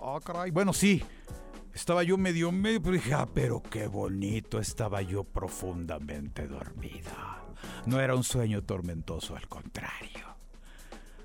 oh 0.00 0.20
caray, 0.20 0.50
bueno 0.50 0.72
sí, 0.72 1.02
estaba 1.72 2.02
yo 2.02 2.16
medio 2.16 2.52
medio, 2.52 2.80
pero 2.82 2.94
dije, 2.94 3.14
ah, 3.14 3.28
pero 3.32 3.62
qué 3.62 3.86
bonito, 3.86 4.58
estaba 4.58 5.02
yo 5.02 5.24
profundamente 5.24 6.46
dormida. 6.46 7.42
No 7.86 8.00
era 8.00 8.14
un 8.14 8.24
sueño 8.24 8.62
tormentoso, 8.62 9.36
al 9.36 9.48
contrario. 9.48 10.34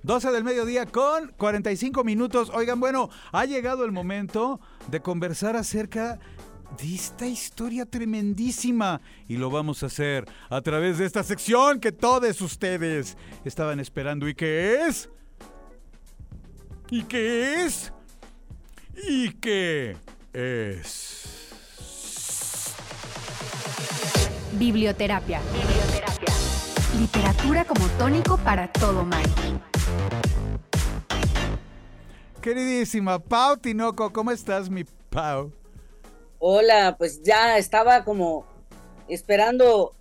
12 0.04 0.32
del 0.32 0.44
mediodía 0.44 0.86
con 0.86 1.34
45 1.38 2.04
minutos. 2.04 2.50
Oigan, 2.54 2.80
bueno, 2.80 3.10
ha 3.32 3.46
llegado 3.46 3.84
el 3.84 3.92
momento 3.92 4.62
de 4.88 5.02
conversar 5.02 5.56
acerca 5.56 6.20
de 6.78 6.96
esta 6.96 7.28
historia 7.28 7.86
tremendísima 7.86 9.02
y 9.28 9.38
lo 9.38 9.50
vamos 9.50 9.84
a 9.84 9.88
hacer 9.88 10.26
a 10.50 10.62
través 10.62 10.98
de 10.98 11.06
esta 11.06 11.24
sección 11.24 11.80
que 11.80 11.92
todos 11.92 12.42
ustedes 12.42 13.18
estaban 13.44 13.80
esperando 13.80 14.28
y 14.28 14.36
que 14.36 14.86
es 14.88 15.10
y 16.90 17.04
que 17.04 17.66
es 17.66 17.94
y 19.08 19.32
que 19.34 19.98
es 20.34 21.20
Biblioterapia. 24.54 25.42
Literatura 26.98 27.66
como 27.66 27.88
tónico 27.98 28.38
para 28.38 28.72
todo 28.72 29.06
mal. 29.06 29.24
queridísima 32.42 33.20
Pau 33.20 33.58
Tinoco, 33.58 34.12
¿cómo 34.12 34.32
estás 34.32 34.70
mi 34.70 34.84
Pau? 35.10 35.52
Hola, 36.42 36.96
pues 36.98 37.22
ya 37.22 37.58
estaba 37.58 38.06
como 38.06 38.46
esperando 39.10 39.94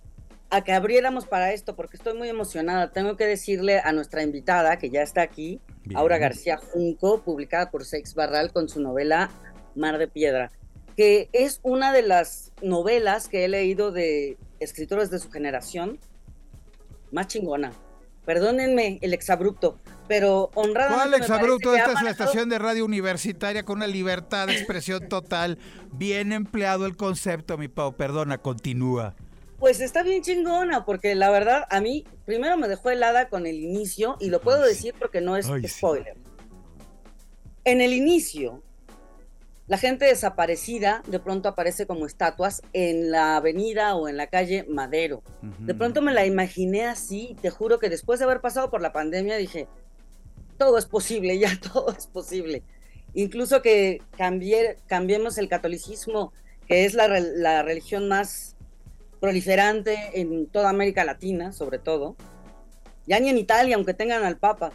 a 0.49 0.63
que 0.63 0.71
abriéramos 0.71 1.25
para 1.25 1.51
esto 1.51 1.75
porque 1.75 1.97
estoy 1.97 2.17
muy 2.17 2.29
emocionada. 2.29 2.93
Tengo 2.93 3.17
que 3.17 3.27
decirle 3.27 3.81
a 3.83 3.91
nuestra 3.91 4.23
invitada 4.23 4.77
que 4.77 4.89
ya 4.89 5.01
está 5.01 5.21
aquí, 5.21 5.59
Bien. 5.83 5.97
Aura 5.97 6.17
García 6.17 6.55
Junco, 6.55 7.23
publicada 7.23 7.69
por 7.69 7.83
Sex 7.83 8.15
Barral 8.15 8.53
con 8.53 8.69
su 8.69 8.79
novela 8.81 9.29
Mar 9.75 9.97
de 9.97 10.07
Piedra, 10.07 10.49
que 10.95 11.27
es 11.33 11.59
una 11.61 11.91
de 11.91 12.03
las 12.03 12.53
novelas 12.61 13.27
que 13.27 13.43
he 13.43 13.49
leído 13.49 13.91
de 13.91 14.37
escritores 14.61 15.09
de 15.09 15.19
su 15.19 15.29
generación 15.29 15.99
más 17.11 17.27
chingona. 17.27 17.73
Perdónenme 18.29 18.99
el 19.01 19.15
exabrupto, 19.15 19.79
pero 20.07 20.51
honradamente 20.53 21.09
¿Cuál 21.09 21.13
exabrupto? 21.19 21.75
Esta 21.75 21.93
es 21.93 22.03
la 22.03 22.11
estación 22.11 22.47
de 22.47 22.59
radio 22.59 22.85
universitaria 22.85 23.65
con 23.65 23.77
una 23.77 23.87
libertad 23.87 24.45
de 24.45 24.53
expresión 24.53 25.09
total. 25.09 25.57
Bien 25.93 26.31
empleado 26.31 26.85
el 26.85 26.95
concepto, 26.95 27.57
mi 27.57 27.69
Pau. 27.69 27.95
Perdona, 27.95 28.37
continúa. 28.37 29.15
Pues 29.57 29.81
está 29.81 30.03
bien 30.03 30.21
chingona, 30.21 30.85
porque 30.85 31.15
la 31.15 31.31
verdad 31.31 31.65
a 31.71 31.81
mí 31.81 32.05
primero 32.25 32.55
me 32.55 32.67
dejó 32.67 32.91
helada 32.91 33.29
con 33.29 33.47
el 33.47 33.55
inicio 33.55 34.15
y 34.19 34.29
lo 34.29 34.41
puedo 34.41 34.61
Ay, 34.61 34.69
decir 34.69 34.93
porque 34.99 35.21
no 35.21 35.35
es 35.35 35.49
Ay, 35.49 35.63
sí. 35.63 35.69
spoiler. 35.69 36.15
En 37.63 37.81
el 37.81 37.93
inicio, 37.93 38.61
la 39.69 39.77
gente 39.77 40.05
desaparecida 40.05 41.03
de 41.05 41.19
pronto 41.19 41.47
aparece 41.47 41.85
como 41.85 42.07
estatuas 42.07 42.63
en 42.73 43.11
la 43.11 43.37
avenida 43.37 43.95
o 43.95 44.07
en 44.07 44.17
la 44.17 44.25
calle 44.25 44.65
Madero. 44.67 45.21
De 45.59 45.75
pronto 45.75 46.01
me 46.01 46.11
la 46.11 46.25
imaginé 46.25 46.87
así, 46.87 47.29
y 47.29 47.35
te 47.35 47.51
juro 47.51 47.77
que 47.77 47.87
después 47.87 48.17
de 48.17 48.25
haber 48.25 48.41
pasado 48.41 48.71
por 48.71 48.81
la 48.81 48.91
pandemia 48.91 49.37
dije, 49.37 49.67
todo 50.57 50.79
es 50.79 50.87
posible, 50.87 51.37
ya 51.37 51.51
todo 51.73 51.93
es 51.95 52.07
posible. 52.07 52.63
incluso 53.13 53.61
que 53.61 54.01
cambie, 54.17 54.77
cambiemos 54.87 55.37
el 55.37 55.47
catolicismo, 55.47 56.33
que 56.67 56.85
es 56.85 56.95
la, 56.95 57.07
la 57.07 57.61
religión 57.61 58.07
más 58.07 58.55
proliferante 59.19 60.19
en 60.19 60.47
toda 60.47 60.69
América 60.69 61.03
Latina, 61.03 61.51
sobre 61.51 61.77
todo, 61.77 62.15
ya 63.05 63.19
ni 63.19 63.29
en 63.29 63.37
Italia, 63.37 63.75
aunque 63.75 63.93
tengan 63.93 64.23
al 64.23 64.37
Papa. 64.37 64.71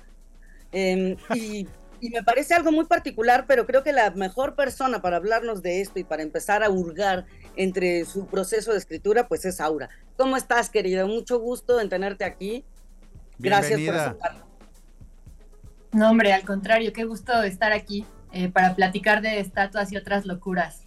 Em, 0.70 1.16
y, 1.34 1.66
y, 2.04 2.10
me 2.10 2.22
parece 2.22 2.54
algo 2.54 2.72
muy 2.72 2.84
particular, 2.84 3.44
pero 3.46 3.66
creo 3.66 3.82
que 3.82 3.92
la 3.92 4.10
mejor 4.10 4.54
persona 4.54 5.00
para 5.00 5.16
hablarnos 5.16 5.62
de 5.62 5.80
esto 5.80 5.98
y 5.98 6.04
para 6.04 6.22
empezar 6.22 6.62
a 6.62 6.70
hurgar 6.70 7.26
entre 7.56 8.04
su 8.04 8.26
proceso 8.26 8.72
de 8.72 8.78
escritura, 8.78 9.26
pues 9.28 9.44
es 9.44 9.60
Aura. 9.60 9.88
¿Cómo 10.16 10.36
estás, 10.36 10.70
querida? 10.70 11.06
Mucho 11.06 11.38
gusto 11.38 11.80
en 11.80 11.88
tenerte 11.88 12.24
aquí. 12.24 12.64
Gracias 13.38 13.80
por 13.80 13.94
aceptarlo. 13.94 14.44
No, 15.92 16.10
hombre, 16.10 16.32
al 16.32 16.44
contrario, 16.44 16.92
qué 16.92 17.04
gusto 17.04 17.42
estar 17.42 17.72
aquí 17.72 18.04
eh, 18.32 18.48
para 18.48 18.74
platicar 18.74 19.22
de 19.22 19.38
estatuas 19.38 19.92
y 19.92 19.96
otras 19.96 20.26
locuras. 20.26 20.86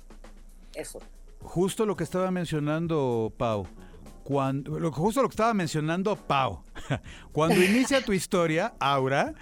Eso. 0.74 1.00
Justo 1.40 1.86
lo 1.86 1.96
que 1.96 2.04
estaba 2.04 2.30
mencionando 2.30 3.34
Pau. 3.38 3.68
Cuando, 4.24 4.92
justo 4.92 5.22
lo 5.22 5.30
que 5.30 5.34
estaba 5.34 5.54
mencionando 5.54 6.16
Pau. 6.18 6.64
Cuando 7.32 7.56
inicia 7.56 8.04
tu 8.04 8.12
historia, 8.12 8.74
Aura, 8.80 9.34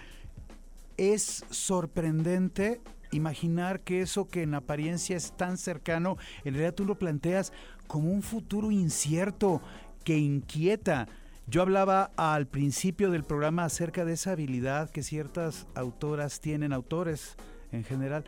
es 0.98 1.43
sorprendente 1.50 2.82
imaginar 3.12 3.82
que 3.82 4.02
eso 4.02 4.28
que 4.28 4.43
en 4.43 4.54
apariencia 4.54 5.16
es 5.16 5.32
tan 5.32 5.58
cercano, 5.58 6.18
en 6.43 6.54
realidad 6.54 6.74
tú 6.74 6.86
lo 6.86 6.96
planteas 6.96 7.54
como 7.88 8.12
un 8.12 8.22
futuro 8.22 8.72
incierto 8.72 9.62
que 10.04 10.18
inquieta. 10.18 11.08
Yo 11.48 11.62
hablaba 11.62 12.12
al 12.16 12.48
principio 12.48 13.12
del 13.12 13.24
programa 13.24 13.66
acerca 13.66 14.04
de 14.06 14.14
esa 14.14 14.32
habilidad 14.32 14.89
que 14.89 15.04
ciertas 15.04 15.68
autoras 15.76 16.39
tienen, 16.39 16.74
autores 16.74 17.36
en 17.72 17.84
general, 17.84 18.26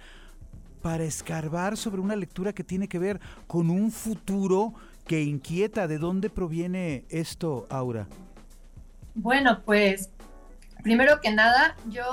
para 0.81 1.03
escarbar 1.03 1.77
sobre 1.77 2.01
una 2.01 2.15
lectura 2.15 2.53
que 2.53 2.63
tiene 2.63 2.87
que 2.87 2.99
ver 2.99 3.19
con 3.47 3.69
un 3.69 3.91
futuro 3.91 4.73
que 5.07 5.23
inquieta. 5.23 5.87
¿De 5.87 5.97
dónde 5.97 6.29
proviene 6.29 7.05
esto, 7.09 7.65
Aura? 7.69 8.07
Bueno, 9.15 9.63
pues 9.65 10.11
primero 10.83 11.19
que 11.21 11.31
nada, 11.31 11.75
yo, 11.89 12.03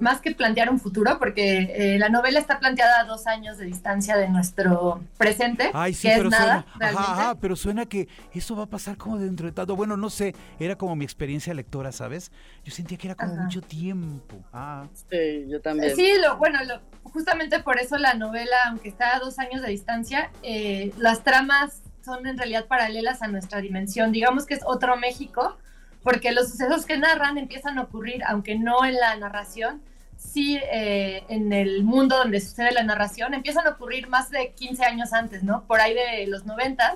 más 0.00 0.20
que 0.20 0.34
plantear 0.34 0.70
un 0.70 0.80
futuro, 0.80 1.18
porque 1.18 1.72
eh, 1.74 1.98
la 1.98 2.08
novela 2.08 2.38
está 2.38 2.58
planteada 2.58 3.00
a 3.00 3.04
dos 3.04 3.26
años 3.26 3.58
de 3.58 3.66
distancia 3.66 4.16
de 4.16 4.28
nuestro 4.28 5.02
presente, 5.16 5.70
Ay, 5.74 5.94
sí, 5.94 6.08
que 6.08 6.14
pero 6.16 6.28
es 6.28 6.38
nada. 6.38 6.66
Suena, 6.72 6.90
ajá, 6.90 7.34
pero 7.40 7.56
suena 7.56 7.86
que 7.86 8.08
eso 8.32 8.56
va 8.56 8.64
a 8.64 8.66
pasar 8.66 8.96
como 8.96 9.18
dentro 9.18 9.46
de 9.46 9.52
tanto. 9.52 9.76
Bueno, 9.76 9.96
no 9.96 10.10
sé, 10.10 10.34
era 10.58 10.76
como 10.76 10.96
mi 10.96 11.04
experiencia 11.04 11.54
lectora, 11.54 11.92
¿sabes? 11.92 12.32
Yo 12.64 12.72
sentía 12.72 12.98
que 12.98 13.08
era 13.08 13.14
como 13.14 13.34
mucho 13.36 13.60
tiempo. 13.60 14.36
Ah. 14.52 14.86
Sí, 15.10 15.46
yo 15.48 15.60
también. 15.60 15.94
Sí, 15.94 16.12
lo, 16.22 16.36
bueno, 16.36 16.58
lo, 16.64 16.80
justamente 17.04 17.60
por 17.60 17.78
eso 17.78 17.98
la 17.98 18.14
novela, 18.14 18.56
aunque 18.66 18.88
está 18.88 19.16
a 19.16 19.20
dos 19.20 19.38
años 19.38 19.62
de 19.62 19.70
distancia, 19.70 20.30
eh, 20.42 20.92
las 20.98 21.24
tramas 21.24 21.82
son 22.04 22.26
en 22.26 22.38
realidad 22.38 22.66
paralelas 22.66 23.22
a 23.22 23.28
nuestra 23.28 23.60
dimensión. 23.60 24.12
Digamos 24.12 24.46
que 24.46 24.54
es 24.54 24.60
otro 24.64 24.96
México 24.96 25.58
porque 26.08 26.32
los 26.32 26.48
sucesos 26.48 26.86
que 26.86 26.96
narran 26.96 27.36
empiezan 27.36 27.78
a 27.78 27.82
ocurrir, 27.82 28.22
aunque 28.26 28.54
no 28.54 28.82
en 28.86 28.94
la 28.94 29.14
narración, 29.16 29.82
sí 30.16 30.58
eh, 30.72 31.22
en 31.28 31.52
el 31.52 31.84
mundo 31.84 32.16
donde 32.16 32.40
sucede 32.40 32.72
la 32.72 32.82
narración, 32.82 33.34
empiezan 33.34 33.66
a 33.66 33.72
ocurrir 33.72 34.08
más 34.08 34.30
de 34.30 34.54
15 34.54 34.86
años 34.86 35.12
antes, 35.12 35.42
¿no? 35.42 35.64
Por 35.64 35.82
ahí 35.82 35.92
de 35.92 36.26
los 36.26 36.46
90, 36.46 36.94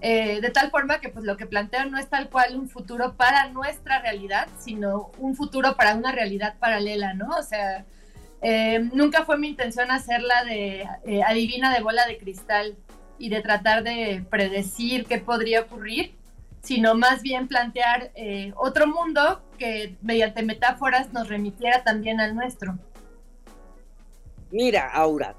eh, 0.00 0.40
de 0.40 0.50
tal 0.50 0.70
forma 0.70 1.00
que 1.00 1.08
pues 1.08 1.24
lo 1.24 1.36
que 1.36 1.46
plantean 1.46 1.90
no 1.90 1.98
es 1.98 2.08
tal 2.08 2.30
cual 2.30 2.56
un 2.56 2.68
futuro 2.68 3.16
para 3.16 3.48
nuestra 3.48 4.00
realidad, 4.00 4.46
sino 4.60 5.10
un 5.18 5.34
futuro 5.34 5.76
para 5.76 5.96
una 5.96 6.12
realidad 6.12 6.54
paralela, 6.60 7.14
¿no? 7.14 7.30
O 7.30 7.42
sea, 7.42 7.84
eh, 8.42 8.78
nunca 8.92 9.24
fue 9.24 9.38
mi 9.38 9.48
intención 9.48 9.90
hacerla 9.90 10.44
de 10.44 10.86
eh, 11.04 11.22
adivina 11.26 11.74
de 11.74 11.82
bola 11.82 12.06
de 12.06 12.16
cristal 12.16 12.76
y 13.18 13.28
de 13.28 13.40
tratar 13.40 13.82
de 13.82 14.24
predecir 14.30 15.04
qué 15.06 15.18
podría 15.18 15.62
ocurrir, 15.62 16.14
sino 16.66 16.96
más 16.96 17.22
bien 17.22 17.46
plantear 17.46 18.10
eh, 18.16 18.52
otro 18.56 18.88
mundo 18.88 19.40
que 19.56 19.96
mediante 20.02 20.42
metáforas 20.42 21.12
nos 21.12 21.28
remitiera 21.28 21.84
también 21.84 22.20
al 22.20 22.34
nuestro. 22.34 22.76
Mira, 24.50 24.90
Aura, 24.90 25.36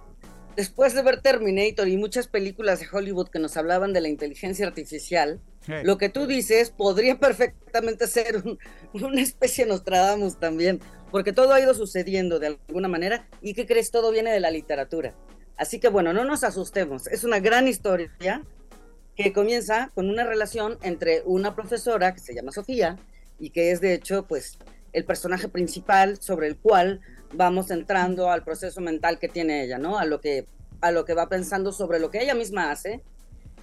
después 0.55 0.93
de 0.93 1.01
ver 1.01 1.21
Terminator 1.21 1.89
y 1.89 1.97
muchas 1.97 2.27
películas 2.27 2.79
de 2.79 2.87
Hollywood 2.89 3.27
que 3.27 3.39
nos 3.39 3.57
hablaban 3.57 3.91
de 3.91 3.99
la 3.99 4.07
inteligencia 4.07 4.65
artificial, 4.65 5.41
lo 5.83 5.97
que 5.97 6.07
tú 6.07 6.27
dices 6.27 6.69
podría 6.69 7.19
perfectamente 7.19 8.07
ser 8.07 8.37
un, 8.37 8.57
una 8.93 9.21
especie 9.21 9.65
de 9.65 9.71
Nostradamus 9.71 10.39
también, 10.39 10.79
porque 11.11 11.33
todo 11.33 11.53
ha 11.53 11.59
ido 11.59 11.73
sucediendo 11.73 12.39
de 12.39 12.57
alguna 12.67 12.87
manera 12.87 13.27
y 13.41 13.53
que 13.53 13.65
crees 13.65 13.91
todo 13.91 14.11
viene 14.11 14.31
de 14.31 14.39
la 14.39 14.49
literatura. 14.49 15.13
Así 15.57 15.81
que 15.81 15.89
bueno, 15.89 16.13
no 16.13 16.23
nos 16.23 16.45
asustemos, 16.45 17.07
es 17.07 17.25
una 17.25 17.41
gran 17.41 17.67
historia 17.67 18.45
que 19.17 19.33
comienza 19.33 19.91
con 19.95 20.09
una 20.09 20.23
relación 20.23 20.77
entre 20.83 21.23
una 21.25 21.55
profesora 21.55 22.13
que 22.13 22.19
se 22.19 22.35
llama 22.35 22.51
Sofía 22.51 22.97
y 23.39 23.49
que 23.49 23.71
es 23.71 23.81
de 23.81 23.93
hecho 23.93 24.27
pues 24.27 24.59
el 24.93 25.05
personaje 25.05 25.49
principal 25.49 26.21
sobre 26.21 26.47
el 26.47 26.55
cual 26.55 27.01
vamos 27.33 27.71
entrando 27.71 28.29
al 28.29 28.43
proceso 28.43 28.79
mental 28.79 29.19
que 29.19 29.27
tiene 29.27 29.63
ella, 29.63 29.79
¿no? 29.79 29.97
A 29.97 30.05
lo 30.05 30.21
que 30.21 30.45
a 30.79 30.91
lo 30.91 31.05
que 31.05 31.15
va 31.15 31.27
pensando 31.27 31.71
sobre 31.71 31.99
lo 31.99 32.11
que 32.11 32.21
ella 32.21 32.35
misma 32.35 32.69
hace, 32.69 33.01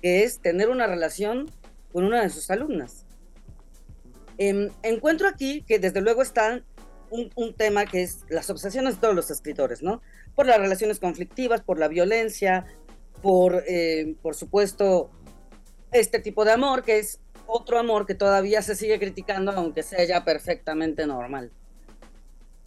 que 0.02 0.24
es 0.24 0.40
tener 0.40 0.68
una 0.68 0.88
relación 0.88 1.48
con 1.92 2.04
una 2.04 2.22
de 2.22 2.30
sus 2.30 2.50
alumnas. 2.50 3.06
Eh, 4.36 4.68
encuentro 4.82 5.28
aquí 5.28 5.62
que 5.62 5.78
desde 5.78 6.00
luego 6.00 6.22
está 6.22 6.64
un, 7.10 7.30
un, 7.36 7.54
tema 7.54 7.86
que 7.86 8.02
es 8.02 8.24
las 8.28 8.50
obsesiones 8.50 8.96
de 8.96 9.00
todos 9.00 9.14
los 9.14 9.30
escritores, 9.30 9.80
¿no? 9.80 10.02
Por 10.34 10.46
las 10.46 10.58
relaciones 10.58 10.98
conflictivas, 10.98 11.60
por 11.60 11.78
la 11.78 11.86
violencia, 11.86 12.66
por, 13.22 13.62
eh, 13.68 14.16
por 14.20 14.34
supuesto, 14.34 15.12
este 15.94 16.18
tipo 16.18 16.44
de 16.44 16.52
amor, 16.52 16.82
que 16.82 16.98
es 16.98 17.20
otro 17.46 17.78
amor 17.78 18.04
que 18.04 18.14
todavía 18.14 18.60
se 18.62 18.74
sigue 18.74 18.98
criticando, 18.98 19.52
aunque 19.52 19.82
sea 19.82 20.04
ya 20.04 20.24
perfectamente 20.24 21.06
normal. 21.06 21.52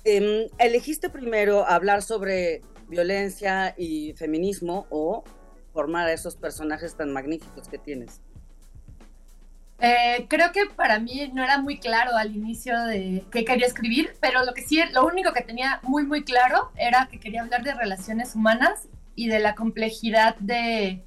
Eh, 0.06 0.50
elegiste 0.58 1.10
primero 1.10 1.68
hablar 1.68 2.02
sobre 2.02 2.62
violencia 2.88 3.76
y 3.78 4.14
feminismo 4.14 4.88
o 4.90 5.26
formar 5.74 6.08
a 6.08 6.14
esos 6.14 6.38
personajes 6.38 6.96
tan 6.96 7.12
magníficos 7.12 7.68
que 7.68 7.78
tienes. 7.78 8.22
Eh, 9.80 10.26
creo 10.30 10.54
que 10.54 10.66
para 10.76 10.98
mí 11.00 11.30
no 11.34 11.44
era 11.44 11.60
muy 11.62 11.80
claro 11.80 12.16
al 12.16 12.34
inicio 12.34 12.82
de 12.86 13.26
qué 13.30 13.44
quería 13.44 13.68
escribir, 13.68 14.14
pero 14.22 14.46
lo 14.46 14.54
que 14.54 14.62
sí, 14.62 14.82
lo 14.94 15.06
único 15.06 15.34
que 15.34 15.42
tenía 15.42 15.82
muy 15.84 16.04
muy 16.04 16.24
claro 16.24 16.72
era 16.78 17.10
que 17.12 17.20
quería 17.20 17.42
hablar 17.42 17.64
de 17.64 17.76
relaciones 17.76 18.36
humanas 18.36 18.88
y 19.16 19.28
de 19.28 19.40
la 19.40 19.54
complejidad 19.54 20.36
de 20.38 21.04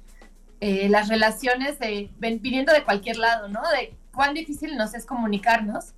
eh, 0.61 0.87
las 0.89 1.09
relaciones 1.09 1.77
de, 1.79 2.09
viniendo 2.19 2.71
de 2.71 2.83
cualquier 2.83 3.17
lado, 3.17 3.49
¿no? 3.49 3.61
De 3.71 3.95
cuán 4.13 4.33
difícil 4.33 4.77
nos 4.77 4.93
es 4.93 5.05
comunicarnos. 5.05 5.93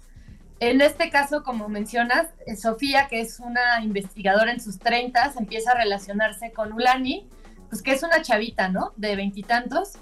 En 0.60 0.80
este 0.80 1.10
caso, 1.10 1.44
como 1.44 1.68
mencionas, 1.68 2.28
eh, 2.46 2.56
Sofía, 2.56 3.08
que 3.10 3.20
es 3.20 3.42
una 3.42 3.84
investigadora 3.84 4.52
en 4.52 4.62
sus 4.62 4.80
30, 4.80 5.34
empieza 5.38 5.72
a 5.72 5.76
relacionarse 5.76 6.54
con 6.54 6.72
Ulani, 6.72 7.28
pues 7.68 7.82
que 7.82 7.92
es 7.92 8.02
una 8.02 8.22
chavita, 8.22 8.70
¿no? 8.70 8.94
De 8.96 9.18
veintitantos. 9.18 9.94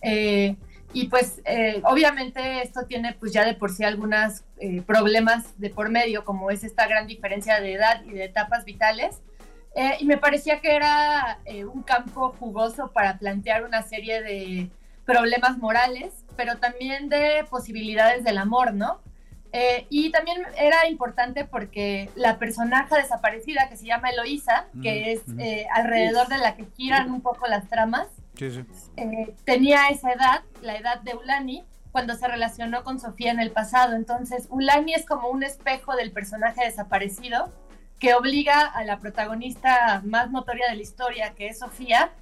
Eh, 0.00 0.56
y 0.94 1.08
pues 1.08 1.42
eh, 1.44 1.82
obviamente 1.84 2.62
esto 2.62 2.86
tiene 2.86 3.12
pues 3.12 3.32
ya 3.34 3.44
de 3.44 3.52
por 3.52 3.70
sí 3.70 3.84
algunos 3.84 4.42
problemas 4.86 5.58
de 5.58 5.68
por 5.68 5.90
medio, 5.90 6.24
como 6.24 6.50
es 6.50 6.64
esta 6.64 6.86
gran 6.86 7.06
diferencia 7.06 7.60
de 7.60 7.74
edad 7.74 8.02
y 8.04 8.12
de 8.12 8.24
etapas 8.24 8.64
vitales. 8.64 9.20
Eh, 9.74 9.96
y 10.00 10.04
me 10.04 10.18
parecía 10.18 10.60
que 10.60 10.74
era 10.74 11.38
un 11.72 11.82
campo 11.82 12.34
jugoso 12.38 12.90
para 12.92 13.18
plantear 13.18 13.64
una 13.64 13.82
serie 13.82 14.22
de 14.22 14.70
problemas 15.04 15.58
morales, 15.58 16.24
pero 16.36 16.58
también 16.58 17.08
de 17.08 17.44
posibilidades 17.48 18.24
del 18.24 18.38
amor, 18.38 18.74
¿no? 18.74 19.00
y 19.88 20.12
también 20.12 20.42
era 20.56 20.86
importante 20.88 21.44
porque 21.44 22.08
la 22.14 22.38
personaje 22.38 22.94
desaparecida 22.94 23.68
que 23.68 23.76
se 23.76 23.84
llama 23.84 24.10
Eloísa, 24.10 24.66
que 24.80 25.10
es 25.10 25.22
alrededor 25.74 26.28
de 26.28 26.38
la 26.38 26.54
que 26.54 26.66
giran 26.76 27.10
un 27.10 27.20
poco 27.20 27.48
las 27.48 27.68
tramas, 27.68 28.06
Sí, 28.40 28.50
sí. 28.50 28.64
Eh, 28.96 29.34
tenía 29.44 29.88
esa 29.88 30.12
edad, 30.12 30.42
la 30.62 30.76
edad 30.76 31.00
de 31.00 31.14
Ulani, 31.14 31.64
cuando 31.92 32.14
se 32.14 32.26
relacionó 32.26 32.84
con 32.84 32.98
Sofía 32.98 33.32
en 33.32 33.40
el 33.40 33.50
pasado. 33.50 33.96
Entonces, 33.96 34.46
Ulani 34.50 34.94
es 34.94 35.04
como 35.04 35.28
un 35.28 35.42
espejo 35.42 35.94
del 35.94 36.12
personaje 36.12 36.64
desaparecido 36.64 37.52
que 38.00 38.14
obliga 38.14 38.66
a 38.66 38.82
la 38.82 38.98
protagonista 38.98 40.02
más 40.04 40.30
notoria 40.30 40.68
de 40.70 40.76
la 40.76 40.82
historia, 40.82 41.34
que 41.34 41.48
es 41.48 41.58
Sofía, 41.58 42.12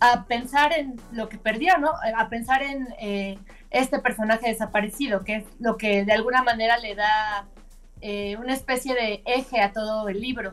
a 0.00 0.24
pensar 0.26 0.72
en 0.72 0.98
lo 1.12 1.28
que 1.28 1.38
perdió, 1.38 1.76
¿no? 1.78 1.90
A 2.16 2.28
pensar 2.28 2.62
en 2.62 2.86
eh, 3.00 3.36
este 3.70 3.98
personaje 3.98 4.48
desaparecido, 4.48 5.24
que 5.24 5.36
es 5.36 5.44
lo 5.58 5.76
que 5.76 6.04
de 6.04 6.12
alguna 6.12 6.42
manera 6.44 6.78
le 6.78 6.94
da 6.94 7.48
eh, 8.00 8.36
una 8.36 8.54
especie 8.54 8.94
de 8.94 9.22
eje 9.26 9.60
a 9.60 9.72
todo 9.72 10.08
el 10.08 10.20
libro. 10.20 10.52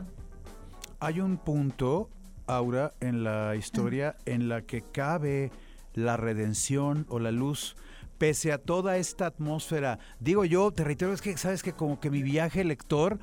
Hay 0.98 1.20
un 1.20 1.38
punto 1.38 2.10
Aura, 2.48 2.92
en 3.00 3.24
la 3.24 3.54
historia 3.56 4.16
en 4.24 4.48
la 4.48 4.62
que 4.62 4.82
cabe 4.82 5.50
la 5.94 6.16
redención 6.16 7.06
o 7.08 7.18
la 7.18 7.30
luz, 7.30 7.76
pese 8.18 8.52
a 8.52 8.58
toda 8.58 8.96
esta 8.96 9.26
atmósfera. 9.26 9.98
Digo 10.20 10.44
yo, 10.44 10.70
te 10.70 10.84
reitero, 10.84 11.12
es 11.12 11.22
que 11.22 11.36
sabes 11.36 11.62
que 11.62 11.72
como 11.72 12.00
que 12.00 12.10
mi 12.10 12.22
viaje 12.22 12.64
lector 12.64 13.18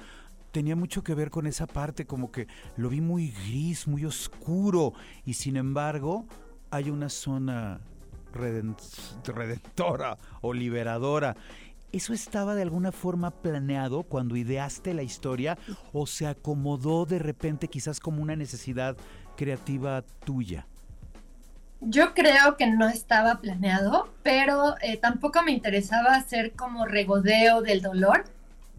tenía 0.54 0.76
mucho 0.76 1.04
que 1.04 1.16
ver 1.16 1.32
con 1.32 1.48
esa 1.48 1.66
parte, 1.66 2.06
como 2.06 2.32
que 2.32 2.48
lo 2.78 2.88
vi 2.88 3.02
muy 3.02 3.32
gris, 3.32 3.88
muy 3.88 4.06
oscuro, 4.06 4.94
y 5.26 5.34
sin 5.34 5.58
embargo 5.58 6.26
hay 6.70 6.92
una 6.92 7.10
zona 7.10 7.82
redentora 8.32 10.18
o 10.42 10.54
liberadora. 10.54 11.36
¿Eso 11.92 12.14
estaba 12.14 12.56
de 12.56 12.62
alguna 12.62 12.92
forma 12.92 13.32
planeado 13.32 14.04
cuando 14.04 14.36
ideaste 14.36 14.94
la 14.94 15.04
historia 15.04 15.58
o 15.92 16.08
se 16.08 16.28
acomodó 16.28 17.06
de 17.06 17.20
repente 17.20 17.68
quizás 17.68 18.00
como 18.00 18.22
una 18.22 18.36
necesidad 18.36 18.96
creativa 19.36 20.04
tuya? 20.24 20.68
Yo 21.82 22.14
creo 22.14 22.58
que 22.58 22.68
no 22.68 22.88
estaba 22.88 23.42
planeado, 23.42 24.08
pero 24.22 24.76
eh, 24.82 24.98
tampoco 24.98 25.42
me 25.44 25.52
interesaba 25.52 26.16
hacer 26.16 26.54
como 26.54 26.86
regodeo 26.86 27.62
del 27.62 27.82
dolor. 27.82 28.24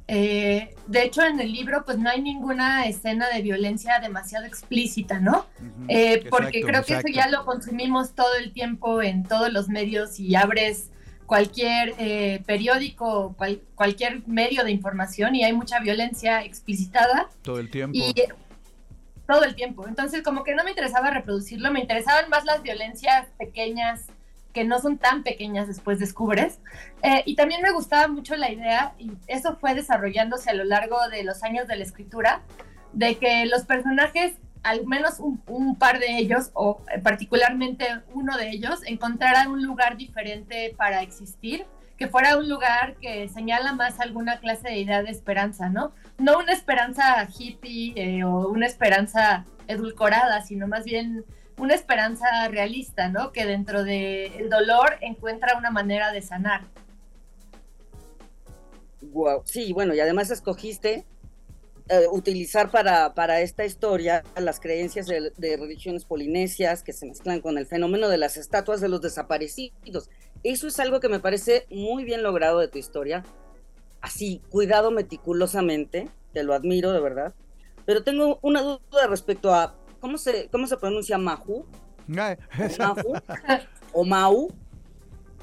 Eh, 0.06 0.74
de 0.86 1.02
hecho, 1.02 1.22
en 1.22 1.40
el 1.40 1.52
libro, 1.52 1.84
pues 1.84 1.98
no 1.98 2.10
hay 2.10 2.20
ninguna 2.20 2.86
escena 2.86 3.28
de 3.28 3.40
violencia 3.40 4.00
demasiado 4.00 4.44
explícita, 4.44 5.18
¿no? 5.18 5.46
Eh, 5.88 6.24
porque 6.28 6.62
creo 6.62 6.84
que 6.84 6.94
eso 6.94 7.08
ya 7.08 7.28
lo 7.28 7.44
consumimos 7.44 8.14
todo 8.14 8.34
el 8.38 8.52
tiempo 8.52 9.00
en 9.02 9.24
todos 9.24 9.52
los 9.52 9.68
medios 9.68 10.20
y 10.20 10.34
abres 10.34 10.90
cualquier 11.24 11.94
periódico, 12.44 13.34
cualquier 13.74 14.26
medio 14.28 14.62
de 14.62 14.72
información 14.72 15.34
y 15.34 15.42
hay 15.42 15.54
mucha 15.54 15.80
violencia 15.80 16.44
explicitada. 16.44 17.30
Todo 17.42 17.58
el 17.58 17.70
tiempo 17.70 17.98
todo 19.26 19.44
el 19.44 19.54
tiempo. 19.54 19.86
Entonces, 19.88 20.22
como 20.22 20.44
que 20.44 20.54
no 20.54 20.64
me 20.64 20.70
interesaba 20.70 21.10
reproducirlo, 21.10 21.70
me 21.70 21.80
interesaban 21.80 22.28
más 22.28 22.44
las 22.44 22.62
violencias 22.62 23.26
pequeñas 23.38 24.06
que 24.54 24.64
no 24.64 24.78
son 24.78 24.96
tan 24.96 25.22
pequeñas 25.24 25.66
después 25.66 25.98
descubres. 25.98 26.60
Eh, 27.02 27.22
y 27.26 27.34
también 27.34 27.60
me 27.60 27.72
gustaba 27.72 28.08
mucho 28.08 28.36
la 28.36 28.50
idea, 28.50 28.94
y 28.98 29.10
eso 29.26 29.56
fue 29.56 29.74
desarrollándose 29.74 30.48
a 30.48 30.54
lo 30.54 30.64
largo 30.64 30.96
de 31.10 31.24
los 31.24 31.42
años 31.42 31.66
de 31.66 31.76
la 31.76 31.84
escritura, 31.84 32.40
de 32.92 33.16
que 33.16 33.44
los 33.46 33.64
personajes, 33.64 34.34
al 34.62 34.86
menos 34.86 35.18
un, 35.18 35.76
par 35.76 35.98
de 35.98 36.16
ellos, 36.16 36.50
o 36.54 36.80
particularmente 37.02 37.86
uno 38.14 38.38
de 38.38 38.50
ellos, 38.50 38.80
encontraran 38.86 39.50
un 39.50 39.62
lugar 39.62 39.96
diferente 39.96 40.72
para 40.78 41.02
existir 41.02 41.66
que 41.98 42.08
fuera 42.08 42.36
un 42.36 42.48
lugar 42.48 42.96
que 43.00 43.28
señala 43.28 43.72
más 43.72 44.00
alguna 44.00 44.40
clase 44.40 44.68
de 44.68 44.78
idea 44.78 45.04
de 45.04 45.10
esperanza, 45.10 45.68
¿no? 45.68 45.92
No 46.18 46.38
una 46.38 46.52
esperanza 46.52 47.28
hippie 47.38 47.92
eh, 47.94 48.24
o 48.24 48.48
una 48.48 48.66
esperanza 48.66 49.44
edulcorada, 49.68 50.42
sino 50.42 50.66
más 50.66 50.84
bien 50.84 51.24
una 51.56 51.74
esperanza 51.74 52.26
realista, 52.48 53.08
¿no? 53.08 53.32
Que 53.32 53.46
dentro 53.46 53.84
del 53.84 54.48
dolor 54.50 54.96
encuentra 55.00 55.56
una 55.56 55.70
manera 55.70 56.12
de 56.12 56.22
sanar. 56.22 56.62
Wow. 59.00 59.42
Sí, 59.44 59.72
bueno, 59.72 59.94
y 59.94 60.00
además 60.00 60.30
escogiste 60.30 61.04
eh, 61.88 62.06
utilizar 62.10 62.70
para, 62.70 63.14
para, 63.14 63.42
esta 63.42 63.64
historia 63.64 64.24
las 64.36 64.58
creencias 64.58 65.06
de, 65.06 65.32
de, 65.36 65.56
religiones 65.56 66.04
polinesias 66.04 66.82
que 66.82 66.94
se 66.94 67.06
mezclan 67.06 67.40
con 67.40 67.58
el 67.58 67.66
fenómeno 67.66 68.08
de 68.08 68.16
las 68.16 68.36
estatuas 68.36 68.80
de 68.80 68.88
los 68.88 69.02
desaparecidos. 69.02 70.08
Eso 70.42 70.66
es 70.66 70.80
algo 70.80 70.98
que 71.00 71.08
me 71.08 71.20
parece 71.20 71.66
muy 71.70 72.04
bien 72.04 72.22
logrado 72.22 72.58
de 72.58 72.68
tu 72.68 72.78
historia. 72.78 73.22
Así, 74.00 74.40
cuidado 74.50 74.90
meticulosamente, 74.90 76.08
te 76.32 76.42
lo 76.42 76.54
admiro 76.54 76.92
de 76.92 77.00
verdad. 77.00 77.34
Pero 77.86 78.02
tengo 78.02 78.38
una 78.42 78.62
duda 78.62 79.06
respecto 79.08 79.54
a 79.54 79.74
cómo 80.04 80.18
se, 80.18 80.50
cómo 80.50 80.66
se 80.66 80.76
pronuncia 80.76 81.16
Mahu. 81.16 81.64
¿O, 83.04 83.14
¿O 84.00 84.04
Mau? 84.04 84.52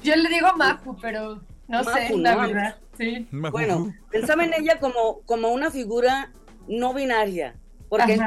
Yo 0.04 0.14
le 0.14 0.28
digo 0.28 0.52
Mahu, 0.56 0.96
pero 1.02 1.40
no 1.66 1.82
sé, 1.82 2.16
la 2.16 2.36
verdad. 2.36 2.76
Sí. 2.96 3.26
Bueno, 3.32 3.92
pensaba 4.12 4.44
en 4.44 4.54
ella 4.54 4.78
como, 4.78 5.22
como 5.22 5.48
una 5.48 5.72
figura 5.72 6.32
no 6.68 6.94
binaria. 6.94 7.56
Porque 7.88 8.20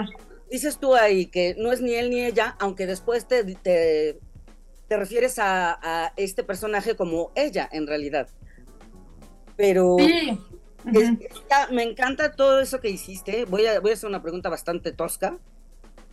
dices 0.52 0.78
tú 0.78 0.94
ahí 0.94 1.28
que 1.28 1.56
no 1.58 1.72
es 1.72 1.80
ni 1.80 1.94
él 1.94 2.10
ni 2.10 2.26
ella, 2.26 2.58
aunque 2.60 2.86
después 2.86 3.30
te, 3.30 3.46
te 3.56 4.20
te 4.90 4.98
refieres 4.98 5.40
a, 5.40 6.12
este 6.18 6.44
personaje 6.44 6.98
como 6.98 7.32
ella 7.36 7.70
en 7.72 7.88
realidad. 7.88 8.28
Pero 9.56 9.96
me 11.72 11.84
encanta 11.84 12.34
todo 12.34 12.60
eso 12.60 12.82
que 12.82 12.90
hiciste. 12.90 13.46
Voy 13.46 13.66
a, 13.68 13.80
voy 13.80 13.92
a 13.92 13.94
hacer 13.94 14.10
una 14.10 14.22
pregunta 14.22 14.50
bastante 14.50 14.92
tosca, 14.92 15.40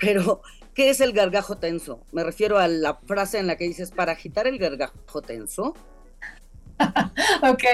pero 0.02 0.42
¿qué 0.74 0.90
es 0.90 1.00
el 1.00 1.12
gargajo 1.12 1.56
tenso? 1.56 2.04
Me 2.10 2.24
refiero 2.24 2.58
a 2.58 2.66
la 2.66 2.96
frase 3.06 3.38
en 3.38 3.46
la 3.46 3.56
que 3.56 3.64
dices, 3.64 3.92
para 3.92 4.12
agitar 4.12 4.48
el 4.48 4.58
gargajo 4.58 5.22
tenso, 5.22 5.74
ok, 7.42 7.64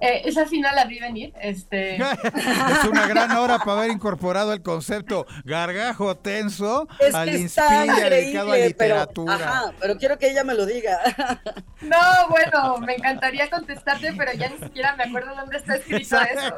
eh, 0.00 0.22
esa 0.24 0.46
final 0.46 0.74
la 0.76 0.84
vi 0.84 0.98
venir. 0.98 1.32
Este... 1.40 1.96
es 1.96 2.84
una 2.88 3.06
gran 3.06 3.30
hora 3.32 3.58
para 3.58 3.80
haber 3.80 3.90
incorporado 3.90 4.52
el 4.52 4.62
concepto 4.62 5.26
gargajo 5.44 6.16
tenso 6.16 6.86
al 7.12 7.34
Inspira 7.34 8.08
dedicado 8.10 8.52
a 8.52 8.56
literatura. 8.56 9.36
Pero, 9.36 9.48
ajá, 9.48 9.72
pero 9.80 9.96
quiero 9.96 10.18
que 10.18 10.30
ella 10.30 10.44
me 10.44 10.54
lo 10.54 10.66
diga. 10.66 10.98
no, 11.80 12.28
bueno, 12.28 12.78
me 12.78 12.96
encantaría 12.96 13.48
contestarte, 13.50 14.12
pero 14.16 14.32
ya 14.32 14.48
ni 14.50 14.58
siquiera 14.58 14.94
me 14.96 15.04
acuerdo 15.04 15.34
dónde 15.34 15.56
está 15.56 15.76
escrito 15.76 16.16
eso. 16.20 16.56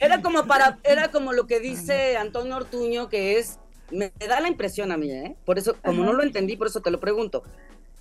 Era 0.00 0.20
como 0.20 0.46
para, 0.46 0.78
era 0.84 1.08
como 1.08 1.32
lo 1.32 1.46
que 1.46 1.60
dice 1.60 2.16
Antonio 2.16 2.56
Ortuño, 2.56 3.08
que 3.08 3.38
es 3.38 3.58
me 3.90 4.12
da 4.18 4.40
la 4.40 4.48
impresión 4.48 4.92
a 4.92 4.96
mí, 4.96 5.10
¿eh? 5.10 5.36
Por 5.44 5.58
eso, 5.58 5.76
como 5.84 6.04
no 6.04 6.12
lo 6.12 6.22
entendí, 6.22 6.56
por 6.56 6.66
eso 6.66 6.80
te 6.80 6.90
lo 6.90 7.00
pregunto. 7.00 7.42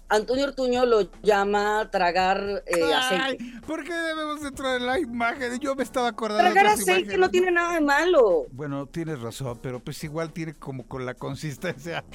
Antonio 0.10 0.46
Ortuño 0.46 0.86
lo 0.86 1.10
llama 1.22 1.90
tragar 1.92 2.64
eh, 2.66 2.94
aceite. 2.94 3.44
¿Por 3.66 3.84
qué 3.84 3.94
debemos 3.94 4.44
entrar 4.44 4.80
en 4.80 4.86
la 4.86 5.00
imagen? 5.00 5.60
Yo 5.60 5.76
me 5.76 5.84
estaba 5.84 6.08
acordando. 6.08 6.44
Tragar 6.44 6.68
aceite 6.68 7.18
no 7.18 7.30
tiene 7.30 7.52
nada 7.52 7.74
de 7.74 7.82
malo. 7.82 8.46
Bueno, 8.52 8.86
tienes 8.86 9.20
razón, 9.20 9.60
pero 9.62 9.82
pues 9.82 10.02
igual 10.06 10.32
tiene 10.32 10.54
como 10.54 10.88
con 10.88 11.06
la 11.06 11.14
consistencia. 11.14 12.06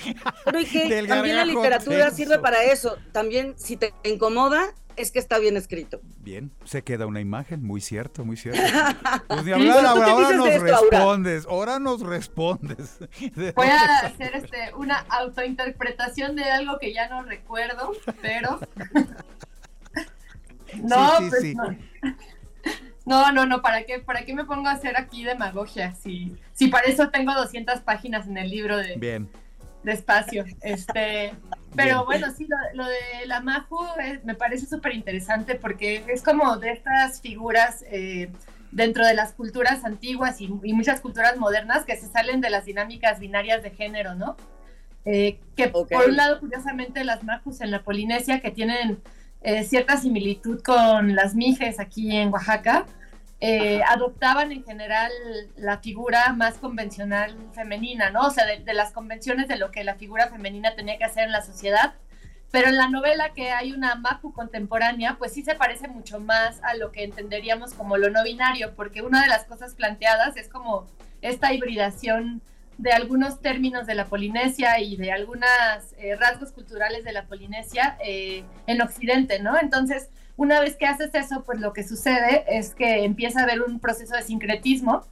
Pero 0.44 0.60
y 0.60 0.64
que 0.64 1.02
también 1.08 1.36
la 1.36 1.44
literatura 1.44 2.10
sirve 2.10 2.38
para 2.38 2.62
eso. 2.62 2.96
También 3.12 3.54
si 3.58 3.76
te 3.76 3.92
incomoda, 4.04 4.72
es 4.97 5.11
que 5.11 5.18
está 5.18 5.38
bien 5.38 5.57
escrito. 5.57 6.01
Bien, 6.18 6.51
se 6.64 6.82
queda 6.82 7.07
una 7.07 7.20
imagen, 7.20 7.62
muy 7.62 7.80
cierto, 7.80 8.24
muy 8.24 8.36
cierto. 8.36 8.62
Pues 9.28 9.45
ni 9.45 9.53
hablar, 9.53 9.86
ahora, 9.86 10.36
nos 10.36 10.61
respondes, 10.61 11.47
ahora 11.47 11.78
nos 11.78 12.03
respondes. 12.03 12.99
Voy 13.55 13.66
a 13.66 13.99
hacer 13.99 14.34
este, 14.34 14.74
una 14.76 14.99
autointerpretación 15.09 16.36
de 16.36 16.45
algo 16.45 16.78
que 16.78 16.93
ya 16.93 17.09
no 17.09 17.22
recuerdo, 17.22 17.93
pero... 18.20 18.61
no, 20.82 21.12
pues 21.28 21.55
no. 21.55 21.76
No, 23.05 23.32
no, 23.32 23.47
no, 23.47 23.62
¿para 23.62 23.84
qué, 23.84 23.99
¿para 23.99 24.24
qué 24.24 24.34
me 24.34 24.45
pongo 24.45 24.68
a 24.68 24.72
hacer 24.72 24.97
aquí 24.97 25.24
demagogia? 25.24 25.95
Si, 25.95 26.36
si 26.53 26.68
para 26.68 26.88
eso 26.88 27.11
tengo 27.11 27.34
200 27.34 27.80
páginas 27.80 28.28
en 28.28 28.38
el 28.38 28.51
libro 28.51 28.76
de, 28.76 28.97
Bien. 28.97 29.28
De 29.83 29.93
espacio. 29.93 30.45
Este, 30.61 31.33
pero 31.74 32.05
bueno, 32.05 32.28
sí, 32.37 32.47
lo, 32.74 32.87
de 32.87 33.26
la 33.26 33.41
Majo 33.41 33.87
me 34.24 34.35
parece 34.35 34.66
súper 34.66 34.95
interesante 34.95 35.55
porque 35.55 36.05
es 36.09 36.22
como 36.22 36.57
de 36.57 36.72
estas 36.72 37.20
figuras 37.20 37.85
eh, 37.91 38.30
dentro 38.70 39.07
de 39.07 39.14
las 39.14 39.33
culturas 39.33 39.85
antiguas 39.85 40.41
y, 40.41 40.49
muchas 40.49 41.01
culturas 41.01 41.37
modernas 41.37 41.85
que 41.85 41.97
se 41.97 42.09
salen 42.09 42.41
de 42.41 42.51
las 42.51 42.64
dinámicas 42.64 43.20
binarias 43.20 43.62
de 43.62 43.70
género, 43.70 44.14
¿no? 44.14 44.37
Eh, 45.05 45.39
que 45.57 45.68
por 45.68 45.87
un 46.09 46.16
lado, 46.16 46.39
curiosamente, 46.39 47.05
las 47.05 47.24
Majus 47.24 47.61
en 47.61 47.70
la 47.70 47.83
Polinesia, 47.83 48.41
que 48.41 48.51
tienen 48.51 49.01
eh, 49.43 49.64
cierta 49.64 49.97
similitud 49.97 50.62
con 50.62 51.14
las 51.14 51.35
Mijes 51.35 51.80
aquí 51.80 52.16
en 52.16 52.33
Oaxaca, 52.33 52.87
eh, 53.45 53.82
adoptaban 53.88 54.53
en 54.53 54.62
general 54.62 55.11
la 55.57 55.78
figura 55.78 56.32
más 56.32 56.59
convencional 56.59 57.36
femenina, 57.53 58.09
¿no? 58.11 58.28
O 58.28 58.30
sea, 58.30 58.47
de, 58.47 58.72
las 58.72 58.93
convenciones 58.93 59.49
de 59.49 59.57
lo 59.57 59.72
que 59.72 59.82
la 59.82 59.97
figura 59.97 60.28
femenina 60.28 60.76
tenía 60.76 60.97
que 60.97 61.03
hacer 61.03 61.24
en 61.24 61.32
la 61.32 61.43
sociedad. 61.43 61.95
Pero 62.53 62.68
en 62.68 62.76
la 62.76 62.88
novela 62.88 63.32
que 63.32 63.51
hay 63.51 63.72
una 63.72 63.97
Mapu 63.97 64.32
contemporánea, 64.32 65.16
pues 65.18 65.32
sí 65.32 65.43
se 65.43 65.57
parece 65.57 65.88
mucho 65.88 66.20
más 66.20 66.62
a 66.62 66.76
lo 66.76 66.93
que 66.93 67.03
entenderíamos 67.03 67.74
como 67.74 67.97
lo 67.97 68.11
no 68.11 68.22
binario, 68.22 68.76
porque 68.76 69.03
una 69.03 69.22
de 69.22 69.28
las 69.28 69.45
cosas 69.47 69.74
planteadas 69.74 70.36
es 70.36 70.49
como 70.49 70.86
esta 71.20 71.53
hibridación 71.53 72.43
de 72.78 72.93
algunos 72.93 73.40
términos 73.40 73.88
de 73.88 73.97
la 73.97 74.05
Polinesia 74.05 74.78
y 74.78 74.97
de 74.97 75.11
algunos 75.11 75.49
eh, 75.99 76.14
rasgos 76.14 76.53
culturales 76.53 77.03
de 77.03 77.12
la 77.12 77.24
Polinesia 77.24 77.99
eh, 78.05 78.45
en 78.68 78.82
Occidente, 78.82 79.40
¿no? 79.40 79.59
Entonces, 79.61 80.11
una 80.37 80.61
vez 80.61 80.76
que 80.76 80.87
haces 80.87 81.14
eso, 81.14 81.45
pues 81.45 81.61
lo 81.61 81.72
que 81.72 81.83
sucede 81.83 82.45
es 82.49 82.74
que 82.74 83.05
empieza 83.05 83.41
a 83.41 83.43
haber 83.45 83.62
un 83.62 83.80
proceso 83.80 84.16
de 84.16 84.22
sincretismo, 84.22 85.07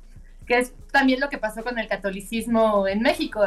que 0.46 0.58
es 0.58 0.72
también 0.90 1.20
lo 1.20 1.28
que 1.28 1.38
pasó 1.38 1.62
con 1.62 1.78
el 1.78 1.86
catolicismo 1.88 2.88
en 2.88 3.00
México. 3.02 3.42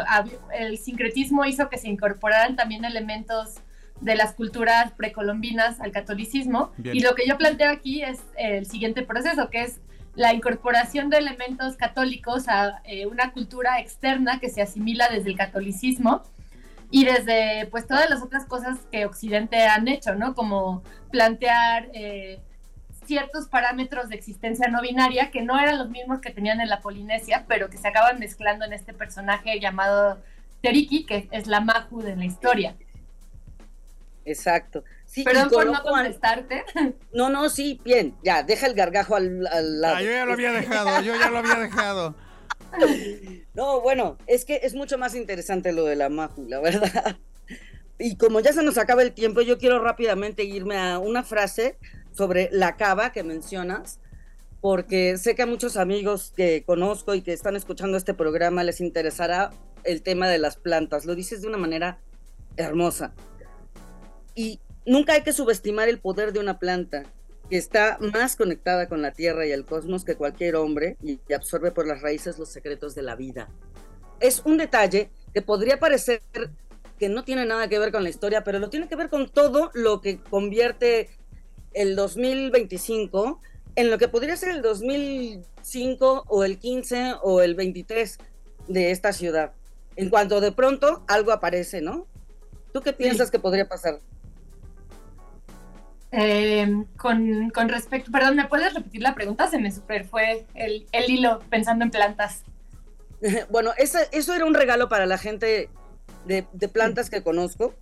El 0.57 0.77
sincretismo 0.77 1.45
hizo 1.45 1.69
que 1.69 1.77
se 1.77 1.89
incorporaran 1.89 2.55
también 2.55 2.85
elementos 2.85 3.55
de 3.99 4.15
las 4.15 4.33
culturas 4.33 4.91
precolombinas 4.91 5.79
al 5.81 5.91
catolicismo. 5.91 6.71
Y 6.83 7.01
lo 7.01 7.15
que 7.15 7.27
yo 7.27 7.37
planteo 7.37 7.71
aquí 7.71 8.03
es 8.03 8.21
el 8.37 8.65
siguiente 8.65 9.03
proceso, 9.03 9.49
que 9.49 9.63
es 9.63 9.79
la 10.15 10.33
incorporación 10.33 11.09
de 11.09 11.17
elementos 11.17 11.75
católicos 11.75 12.47
a 12.47 12.81
eh, 12.85 13.07
una 13.07 13.31
cultura 13.31 13.79
externa 13.79 14.39
que 14.39 14.49
se 14.49 14.61
asimila 14.61 15.09
desde 15.09 15.29
el 15.29 15.35
catolicismo 15.35 16.21
y 16.93 17.05
desde 17.05 17.65
pues 17.71 17.87
todas 17.87 18.07
las 18.07 18.21
otras 18.21 18.45
cosas 18.45 18.77
que 18.91 19.07
Occidente 19.07 19.63
han 19.63 19.87
hecho, 19.87 20.13
¿no? 20.13 20.35
Como 20.35 20.83
plantear 21.09 21.89
eh, 21.91 22.39
ciertos 23.07 23.47
parámetros 23.47 24.09
de 24.09 24.15
existencia 24.15 24.67
no 24.67 24.79
binaria 24.79 25.31
que 25.31 25.41
no 25.41 25.59
eran 25.59 25.79
los 25.79 25.89
mismos 25.89 26.19
que 26.21 26.29
tenían 26.29 26.61
en 26.61 26.69
la 26.69 26.81
Polinesia, 26.81 27.45
pero 27.47 27.71
que 27.71 27.79
se 27.79 27.87
acaban 27.87 28.19
mezclando 28.19 28.63
en 28.63 28.73
este 28.73 28.93
personaje 28.93 29.59
llamado 29.59 30.21
Teriki, 30.61 31.07
que 31.07 31.27
es 31.31 31.47
la 31.47 31.61
Mahu 31.61 32.03
de 32.03 32.15
la 32.15 32.25
historia. 32.25 32.75
Exacto. 34.23 34.83
Sí, 35.07 35.23
Perdón 35.23 35.49
por 35.49 35.65
no 35.65 35.81
contestarte. 35.81 36.63
No, 37.11 37.29
no, 37.29 37.49
sí, 37.49 37.81
bien, 37.83 38.15
ya, 38.23 38.43
deja 38.43 38.67
el 38.67 38.75
gargajo 38.75 39.15
al, 39.15 39.47
al 39.47 39.81
lado. 39.81 39.95
Ah, 39.95 40.01
yo 40.03 40.11
ya 40.11 40.25
lo 40.25 40.33
había 40.33 40.51
dejado, 40.51 41.01
yo 41.01 41.15
ya 41.15 41.31
lo 41.31 41.39
había 41.39 41.55
dejado. 41.55 42.15
No, 43.53 43.81
bueno, 43.81 44.17
es 44.25 44.45
que 44.45 44.61
es 44.63 44.73
mucho 44.73 44.97
más 44.97 45.13
interesante 45.13 45.73
lo 45.73 45.85
de 45.85 45.95
la 45.95 46.09
Maju, 46.09 46.45
la 46.47 46.59
verdad. 46.59 47.17
Y 47.99 48.17
como 48.17 48.39
ya 48.39 48.51
se 48.51 48.63
nos 48.63 48.77
acaba 48.77 49.03
el 49.03 49.13
tiempo, 49.13 49.41
yo 49.41 49.59
quiero 49.59 49.79
rápidamente 49.79 50.43
irme 50.43 50.77
a 50.77 50.97
una 50.97 51.23
frase 51.23 51.77
sobre 52.11 52.49
la 52.51 52.75
cava 52.75 53.11
que 53.11 53.23
mencionas, 53.23 53.99
porque 54.59 55.17
sé 55.17 55.35
que 55.35 55.43
a 55.43 55.45
muchos 55.45 55.77
amigos 55.77 56.33
que 56.35 56.63
conozco 56.65 57.13
y 57.13 57.21
que 57.21 57.33
están 57.33 57.55
escuchando 57.55 57.97
este 57.97 58.13
programa 58.13 58.63
les 58.63 58.81
interesará 58.81 59.51
el 59.83 60.01
tema 60.01 60.27
de 60.27 60.39
las 60.39 60.57
plantas. 60.57 61.05
Lo 61.05 61.15
dices 61.15 61.41
de 61.41 61.47
una 61.47 61.57
manera 61.57 61.99
hermosa. 62.57 63.13
Y 64.35 64.59
nunca 64.85 65.13
hay 65.13 65.21
que 65.21 65.33
subestimar 65.33 65.89
el 65.89 65.99
poder 65.99 66.33
de 66.33 66.39
una 66.39 66.59
planta 66.59 67.03
que 67.53 67.59
está 67.59 67.99
más 67.99 68.35
conectada 68.35 68.89
con 68.89 69.03
la 69.03 69.11
tierra 69.11 69.45
y 69.45 69.51
el 69.51 69.63
cosmos 69.63 70.03
que 70.03 70.15
cualquier 70.15 70.55
hombre 70.55 70.97
y 71.03 71.17
que 71.17 71.35
absorbe 71.35 71.69
por 71.69 71.85
las 71.85 72.01
raíces 72.01 72.39
los 72.39 72.49
secretos 72.49 72.95
de 72.95 73.03
la 73.03 73.15
vida. 73.15 73.47
Es 74.19 74.41
un 74.43 74.57
detalle 74.57 75.11
que 75.35 75.43
podría 75.43 75.79
parecer 75.79 76.23
que 76.97 77.09
no 77.09 77.23
tiene 77.23 77.45
nada 77.45 77.67
que 77.67 77.77
ver 77.77 77.91
con 77.91 78.01
la 78.01 78.09
historia, 78.09 78.43
pero 78.43 78.57
lo 78.57 78.71
tiene 78.71 78.87
que 78.87 78.95
ver 78.95 79.07
con 79.07 79.29
todo 79.29 79.69
lo 79.75 80.01
que 80.01 80.17
convierte 80.17 81.11
el 81.73 81.95
2025 81.95 83.39
en 83.75 83.91
lo 83.91 83.99
que 83.99 84.07
podría 84.07 84.35
ser 84.35 84.49
el 84.49 84.63
2005 84.63 86.23
o 86.27 86.43
el 86.43 86.57
15 86.57 87.17
o 87.21 87.43
el 87.43 87.53
23 87.53 88.17
de 88.67 88.89
esta 88.89 89.13
ciudad. 89.13 89.53
En 89.95 90.09
cuanto 90.09 90.41
de 90.41 90.53
pronto 90.53 91.03
algo 91.07 91.31
aparece, 91.31 91.81
¿no? 91.81 92.07
¿Tú 92.73 92.81
qué 92.81 92.93
piensas 92.93 93.29
que 93.29 93.37
podría 93.37 93.69
pasar? 93.69 94.01
Eh, 96.15 96.85
con, 96.95 97.49
con 97.49 97.69
respecto, 97.69 98.11
perdón, 98.11 98.35
¿me 98.35 98.47
puedes 98.47 98.71
repetir 98.75 99.01
la 99.01 99.15
pregunta? 99.15 99.49
Se 99.49 99.57
me 99.57 99.71
super 99.71 100.05
fue 100.05 100.45
el, 100.53 100.85
el 100.91 101.09
hilo 101.09 101.39
pensando 101.49 101.83
en 101.83 101.89
plantas. 101.89 102.43
bueno, 103.49 103.71
esa- 103.77 104.03
eso 104.11 104.35
era 104.35 104.45
un 104.45 104.53
regalo 104.53 104.89
para 104.89 105.07
la 105.07 105.17
gente 105.17 105.69
de, 106.25 106.45
de 106.53 106.67
plantas 106.69 107.09
que 107.09 107.23
conozco, 107.23 107.73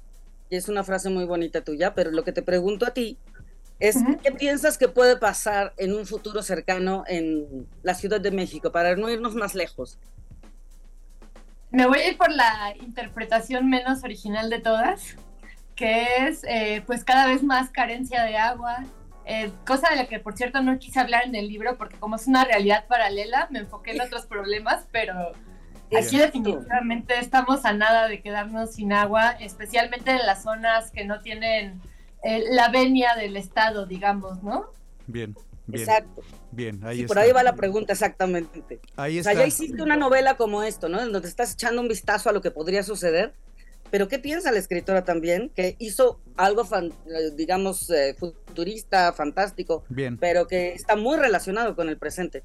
y 0.50 0.56
es 0.56 0.70
una 0.70 0.86
frase 0.86 1.10
muy 1.10 1.26
bonita 1.26 1.62
tuya, 1.62 1.94
pero 1.94 2.12
lo 2.12 2.24
que 2.24 2.32
te 2.32 2.42
pregunto 2.42 2.86
a 2.86 2.92
ti 2.92 3.18
es, 3.82 3.98
¿qué 4.24 4.32
piensas 4.32 4.78
que 4.78 4.88
puede 4.88 5.18
pasar 5.18 5.74
en 5.78 5.94
un 5.94 6.06
futuro 6.06 6.42
cercano 6.42 7.04
en 7.08 7.68
la 7.84 7.96
Ciudad 7.96 8.22
de 8.22 8.32
México, 8.32 8.72
para 8.72 8.96
no 8.96 9.10
irnos 9.10 9.36
más 9.36 9.56
lejos? 9.56 9.98
Me 11.72 11.86
voy 11.86 12.00
a 12.00 12.10
ir 12.10 12.18
por 12.18 12.32
la 12.32 12.76
interpretación 12.80 13.70
menos 13.70 14.04
original 14.04 14.50
de 14.50 14.60
todas, 14.60 15.16
que 15.82 16.28
es 16.28 16.44
eh, 16.48 16.84
pues 16.86 17.04
cada 17.04 17.26
vez 17.26 17.42
más 17.42 17.72
carencia 17.72 18.24
de 18.24 18.38
agua, 18.38 18.84
eh, 19.26 19.52
cosa 19.66 19.90
de 19.90 19.96
la 19.96 20.06
que 20.08 20.20
por 20.20 20.38
cierto 20.38 20.62
no 20.62 20.78
quise 20.78 21.00
hablar 21.00 21.24
en 21.26 21.34
el 21.36 21.48
libro 21.48 21.76
porque 21.78 21.96
como 21.98 22.18
es 22.18 22.28
una 22.28 22.44
realidad 22.46 22.86
paralela 22.88 23.48
me 23.50 23.60
enfoqué 23.60 23.92
en 23.92 24.02
otros 24.02 24.28
problemas, 24.28 24.86
pero 24.92 25.14
aquí 25.98 26.18
definitivamente 26.18 27.18
estamos 27.20 27.66
a 27.66 27.74
nada 27.74 28.08
de 28.08 28.22
quedarnos 28.22 28.74
sin 28.76 28.94
agua, 28.94 29.32
especialmente 29.40 30.12
en 30.12 30.26
las 30.26 30.44
zonas 30.44 30.92
que 30.92 31.04
no 31.06 31.22
tienen 31.22 31.82
eh, 32.24 32.44
la 32.52 32.70
venia 32.70 33.16
del 33.16 33.36
Estado, 33.36 33.88
digamos, 33.88 34.44
¿no? 34.44 34.66
Bien, 35.08 35.36
bien. 35.66 35.82
Exacto. 35.82 36.22
Bien, 36.52 36.80
ahí 36.86 36.98
Sí, 36.98 37.02
está. 37.04 37.14
por 37.16 37.24
ahí 37.24 37.32
va 37.32 37.42
la 37.44 37.56
pregunta 37.56 37.94
exactamente. 37.94 38.80
Ahí 38.96 39.20
O 39.20 39.24
sea, 39.24 39.32
está. 39.32 39.44
ya 39.44 39.48
hiciste 39.48 39.82
una 39.82 39.96
novela 39.96 40.36
como 40.36 40.62
esto, 40.64 40.90
¿no? 40.90 41.02
En 41.02 41.12
donde 41.12 41.28
estás 41.28 41.54
echando 41.54 41.82
un 41.82 41.88
vistazo 41.88 42.30
a 42.30 42.34
lo 42.34 42.42
que 42.42 42.52
podría 42.52 42.84
suceder. 42.84 43.34
Pero 43.92 44.08
¿qué 44.08 44.18
piensa 44.20 44.52
la 44.52 44.58
escritora 44.60 45.04
también? 45.04 45.52
Que 45.56 45.76
hizo 45.78 46.20
algo, 46.38 46.64
fan- 46.66 46.94
eh, 47.08 47.32
digamos, 47.36 47.90
eh, 47.90 48.16
futurista, 48.18 49.12
fantástico, 49.14 49.84
Bien. 49.90 50.18
pero 50.18 50.48
que 50.48 50.74
está 50.74 50.96
muy 50.96 51.18
relacionado 51.18 51.76
con 51.76 51.90
el 51.90 51.98
presente. 51.98 52.44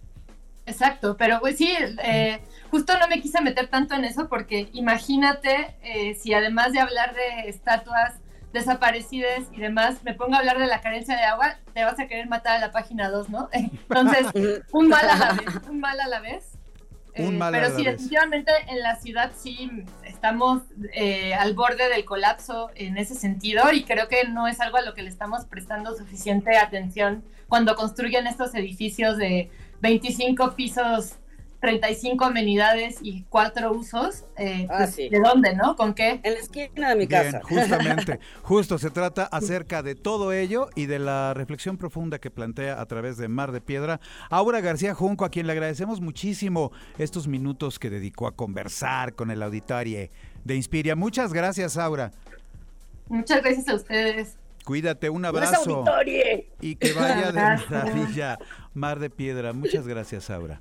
Exacto, 0.67 1.17
pero 1.17 1.39
pues 1.39 1.57
sí, 1.57 1.73
eh, 2.03 2.41
justo 2.73 2.99
no 2.99 3.07
me 3.07 3.21
quise 3.23 3.41
meter 3.41 3.69
tanto 3.69 3.95
en 3.95 4.05
eso 4.05 4.29
porque 4.29 4.69
imagínate 4.73 5.77
eh, 5.85 6.17
si 6.17 6.35
además 6.35 6.73
de 6.73 6.81
hablar 6.81 7.15
de 7.15 7.49
estatuas 7.49 8.15
desaparecidas 8.53 9.45
y 9.53 9.61
demás, 9.61 10.03
me 10.03 10.15
pongo 10.15 10.35
a 10.35 10.39
hablar 10.39 10.59
de 10.59 10.67
la 10.67 10.81
carencia 10.81 11.17
de 11.17 11.23
agua, 11.23 11.59
te 11.73 11.85
vas 11.85 12.01
a 12.01 12.09
querer 12.09 12.27
matar 12.29 12.57
a 12.57 12.59
la 12.59 12.73
página 12.73 13.09
2, 13.11 13.29
¿no? 13.29 13.49
Entonces, 13.53 14.27
un 14.73 14.89
mal 14.89 15.09
a 15.09 15.17
la 15.17 15.33
vez, 15.35 15.47
un 15.71 15.79
mal 15.79 16.01
a 16.01 16.09
la 16.09 16.21
vez. 16.21 16.56
Un 17.19 17.35
Eh, 17.35 17.39
mal 17.39 17.53
pero 17.53 17.75
sí, 17.77 17.85
definitivamente 17.85 18.53
en 18.69 18.81
la 18.81 18.97
ciudad 18.97 19.33
sí 19.37 19.71
estamos 20.05 20.63
eh, 20.93 21.35
al 21.35 21.55
borde 21.55 21.89
del 21.89 22.05
colapso 22.05 22.71
en 22.75 22.99
ese 22.99 23.15
sentido 23.15 23.73
y 23.73 23.85
creo 23.85 24.09
que 24.09 24.25
no 24.29 24.49
es 24.49 24.61
algo 24.61 24.77
a 24.77 24.83
lo 24.83 24.95
que 24.95 25.03
le 25.03 25.09
estamos 25.09 25.45
prestando 25.45 25.97
suficiente 25.97 26.57
atención 26.57 27.25
cuando 27.49 27.75
construyen 27.75 28.27
estos 28.27 28.55
edificios 28.55 29.17
de 29.17 29.51
25 29.81 30.55
pisos, 30.55 31.15
35 31.61 32.25
amenidades 32.25 32.99
y 33.03 33.25
cuatro 33.29 33.73
usos. 33.73 34.25
eh, 34.37 34.67
Ah, 34.71 34.75
pues, 34.79 34.95
sí. 34.95 35.09
¿De 35.09 35.21
dónde, 35.21 35.55
no? 35.55 35.77
¿Con 35.77 35.95
qué? 35.95 36.21
En 36.23 36.35
la 36.35 36.39
esquina 36.41 36.91
de 36.91 36.97
mi 36.97 37.07
Bien, 37.07 37.23
casa. 37.33 37.41
justamente, 37.43 38.21
justo 38.43 38.79
se 38.79 38.91
trata 38.91 39.25
acerca 39.25 39.83
de 39.83 39.95
todo 39.95 40.33
ello 40.33 40.69
y 40.75 40.87
de 40.87 40.99
la 40.99 41.35
reflexión 41.35 41.77
profunda 41.77 42.19
que 42.19 42.31
plantea 42.31 42.81
a 42.81 42.87
través 42.87 43.17
de 43.17 43.29
Mar 43.29 43.53
de 43.53 43.61
Piedra 43.61 44.01
Aura 44.31 44.61
García 44.61 44.95
Junco, 44.95 45.25
a 45.25 45.31
quien 45.31 45.47
le 45.47 45.53
agradecemos 45.53 46.01
muchísimo 46.01 46.73
estos 46.99 47.29
minutos 47.29 47.79
que 47.79 47.91
dedicó 47.91 48.27
a 48.27 48.33
conversar 48.37 49.15
con 49.15 49.31
el 49.31 49.43
auditorio 49.43 50.09
de 50.45 50.55
Inspiria. 50.57 50.95
Muchas 50.97 51.33
gracias, 51.33 51.77
Aura. 51.77 52.13
Muchas 53.09 53.43
gracias 53.43 53.69
a 53.69 53.75
ustedes. 53.75 54.37
Cuídate, 54.65 55.11
un 55.11 55.23
¡No 55.23 55.29
es 55.29 55.35
abrazo 55.35 55.85
y 56.61 56.75
que 56.75 56.93
vaya 56.93 57.31
de 57.33 57.41
maravilla 57.71 58.39
Mar 58.75 58.99
de 58.99 59.11
Piedra. 59.11 59.53
Muchas 59.53 59.87
gracias, 59.87 60.29
Aura. 60.29 60.61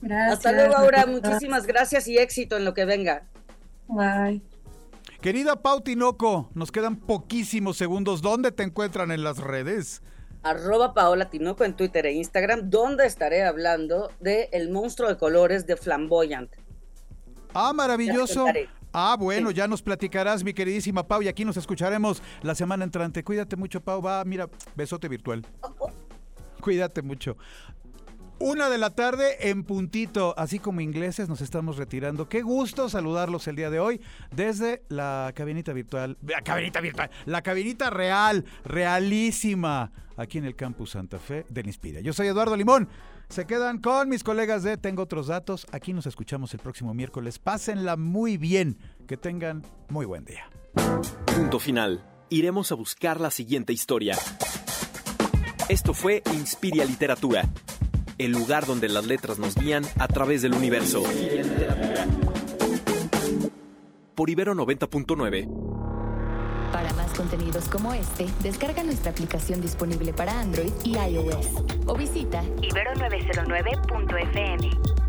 Gracias. 0.00 0.38
Hasta 0.38 0.52
luego, 0.52 0.76
Aura. 0.76 1.06
Muchísimas 1.06 1.66
gracias 1.66 2.06
y 2.08 2.18
éxito 2.18 2.56
en 2.56 2.64
lo 2.64 2.74
que 2.74 2.84
venga. 2.84 3.26
Bye. 3.88 4.42
Querida 5.20 5.56
Pau 5.56 5.80
Tinoco, 5.80 6.50
nos 6.54 6.70
quedan 6.70 6.96
poquísimos 6.96 7.76
segundos. 7.76 8.22
¿Dónde 8.22 8.52
te 8.52 8.62
encuentran 8.62 9.10
en 9.10 9.24
las 9.24 9.38
redes? 9.38 10.02
Arroba 10.42 10.94
Paola 10.94 11.30
Tinoco 11.30 11.64
en 11.64 11.74
Twitter 11.74 12.06
e 12.06 12.12
Instagram, 12.12 12.70
donde 12.70 13.06
estaré 13.06 13.44
hablando 13.44 14.12
de 14.20 14.48
El 14.52 14.70
monstruo 14.70 15.08
de 15.08 15.16
colores 15.16 15.66
de 15.66 15.76
Flamboyant. 15.76 16.52
Ah, 17.54 17.72
maravilloso. 17.72 18.46
Ah, 18.92 19.16
bueno, 19.18 19.50
ya 19.50 19.66
nos 19.66 19.82
platicarás, 19.82 20.44
mi 20.44 20.54
queridísima 20.54 21.06
Pau, 21.06 21.22
y 21.22 21.28
aquí 21.28 21.44
nos 21.44 21.56
escucharemos 21.56 22.22
la 22.42 22.54
semana 22.54 22.84
entrante. 22.84 23.24
Cuídate 23.24 23.56
mucho, 23.56 23.80
Pau. 23.80 24.00
Va, 24.00 24.24
mira, 24.24 24.48
besote 24.74 25.08
virtual. 25.08 25.44
Cuídate 26.60 27.02
mucho. 27.02 27.36
Una 28.38 28.68
de 28.68 28.76
la 28.76 28.90
tarde 28.90 29.48
en 29.48 29.64
puntito, 29.64 30.34
así 30.36 30.58
como 30.58 30.82
ingleses, 30.82 31.28
nos 31.28 31.40
estamos 31.40 31.78
retirando. 31.78 32.28
Qué 32.28 32.42
gusto 32.42 32.90
saludarlos 32.90 33.48
el 33.48 33.56
día 33.56 33.70
de 33.70 33.80
hoy 33.80 34.00
desde 34.30 34.82
la 34.88 35.32
cabinita 35.34 35.72
virtual, 35.72 36.18
la 36.22 36.42
cabinita 36.42 36.80
virtual, 36.80 37.10
la 37.24 37.40
cabinita 37.40 37.88
real, 37.88 38.44
realísima, 38.64 39.90
aquí 40.18 40.36
en 40.36 40.44
el 40.44 40.54
campus 40.54 40.90
Santa 40.90 41.18
Fe 41.18 41.46
del 41.48 41.66
Inspira. 41.66 42.00
Yo 42.00 42.12
soy 42.12 42.26
Eduardo 42.26 42.56
Limón. 42.56 42.88
Se 43.28 43.46
quedan 43.46 43.78
con 43.78 44.08
mis 44.08 44.22
colegas 44.22 44.62
de 44.62 44.76
Tengo 44.76 45.02
otros 45.02 45.26
datos. 45.26 45.66
Aquí 45.72 45.92
nos 45.92 46.06
escuchamos 46.06 46.52
el 46.54 46.60
próximo 46.60 46.94
miércoles. 46.94 47.38
Pásenla 47.38 47.96
muy 47.96 48.36
bien. 48.36 48.78
Que 49.08 49.16
tengan 49.16 49.62
muy 49.88 50.06
buen 50.06 50.24
día. 50.24 50.48
Punto 51.34 51.58
final. 51.58 52.04
Iremos 52.28 52.70
a 52.70 52.76
buscar 52.76 53.20
la 53.20 53.30
siguiente 53.30 53.72
historia. 53.72 54.16
Esto 55.68 55.94
fue 55.94 56.22
Inspiria 56.32 56.84
Literatura, 56.84 57.48
el 58.18 58.32
lugar 58.32 58.66
donde 58.66 58.88
las 58.88 59.06
letras 59.06 59.38
nos 59.38 59.54
guían 59.54 59.84
a 59.98 60.08
través 60.08 60.42
del 60.42 60.54
universo. 60.54 61.02
Por 64.14 64.30
Ibero 64.30 64.54
90.9. 64.54 65.48
Para 66.72 66.92
más 66.94 67.12
contenidos 67.12 67.68
como 67.68 67.92
este, 67.94 68.26
descarga 68.42 68.82
nuestra 68.82 69.10
aplicación 69.10 69.60
disponible 69.60 70.12
para 70.12 70.40
Android 70.40 70.72
y 70.84 70.96
iOS 70.96 71.48
o 71.86 71.94
visita 71.94 72.42
ibero909.fm. 72.42 75.05